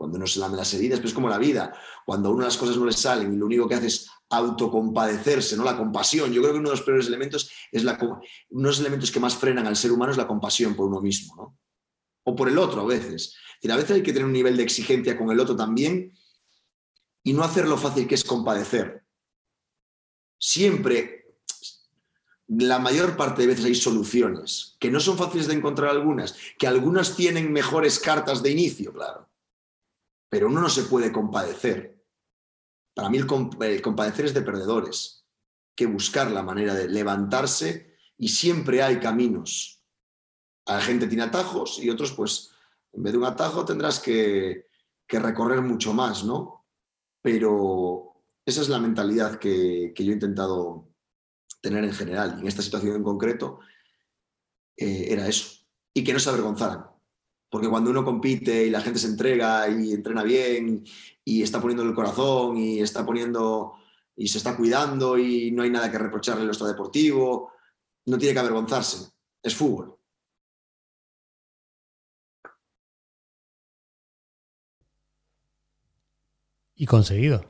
[0.00, 1.74] Cuando uno se lame las heridas, pues es como la vida.
[2.06, 5.58] Cuando a uno las cosas no le salen y lo único que hace es autocompadecerse,
[5.58, 5.62] ¿no?
[5.62, 6.32] La compasión.
[6.32, 9.20] Yo creo que uno de los peores elementos es la, uno de los elementos que
[9.20, 11.58] más frenan al ser humano es la compasión por uno mismo, ¿no?
[12.24, 13.36] O por el otro a veces.
[13.70, 16.14] a veces hay que tener un nivel de exigencia con el otro también
[17.22, 19.04] y no hacer lo fácil que es compadecer.
[20.38, 21.36] Siempre,
[22.48, 26.66] la mayor parte de veces hay soluciones, que no son fáciles de encontrar algunas, que
[26.66, 29.29] algunas tienen mejores cartas de inicio, claro,
[30.30, 32.02] pero uno no se puede compadecer.
[32.94, 33.26] Para mí el,
[33.82, 35.26] compadecer es de perdedores,
[35.76, 39.84] que buscar la manera de levantarse y siempre hay caminos.
[40.66, 42.52] La gente tiene atajos y otros, pues,
[42.92, 44.68] en vez de un atajo tendrás que,
[45.08, 46.64] recorrer mucho más, ¿no?
[47.20, 48.14] pero
[48.46, 50.88] esa es la mentalidad que, yo he intentado
[51.60, 52.36] tener en general.
[52.36, 53.58] Y en esta situación en concreto
[54.76, 55.66] eh, era eso.
[55.92, 56.86] Y que no se avergonzaran.
[57.50, 60.84] Porque cuando uno compite y la gente se entrega y entrena bien
[61.24, 63.74] y está poniendo el corazón y está poniendo
[64.16, 67.52] y se está cuidando y no hay nada que reprocharle en lo deportivo,
[68.06, 69.10] no tiene que avergonzarse.
[69.42, 69.96] Es fútbol.
[76.74, 77.44] Y conseguido.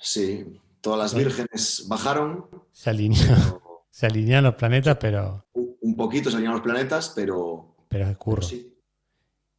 [0.00, 2.48] Sí, todas las vírgenes bajaron.
[2.72, 3.60] Se alinearon,
[3.90, 5.46] se alinean los planetas, pero.
[5.90, 7.74] Un poquito se alinean los planetas, pero.
[7.88, 8.42] Pero es curro.
[8.42, 8.76] Sí.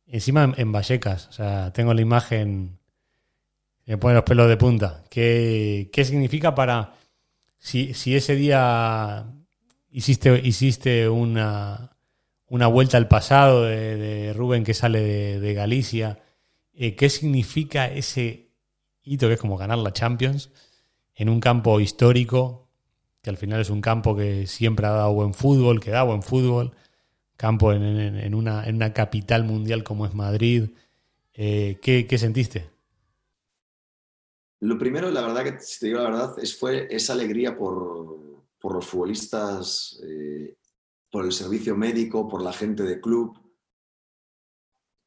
[0.08, 2.80] Encima en Vallecas, o sea, tengo la imagen.
[3.86, 5.04] Me pone los pelos de punta.
[5.10, 6.94] ¿Qué, qué significa para.
[7.58, 9.26] Si, si, ese día
[9.90, 11.98] hiciste, hiciste una,
[12.48, 16.20] una vuelta al pasado de, Rubén que sale de, de Galicia
[16.74, 18.50] eh, qué significa ese
[19.04, 20.52] hito que es como ganar la Champions
[21.14, 22.61] en un campo histórico,
[23.22, 26.24] que al final es un campo que siempre ha dado buen fútbol, que da buen
[26.24, 26.76] fútbol,
[27.38, 30.70] campo en, una, capital mundial como es Madrid.
[31.34, 32.70] Eh, ¿qué, sentiste?
[34.60, 38.44] Lo primero, la verdad que, si te digo la verdad, es, fue esa alegría por,
[38.64, 40.58] los futbolistas, eh,
[41.12, 43.40] por el servicio médico, por la gente de club,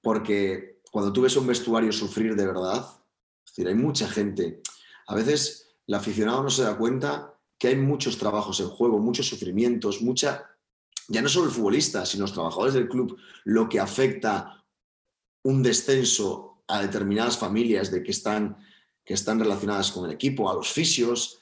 [0.02, 2.84] porque cuando tú ves un vestuario sufrir de verdad,
[3.44, 4.60] es decir, hay mucha gente,
[5.06, 9.28] a veces el aficionado no se da cuenta que hay muchos trabajos en juego, muchos
[9.28, 10.50] sufrimientos, mucha,
[11.08, 14.64] ya no solo el futbolista, sino los trabajadores del club, lo que afecta
[15.44, 18.56] un descenso a determinadas familias de que están,
[19.04, 21.40] que están relacionadas con el equipo, a los fisios.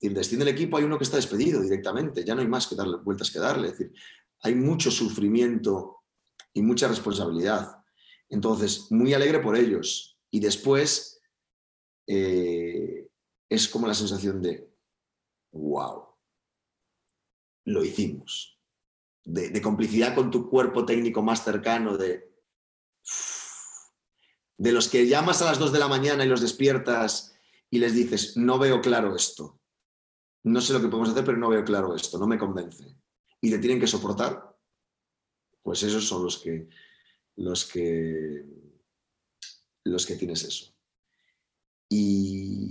[0.00, 2.74] El destino del equipo hay uno que está despedido directamente, ya no hay más que
[2.74, 3.70] darle vueltas que darle.
[3.70, 3.92] Decir,
[4.40, 6.02] hay mucho sufrimiento
[6.54, 7.76] y mucha responsabilidad.
[8.28, 10.18] Entonces, muy alegre por ellos.
[10.30, 11.20] Y después
[12.06, 13.08] eh,
[13.48, 14.71] es como la sensación de,
[15.52, 16.08] wow,
[17.64, 18.58] lo hicimos.
[19.24, 22.34] De, complicidad con tu cuerpo técnico más cercano, de,
[24.58, 27.32] de los que llamas a las 2 de la mañana y los despiertas
[27.70, 29.60] y les dices, no veo claro esto.
[30.44, 32.96] No sé lo que podemos hacer, pero no veo claro esto, no me convence.
[33.40, 34.56] Y te tienen que soportar.
[35.62, 36.68] Pues esos son los que,
[37.36, 38.44] los que,
[39.84, 40.74] los que tienes eso.
[41.88, 42.61] Y,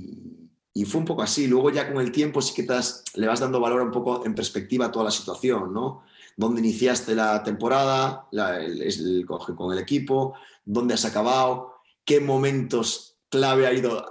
[0.85, 1.47] fue un poco así.
[1.47, 2.67] Luego ya con el tiempo sí que
[3.15, 6.03] le vas dando valor un poco en perspectiva a toda la situación, ¿no?
[6.37, 10.33] Dónde iniciaste la temporada el, con el equipo,
[10.63, 11.75] dónde has acabado,
[12.05, 14.07] qué momentos clave ha ido,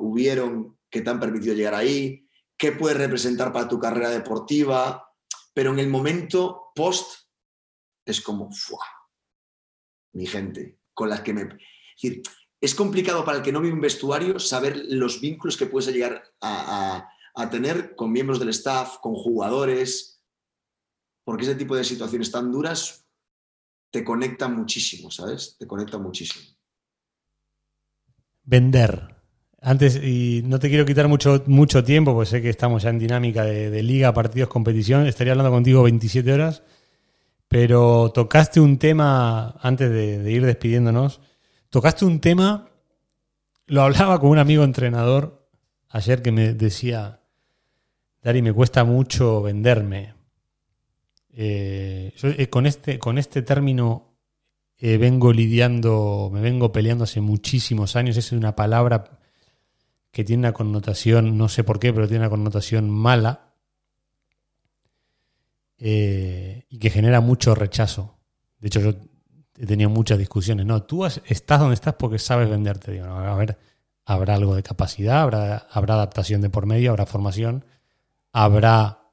[0.00, 2.26] hubieron que te han permitido llegar ahí,
[2.56, 5.08] qué puede representar para tu carrera deportiva,
[5.54, 7.28] pero en el momento post
[8.04, 8.84] es como, ¡fua!
[10.12, 11.42] mi gente, con las que me...
[11.42, 11.48] Es,
[12.02, 12.22] decir,
[12.60, 16.22] es complicado para el que no vive un vestuario saber los vínculos que puedes llegar
[16.40, 17.08] a,
[17.50, 20.22] tener con miembros del staff, con jugadores,
[21.24, 23.06] porque ese tipo de situaciones tan duras
[23.90, 25.56] te conectan muchísimo, ¿sabes?
[25.58, 26.44] Te conecta muchísimo.
[28.42, 29.16] Vender.
[29.62, 32.98] Antes, y no te quiero quitar mucho, mucho tiempo, porque sé que estamos ya en
[32.98, 35.06] dinámica de, liga, partidos, competición.
[35.06, 36.62] Estaría hablando contigo 27 horas,
[37.48, 41.20] pero tocaste un tema, antes de, ir despidiéndonos,
[41.70, 42.68] tocaste un tema,
[43.66, 45.48] lo hablaba con un amigo entrenador
[45.88, 47.20] ayer que me decía,
[48.22, 50.14] Dari, me cuesta mucho venderme.
[51.32, 54.18] Eh, eh, con, este, con este término
[54.76, 58.16] eh, vengo lidiando, me vengo peleando hace muchísimos años.
[58.18, 59.18] Es una palabra
[60.10, 63.54] que tiene una connotación, no sé por qué, pero tiene una connotación mala
[65.78, 68.18] y que genera mucho rechazo.
[68.58, 68.94] De hecho, yo
[69.60, 70.64] he tenido muchas discusiones.
[70.64, 72.98] No, tú estás donde estás porque sabes venderte.
[73.00, 73.58] A ver,
[74.06, 77.66] habrá algo de capacidad, habrá, habrá adaptación de por medio, habrá formación,
[78.32, 79.12] habrá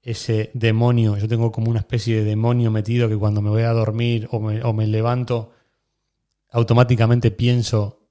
[0.00, 1.18] ese demonio.
[1.18, 4.40] Yo tengo como una especie de demonio metido que cuando me voy a dormir o
[4.40, 5.52] me, o me levanto,
[6.50, 8.08] automáticamente pienso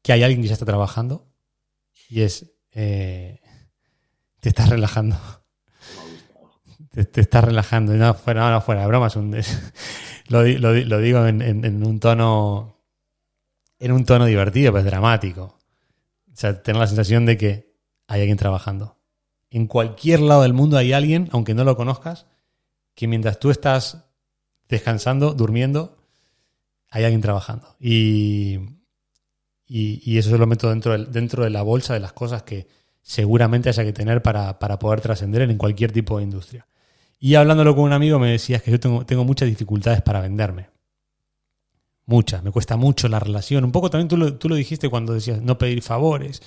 [0.00, 1.28] que hay alguien que ya está trabajando
[2.08, 3.42] y es, eh,
[4.40, 5.18] te estás relajando.
[6.94, 7.92] Te, estás relajando.
[7.94, 9.16] No, fuera, no, fuera, bromas.
[10.28, 12.78] lo, lo, digo en, un tono
[13.78, 15.58] en un tono divertido, pues dramático.
[16.32, 17.74] O sea, tener la sensación de que
[18.06, 18.98] hay alguien trabajando.
[19.50, 22.26] En cualquier lado del mundo hay alguien, aunque no lo conozcas,
[22.94, 24.04] que mientras tú estás
[24.68, 25.96] descansando, durmiendo,
[26.90, 27.76] hay alguien trabajando.
[27.78, 28.58] Y
[29.66, 32.68] y, eso se lo meto dentro, dentro de la bolsa de las cosas que
[33.00, 36.66] seguramente haya que tener para, poder trascender en cualquier tipo de industria.
[37.24, 40.68] Y hablándolo con un amigo me decías que yo tengo, tengo muchas dificultades para venderme.
[42.04, 43.64] Muchas, me cuesta mucho la relación.
[43.64, 46.42] Un poco también tú lo, tú lo dijiste cuando decías no pedir favores.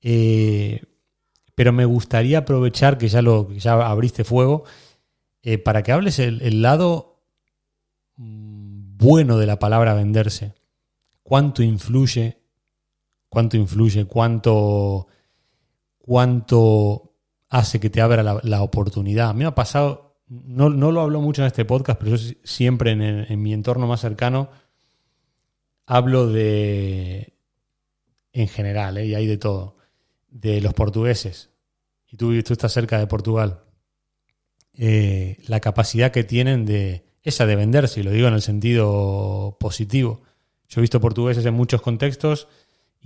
[0.00, 0.80] Eh,
[1.56, 4.62] pero me gustaría aprovechar que ya, lo, ya abriste fuego
[5.42, 7.24] eh, para que hables el, el, lado
[8.14, 10.54] mm, bueno de la palabra venderse.
[11.24, 12.38] ¿Cuánto influye
[13.28, 15.08] cuánto influye, cuánto,
[15.98, 17.05] cuánto
[17.56, 19.30] hace que te abra la, oportunidad.
[19.30, 22.92] A mí me ha pasado, no, lo hablo mucho en este podcast, pero yo siempre
[22.92, 24.50] en, mi entorno más cercano
[25.86, 27.38] hablo de,
[28.32, 29.06] en general, ¿eh?
[29.06, 29.78] y hay de todo,
[30.28, 31.48] de los portugueses.
[32.06, 33.62] Y tú, tú estás cerca de Portugal.
[34.74, 39.56] Eh, la capacidad que tienen de esa de venderse, y lo digo en el sentido
[39.58, 40.20] positivo.
[40.68, 42.48] Yo he visto portugueses en muchos contextos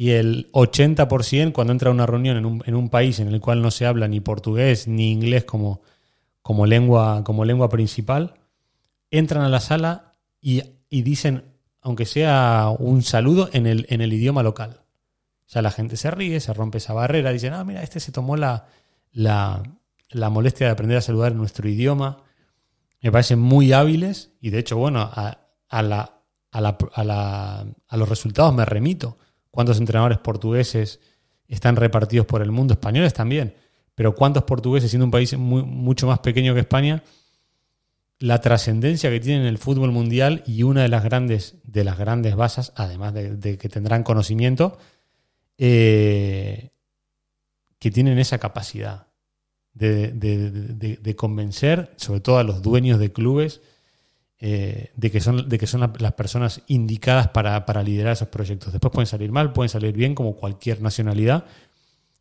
[0.01, 3.39] y el 80% cuando entra a una reunión en un, en un, país en el
[3.39, 5.83] cual no se habla ni portugués ni inglés como,
[6.41, 8.33] como, lengua, como lengua principal,
[9.11, 11.53] entran a la sala y, dicen,
[11.83, 14.81] aunque sea un saludo, en el, en el idioma local.
[15.47, 18.11] O sea, la gente se ríe, se rompe esa barrera, dicen, ah, mira, este se
[18.11, 18.69] tomó la,
[19.13, 19.63] la,
[20.09, 22.23] la molestia de aprender a saludar en nuestro idioma.
[23.03, 26.23] Me parecen muy hábiles y de hecho, bueno, a, a, la,
[26.53, 29.19] a, la, a, la, a los resultados me remito
[29.51, 31.01] cuántos entrenadores portugueses
[31.49, 33.55] están repartidos por el mundo, españoles también,
[33.95, 37.03] pero cuántos portugueses, siendo un país mucho más pequeño que España,
[38.21, 41.99] la trascendencia que tienen en el fútbol mundial y una de las grandes, de las
[41.99, 44.79] grandes bases, además de, que tendrán conocimiento,
[45.59, 46.71] eh,
[47.79, 49.09] que tienen esa capacidad
[49.73, 53.63] de, convencer, sobre todo a los dueños de clubes,
[54.43, 58.73] eh, de que son, de que son las personas indicadas para, liderar esos proyectos.
[58.73, 61.45] Después pueden salir mal, pueden salir bien, como cualquier nacionalidad,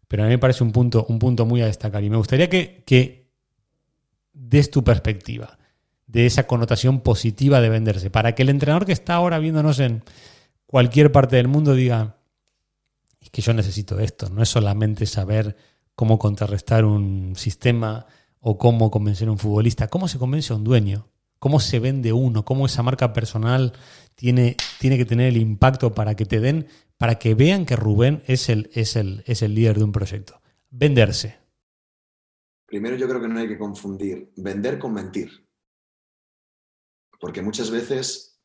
[0.09, 2.03] pero a mí me parece un punto, un punto muy a destacar.
[2.03, 3.31] Y me gustaría que, que
[4.33, 5.57] des tu perspectiva
[6.07, 10.03] de esa connotación positiva de venderse, para que el entrenador que está ahora viéndonos en
[10.65, 12.17] cualquier parte del mundo diga,
[13.21, 15.55] es que yo necesito esto, no es solamente saber
[15.95, 18.07] cómo contrarrestar un sistema
[18.39, 21.08] o cómo convencer a un futbolista, cómo se convence a un dueño,
[21.39, 23.73] cómo se vende uno, cómo esa marca personal
[24.15, 26.67] tiene, tiene que tener el impacto para que te den,
[26.97, 30.41] para que vean que Rubén es el, es el, es el líder de un proyecto.
[30.69, 31.39] Venderse.
[32.65, 35.47] Primero yo creo que no hay que confundir vender con mentir.
[37.19, 38.39] Porque muchas veces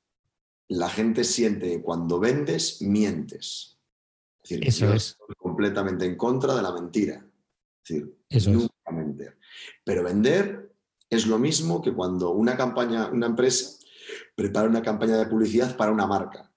[0.69, 3.79] la gente siente cuando vendes, mientes.
[4.43, 5.11] Es decir, Eso es.
[5.11, 7.27] estoy completamente en contra de la mentira.
[7.83, 9.37] Es decir, Eso nunca mentir.
[9.85, 10.64] Pero vender
[11.16, 13.78] es lo mismo que cuando una campaña, una empresa
[14.35, 16.53] prepara una campaña de publicidad para una marca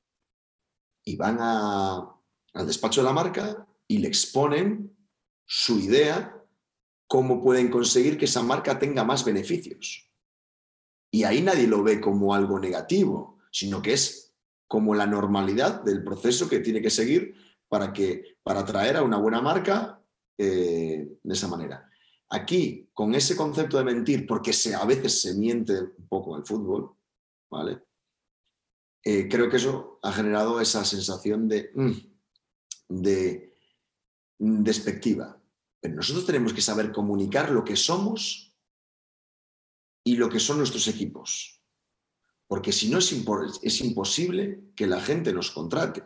[1.03, 4.95] y van al despacho de la marca y le exponen
[5.45, 6.33] su idea,
[7.07, 10.11] cómo pueden conseguir que esa marca tenga más beneficios.
[11.09, 14.33] Y ahí nadie lo ve como algo negativo, sino que es
[14.67, 17.35] como la normalidad del proceso que tiene que seguir
[17.69, 20.01] para, que, para atraer a una buena marca
[20.37, 21.89] eh, de esa manera.
[22.29, 26.45] Aquí, con ese concepto de mentir, porque se, a veces se miente un poco el
[26.45, 26.95] fútbol,
[27.49, 27.87] ¿vale?
[29.09, 31.91] eh, creo que eso ha generado esa sensación de, mm,
[32.89, 33.53] de
[34.37, 35.41] despectiva.
[35.79, 38.53] Pero nosotros tenemos que saber comunicar lo que somos
[40.03, 41.63] y lo que son nuestros equipos.
[42.47, 46.03] Porque si no es imposible que la gente nos contrate.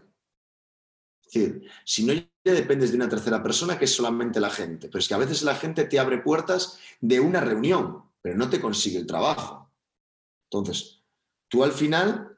[1.32, 4.88] Es decir, si no ya dependes de una tercera persona que es solamente la gente,
[4.88, 8.50] pero es que a veces la gente te abre puertas de una reunión, pero no
[8.50, 9.72] te consigue el trabajo.
[10.50, 11.02] Entonces,
[11.48, 12.38] tú al final,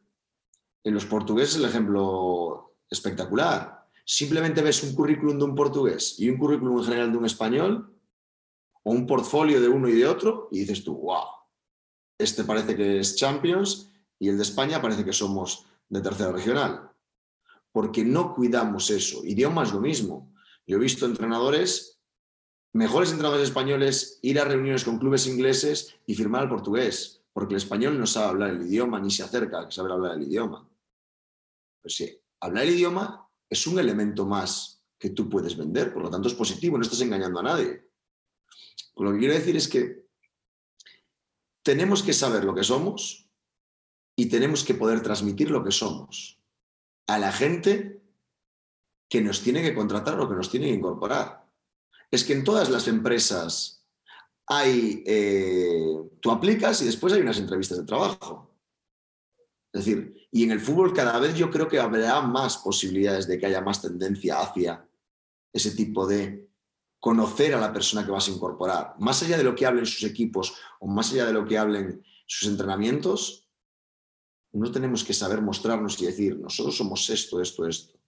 [0.83, 3.87] en los portugueses el ejemplo espectacular.
[4.05, 7.89] Simplemente ves un currículum de un portugués y un currículum en general de un español,
[8.83, 11.25] o un portfolio de uno y de otro, y dices tú, wow,
[12.19, 16.92] este parece que es Champions y el de España parece que somos de tercera regional.
[17.73, 19.25] Porque no cuidamos eso.
[19.25, 20.33] Idioma es lo mismo.
[20.65, 21.99] Yo he visto entrenadores,
[22.71, 27.57] mejores entrenadores españoles, ir a reuniones con clubes ingleses y firmar el portugués, porque el
[27.57, 30.69] español no sabe hablar el idioma ni se acerca a saber hablar el idioma.
[31.81, 36.09] Pues sí, hablar el idioma es un elemento más que tú puedes vender, por lo
[36.09, 37.89] tanto es positivo, no estás engañando a nadie.
[38.95, 40.05] Lo que quiero decir es que
[41.63, 43.29] tenemos que saber lo que somos
[44.15, 46.42] y tenemos que poder transmitir lo que somos
[47.07, 48.01] a la gente
[49.09, 51.45] que nos tiene que contratar o que nos tiene que incorporar.
[52.09, 53.85] Es que en todas las empresas
[54.47, 58.55] hay, eh, tú aplicas y después hay unas entrevistas de trabajo.
[59.71, 63.39] Es decir, y en el fútbol cada vez yo creo que habrá más posibilidades de
[63.39, 64.87] que haya más tendencia hacia
[65.51, 66.49] ese tipo de
[66.99, 68.95] conocer a la persona que vas a incorporar.
[68.99, 72.03] Más allá de lo que hablen sus equipos o más allá de lo que hablen
[72.25, 73.42] sus entrenamientos,
[74.53, 77.99] no tenemos que saber mostrarnos y decir, nosotros somos esto, esto, esto.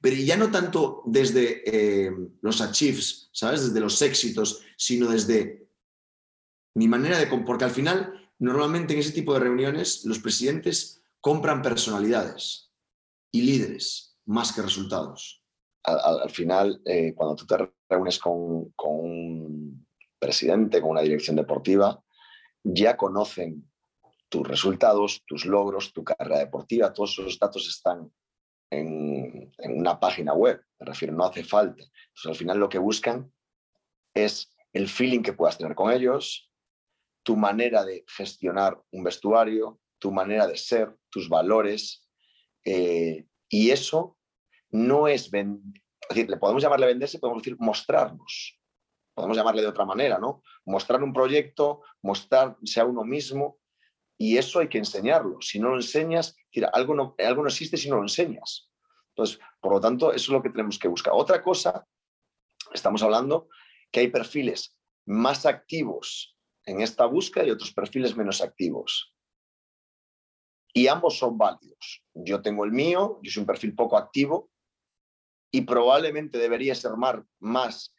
[0.00, 3.66] Pero ya no tanto desde eh, los achieves, ¿sabes?
[3.66, 5.68] Desde los éxitos, sino desde
[6.74, 7.26] mi manera de...
[7.26, 12.72] Porque al final, normalmente en ese tipo de reuniones, los presidentes compran personalidades
[13.32, 15.46] y líderes más que resultados
[15.86, 17.56] al, final, eh, cuando tú te
[17.88, 19.86] reúnes con, un
[20.18, 22.02] presidente, con una dirección deportiva,
[22.64, 23.70] ya conocen
[24.28, 28.12] tus resultados, tus logros, tu carrera deportiva, todos esos datos están
[28.70, 31.84] en, una página web, me refiero, no hace falta.
[32.24, 33.32] Al final lo que buscan
[34.14, 36.50] es el feeling que puedas tener con ellos,
[37.22, 42.06] tu manera de gestionar un vestuario, tu manera de ser, tus valores,
[42.64, 44.18] eh, y eso
[44.70, 48.60] no es, decir, le podemos llamarle venderse, podemos decir mostrarnos,
[49.14, 50.42] podemos llamarle de otra manera, ¿no?
[50.64, 53.58] Mostrar un proyecto, mostrarse a uno mismo,
[54.18, 55.40] y eso hay que enseñarlo.
[55.40, 56.36] Si no lo enseñas,
[56.72, 58.70] algo, no, algo no existe si no lo enseñas.
[59.10, 61.12] Entonces, por lo tanto, eso es lo que tenemos que buscar.
[61.14, 61.86] Otra cosa,
[62.72, 63.48] estamos hablando
[63.90, 64.76] que hay perfiles
[65.06, 69.14] más activos en esta búsqueda y otros perfiles menos activos.
[70.72, 72.04] Y ambos son válidos.
[72.12, 74.50] Yo tengo el mío, yo soy un perfil poco activo,
[75.50, 76.92] y probablemente debería ser
[77.38, 77.94] más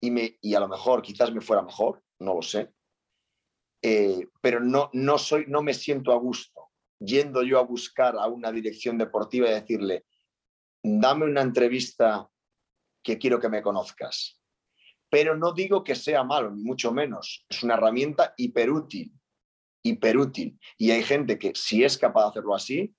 [0.00, 2.74] y, me, y a lo mejor quizás me fuera mejor, no lo sé,
[3.86, 8.26] eh, pero no, no, soy, no me siento a gusto yendo yo a buscar a
[8.28, 10.06] una dirección deportiva y decirle,
[10.82, 12.26] dame una entrevista
[13.02, 14.40] que quiero que me conozcas.
[15.10, 17.44] Pero no digo que sea malo, ni mucho menos.
[17.46, 19.12] Es una herramienta hiperútil,
[19.82, 20.58] hiperútil.
[20.78, 22.96] Y hay gente que si es capaz de hacerlo así,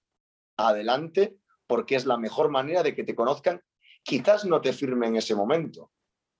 [0.55, 1.35] adelante,
[1.65, 3.59] porque es la mejor manera de que te conozcan.
[4.03, 5.91] Quizás no te firmen en ese momento,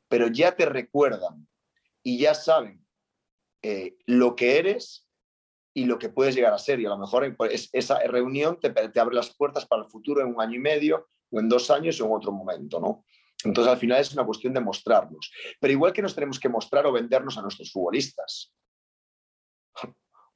[0.08, 1.48] pero ya te recuerdan
[2.04, 2.85] y ya saben
[3.68, 5.10] eh, lo que eres
[5.74, 6.80] y lo que puedes llegar a ser.
[6.80, 8.68] Y a lo mejor esa reunión te,
[9.00, 12.00] abre las puertas para el futuro en un año y medio o en dos años
[12.00, 13.04] o en otro momento, ¿no?
[13.44, 15.32] Entonces, al final es una cuestión de mostrarnos.
[15.60, 18.54] Pero igual que nos tenemos que mostrar o vendernos a nuestros futbolistas.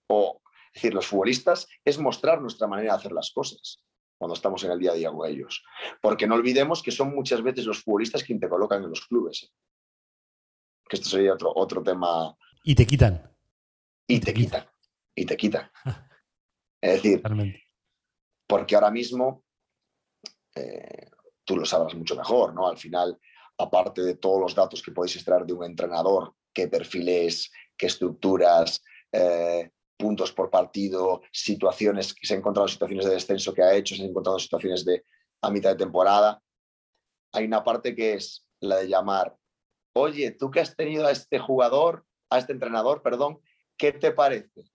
[0.07, 0.41] O,
[0.73, 3.85] decir, los futbolistas es mostrar nuestra manera de hacer las cosas
[4.18, 5.64] cuando estamos en el día a día con ellos.
[6.01, 9.43] Porque no olvidemos que son muchas veces los futbolistas quienes te colocan en los clubes.
[9.43, 9.53] ¿eh?
[10.89, 12.35] Que esto sería otro, otro tema.
[12.70, 13.36] Y te quitan.
[14.08, 14.64] Y te, quitan.
[15.16, 15.72] Y te quitan.
[16.82, 17.20] es decir,
[18.48, 19.44] porque ahora mismo
[20.54, 21.10] eh,
[21.44, 22.68] tú lo sabrás mucho mejor, ¿no?
[22.68, 23.20] Al final,
[23.58, 28.84] aparte de todos los datos que podéis extraer de un entrenador, qué perfiles, qué estructuras,
[29.14, 34.04] eh, puntos por partido, situaciones, se han encontrado situaciones de descenso que ha hecho, se
[34.04, 35.06] han encontrado situaciones de
[35.41, 36.40] a mitad de temporada.
[37.34, 39.36] Hay una parte que es la de llamar,
[39.96, 43.39] oye, tú que has tenido a este jugador, a este entrenador, perdón,
[43.77, 44.72] ¿qué te parece?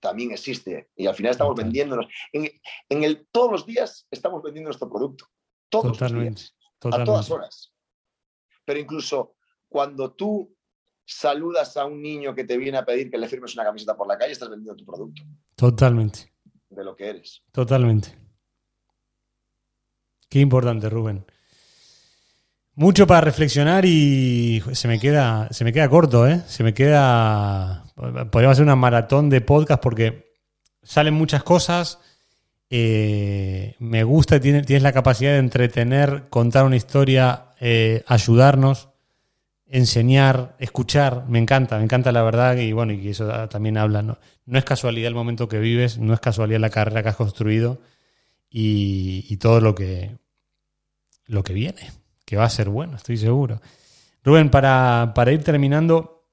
[0.00, 0.90] También existe.
[0.96, 2.06] Y al final estamos vendiéndonos.
[2.32, 2.50] En,
[2.88, 5.26] el, todos los días estamos vendiendo nuestro producto.
[5.68, 6.54] Todos los días.
[6.84, 7.72] A todas horas.
[8.64, 9.34] Pero incluso
[9.68, 10.54] cuando tú
[11.04, 14.06] saludas a un niño que te viene a pedir que le firmes una camiseta por
[14.06, 15.22] la calle, estás vendiendo tu producto.
[15.56, 16.32] Totalmente.
[16.68, 17.42] de lo que eres.
[17.50, 18.16] Totalmente.
[20.28, 21.24] Qué importante, Rubén.
[22.78, 26.42] Mucho para reflexionar y se me queda, se me queda corto, ¿eh?
[26.46, 27.84] Se me queda.
[27.96, 30.32] Podríamos hacer una maratón de podcast porque
[30.84, 31.98] salen muchas cosas.
[32.70, 38.90] Eh, me gusta, tienes, la capacidad de entretener, contar una historia, eh, ayudarnos,
[39.66, 41.24] enseñar, escuchar.
[41.26, 44.02] Me encanta, me encanta la verdad y bueno, y eso también habla.
[44.02, 44.20] ¿no?
[44.46, 47.80] no es casualidad el momento que vives, no es casualidad la carrera que has construido
[48.48, 50.16] y, todo lo que,
[51.26, 51.90] lo que viene,
[52.28, 53.58] que va a ser bueno, estoy seguro.
[54.22, 56.26] Rubén, para, ir terminando,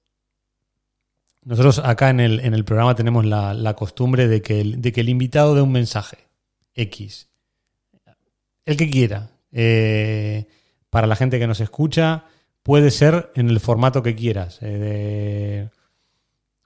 [1.45, 4.99] nosotros acá en el, en el programa tenemos la, costumbre de que, el, de que
[4.99, 6.17] el invitado dé un mensaje
[6.73, 7.29] X,
[8.65, 10.47] el que quiera, eh,
[10.89, 12.25] para la gente que nos escucha,
[12.61, 14.59] puede ser en el formato que quieras.
[14.63, 15.69] Eh,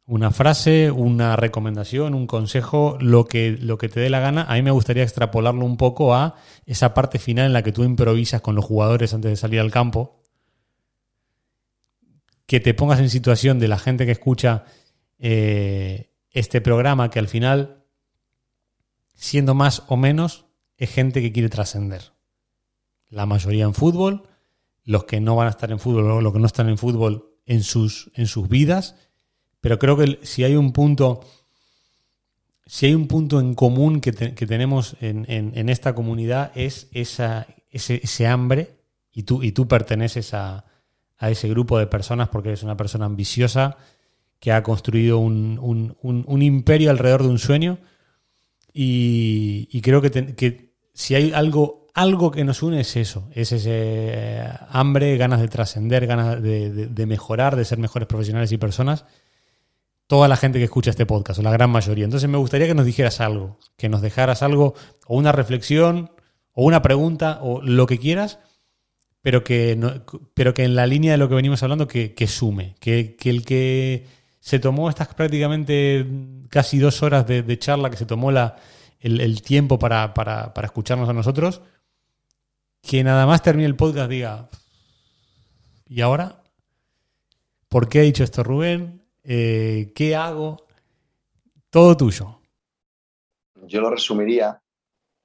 [0.10, 4.44] una frase, una recomendación, un consejo, lo que, lo que te dé la gana.
[4.50, 6.34] A mí me gustaría extrapolarlo un poco a
[6.66, 9.70] esa parte final en la que tú improvisas con los jugadores antes de salir al
[9.70, 10.24] campo.
[12.48, 14.66] Que te pongas en situación de la gente que escucha
[15.20, 17.86] eh, este programa, que al final,
[19.14, 22.14] siendo más o menos, es gente que quiere trascender.
[23.10, 24.28] La mayoría en fútbol,
[24.84, 27.38] los que no van a estar en fútbol o los que no están en fútbol
[27.46, 28.96] en sus, en sus vidas
[29.62, 31.22] pero creo que si hay un punto,
[32.66, 38.76] si hay un punto en común que, tenemos en, esta comunidad es esa, ese, hambre
[39.12, 40.66] y tú, y tú perteneces a,
[41.20, 43.76] ese grupo de personas porque eres una persona ambiciosa
[44.40, 47.80] que ha construido un, imperio alrededor de un sueño
[48.72, 55.18] y, creo que, si hay algo, algo que nos une es eso, es ese hambre,
[55.18, 59.04] ganas de trascender, ganas de mejorar, de ser mejores profesionales y personas
[60.10, 62.04] toda la gente que escucha este podcast, o la gran mayoría.
[62.04, 64.74] Entonces me gustaría que nos dijeras algo, que nos dejaras algo,
[65.06, 66.10] o una reflexión,
[66.52, 68.40] o una pregunta, o lo que quieras,
[69.22, 69.80] pero que,
[70.34, 74.08] pero que en la línea de lo que venimos hablando, que, sume, que, el que
[74.40, 76.08] se tomó estas prácticamente
[76.50, 78.56] casi dos horas de, charla, que se tomó la,
[79.00, 81.62] el, tiempo para, para, para escucharnos a nosotros,
[82.82, 84.50] que nada más termine el podcast diga,
[85.86, 86.42] ¿y ahora?
[87.68, 88.99] ¿Por qué ha dicho esto Rubén?
[89.32, 90.66] Eh, ¿Qué hago?
[91.70, 92.42] Todo tuyo.
[93.68, 94.60] Yo lo resumiría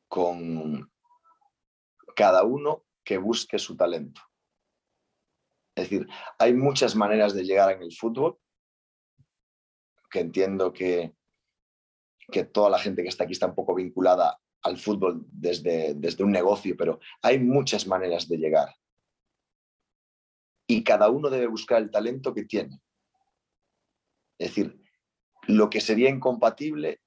[0.08, 0.92] con
[2.14, 4.20] cada uno que busque su talento.
[5.74, 6.06] Es decir,
[6.38, 8.38] hay muchas maneras de llegar en el fútbol,
[10.10, 11.16] que entiendo que,
[12.30, 16.24] que toda la gente que está aquí está un poco vinculada al fútbol desde, desde
[16.24, 18.68] un negocio, pero hay muchas maneras de llegar.
[20.68, 22.82] Y cada uno debe buscar el talento que tiene.
[24.38, 24.80] Es decir,
[25.46, 27.00] lo que sería incompatible,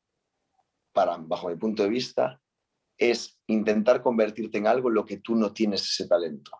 [0.93, 2.41] para, bajo mi punto de vista,
[2.97, 6.51] es intentar convertirte en algo en lo que tú no tienes ese talento.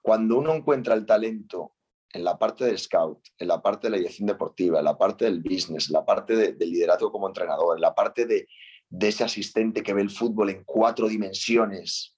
[0.00, 1.74] Cuando uno encuentra el talento
[2.12, 5.24] en la parte del scout, en la parte de la dirección deportiva, en la parte
[5.24, 8.46] del business, en la parte del liderazgo como entrenador, en la parte de,
[8.88, 12.16] de ese asistente que ve el fútbol en cuatro dimensiones,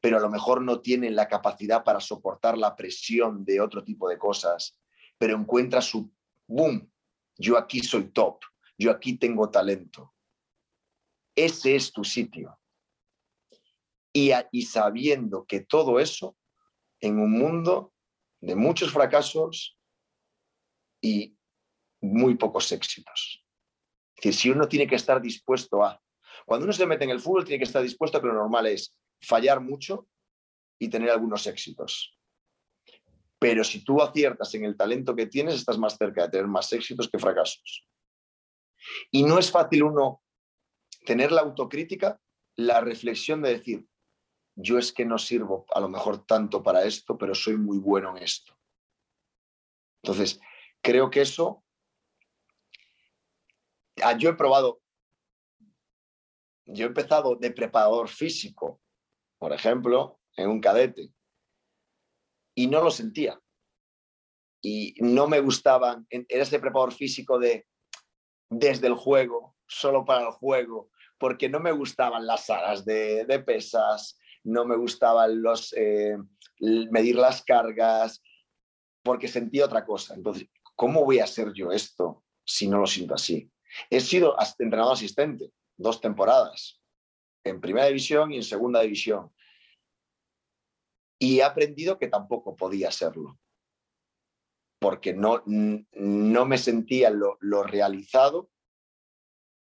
[0.00, 4.08] pero a lo mejor no tiene la capacidad para soportar la presión de otro tipo
[4.08, 4.78] de cosas,
[5.18, 6.12] pero encuentra su
[6.48, 6.90] boom,
[7.36, 8.40] yo aquí soy top,
[8.76, 10.14] yo aquí tengo talento.
[11.36, 12.58] Ese es tu sitio.
[14.12, 16.36] Y, y sabiendo que todo eso
[17.00, 17.92] en un mundo
[18.40, 19.78] de muchos fracasos
[21.00, 21.36] y
[22.00, 23.44] muy pocos éxitos.
[24.16, 26.02] Es decir, si uno tiene que estar dispuesto a...
[26.44, 28.66] Cuando uno se mete en el fútbol, tiene que estar dispuesto a que lo normal
[28.66, 30.08] es fallar mucho
[30.78, 32.17] y tener algunos éxitos.
[33.38, 36.72] Pero si tú aciertas en el talento que tienes, estás más cerca de tener más
[36.72, 37.86] éxitos que fracasos.
[39.10, 40.22] Y no es fácil uno
[41.04, 42.20] tener la autocrítica,
[42.56, 43.86] la reflexión de decir,
[44.56, 48.16] yo es que no sirvo a lo mejor tanto para esto, pero soy muy bueno
[48.16, 48.58] en esto.
[50.02, 50.40] Entonces,
[50.82, 51.64] creo que eso,
[54.02, 54.80] ah, yo he probado,
[56.66, 58.80] yo he empezado de preparador físico,
[59.38, 61.12] por ejemplo, en un cadete,
[62.58, 63.40] y no lo sentía.
[64.60, 67.68] Y no me gustaban, era ese preparador físico de
[68.50, 74.18] desde el juego, solo para el juego, porque no me gustaban las salas de, pesas,
[74.42, 76.16] no me gustaban los, eh,
[76.90, 78.24] medir las cargas,
[79.04, 80.14] porque sentía otra cosa.
[80.14, 83.48] Entonces, ¿cómo voy a hacer yo esto si no lo siento así?
[83.88, 86.80] He sido entrenador asistente dos temporadas,
[87.44, 89.30] en primera división y en segunda división.
[91.18, 93.38] Y he aprendido que tampoco podía serlo,
[94.78, 98.50] porque no, no me sentía lo, realizado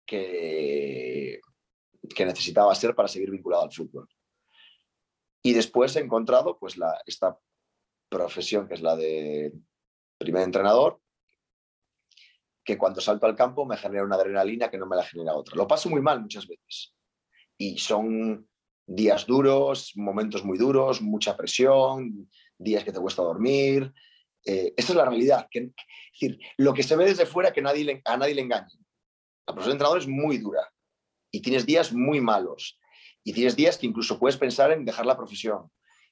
[0.06, 1.41] que,
[2.15, 4.07] que necesitaba ser para seguir vinculado al fútbol.
[5.41, 7.38] Y después he encontrado pues, la, esta
[8.10, 9.53] profesión que es la de
[10.18, 11.02] primer entrenador,
[12.64, 15.56] que cuando salto al campo me genera una adrenalina que no me la genera otra.
[15.56, 16.95] Lo paso muy mal muchas veces.
[17.57, 18.48] Y son
[18.85, 23.93] días duros, momentos muy duros, mucha presión, días que te cuesta dormir.
[24.45, 25.47] Eh, esa es la realidad.
[25.49, 25.72] Que,
[26.14, 28.73] decir, lo que se ve desde fuera que a nadie le engañe.
[29.47, 30.72] La profesión de entrenador es muy dura
[31.31, 32.80] y tienes días muy malos
[33.23, 35.69] y tienes días que incluso puedes pensar en dejar la profesión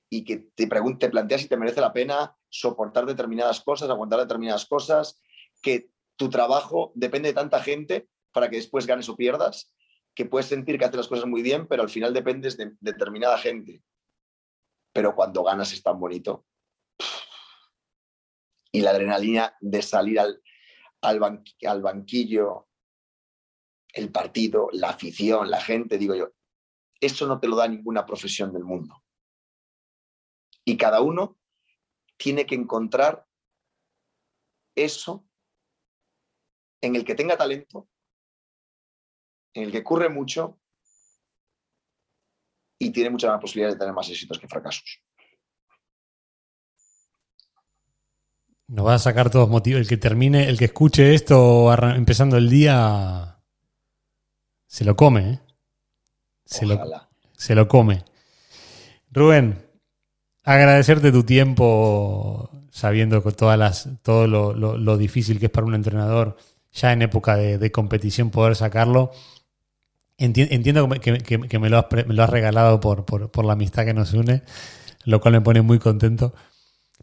[0.09, 4.65] y que te, te planteas si te merece la pena soportar determinadas cosas, aguantar determinadas
[4.65, 5.21] cosas,
[5.61, 9.71] que tu trabajo depende de tanta gente para que después ganes o pierdas,
[10.15, 13.37] que puedes sentir que haces las cosas muy bien, pero al final dependes de determinada
[13.37, 13.83] gente.
[14.93, 16.45] Pero cuando ganas es tan bonito.
[18.71, 20.41] Y la adrenalina de salir al,
[21.01, 22.67] al banquillo,
[23.93, 26.31] el partido, la afición, la gente, digo yo,
[26.99, 29.03] eso no te lo da ninguna profesión del mundo.
[30.63, 31.39] Y cada uno
[32.17, 33.27] tiene que encontrar
[34.75, 35.25] eso
[36.81, 37.89] en el que tenga talento,
[39.53, 40.59] en el que ocurre mucho
[42.79, 45.01] y tiene muchas más posibilidades de tener más éxitos que fracasos.
[48.67, 49.81] Nos va a sacar todos motivos.
[49.81, 53.41] El que termine, el que escuche esto empezando el día,
[54.65, 55.29] se lo come.
[55.29, 55.39] ¿eh?
[56.45, 56.79] Se, lo,
[57.33, 58.05] se lo come.
[59.11, 59.69] Rubén,
[60.43, 66.37] agradecerte tu tiempo sabiendo que todas las, todo lo, difícil que es para un entrenador
[66.71, 69.11] ya en época de, competición poder sacarlo.
[70.23, 74.43] Entiendo que, me, lo has, regalado por, la amistad que nos une,
[75.05, 76.33] lo cual me pone muy contento.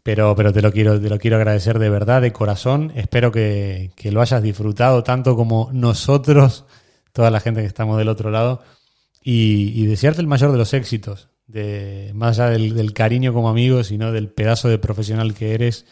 [0.01, 2.91] Pero, pero te, lo quiero, te lo quiero agradecer de verdad, de corazón.
[2.95, 6.65] Espero que, lo hayas disfrutado tanto como nosotros,
[7.11, 8.61] toda la gente que estamos del otro lado,
[9.21, 13.83] y, y desearte el mayor de los éxitos de, más allá del, cariño como amigo,
[13.83, 15.85] sino del pedazo de profesional que eres,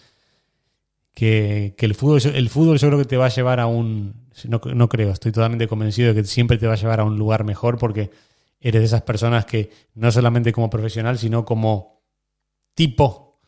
[1.13, 4.61] que, el, fútbol, el fútbol yo creo que te va a llevar a un, no,
[4.73, 7.43] no, creo, estoy totalmente convencido de que siempre te va a llevar a un lugar
[7.43, 8.11] mejor porque
[8.59, 12.03] eres de esas personas que no solamente como profesional, sino como
[12.73, 13.39] tipo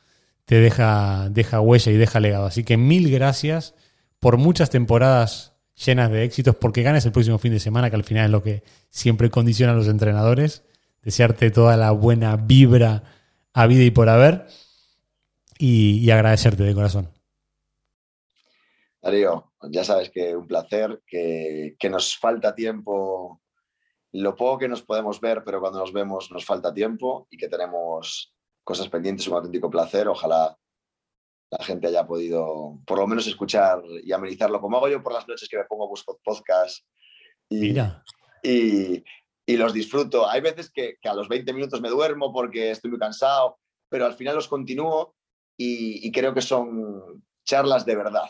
[0.45, 2.45] te deja, deja huella y deja legado.
[2.45, 3.75] Así que mil gracias
[4.19, 8.03] por muchas temporadas llenas de éxitos, porque ganes el próximo fin de semana, que al
[8.03, 10.63] final es lo que siempre condiciona a los entrenadores
[11.01, 13.03] desearte toda la buena vibra
[13.53, 14.47] a vida y por haber
[15.57, 17.09] y, agradecerte de corazón.
[19.01, 23.41] Darío, ya sabes que un placer, que, nos falta tiempo,
[24.13, 27.49] lo poco que nos podemos ver, pero cuando nos vemos nos falta tiempo y que
[27.49, 28.33] tenemos
[28.63, 30.07] cosas pendientes, un auténtico placer.
[30.07, 30.57] Ojalá
[31.51, 35.27] la gente haya podido por lo menos escuchar y amenizarlo como hago yo por las
[35.27, 36.85] noches que me pongo busco podcast
[37.49, 38.03] y, Mira.
[38.43, 39.03] y,
[39.49, 40.29] y los disfruto.
[40.29, 43.57] Hay veces que, a los 20 minutos me duermo porque estoy muy cansado,
[43.89, 45.15] pero al final los continúo
[45.57, 48.29] y, creo que son charlas de verdad,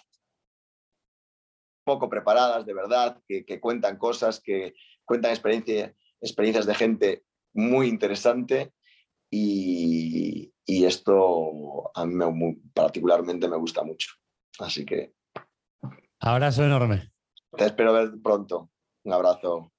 [1.90, 4.76] poco preparadas, de verdad, que, cuentan cosas, que
[5.06, 8.74] cuentan experiencias de gente muy interesante
[9.32, 14.12] y, esto a mí particularmente me gusta mucho.
[14.60, 15.14] Así que...
[16.20, 17.12] Abrazo enorme.
[17.58, 18.70] Te espero ver pronto.
[19.04, 19.72] Un abrazo.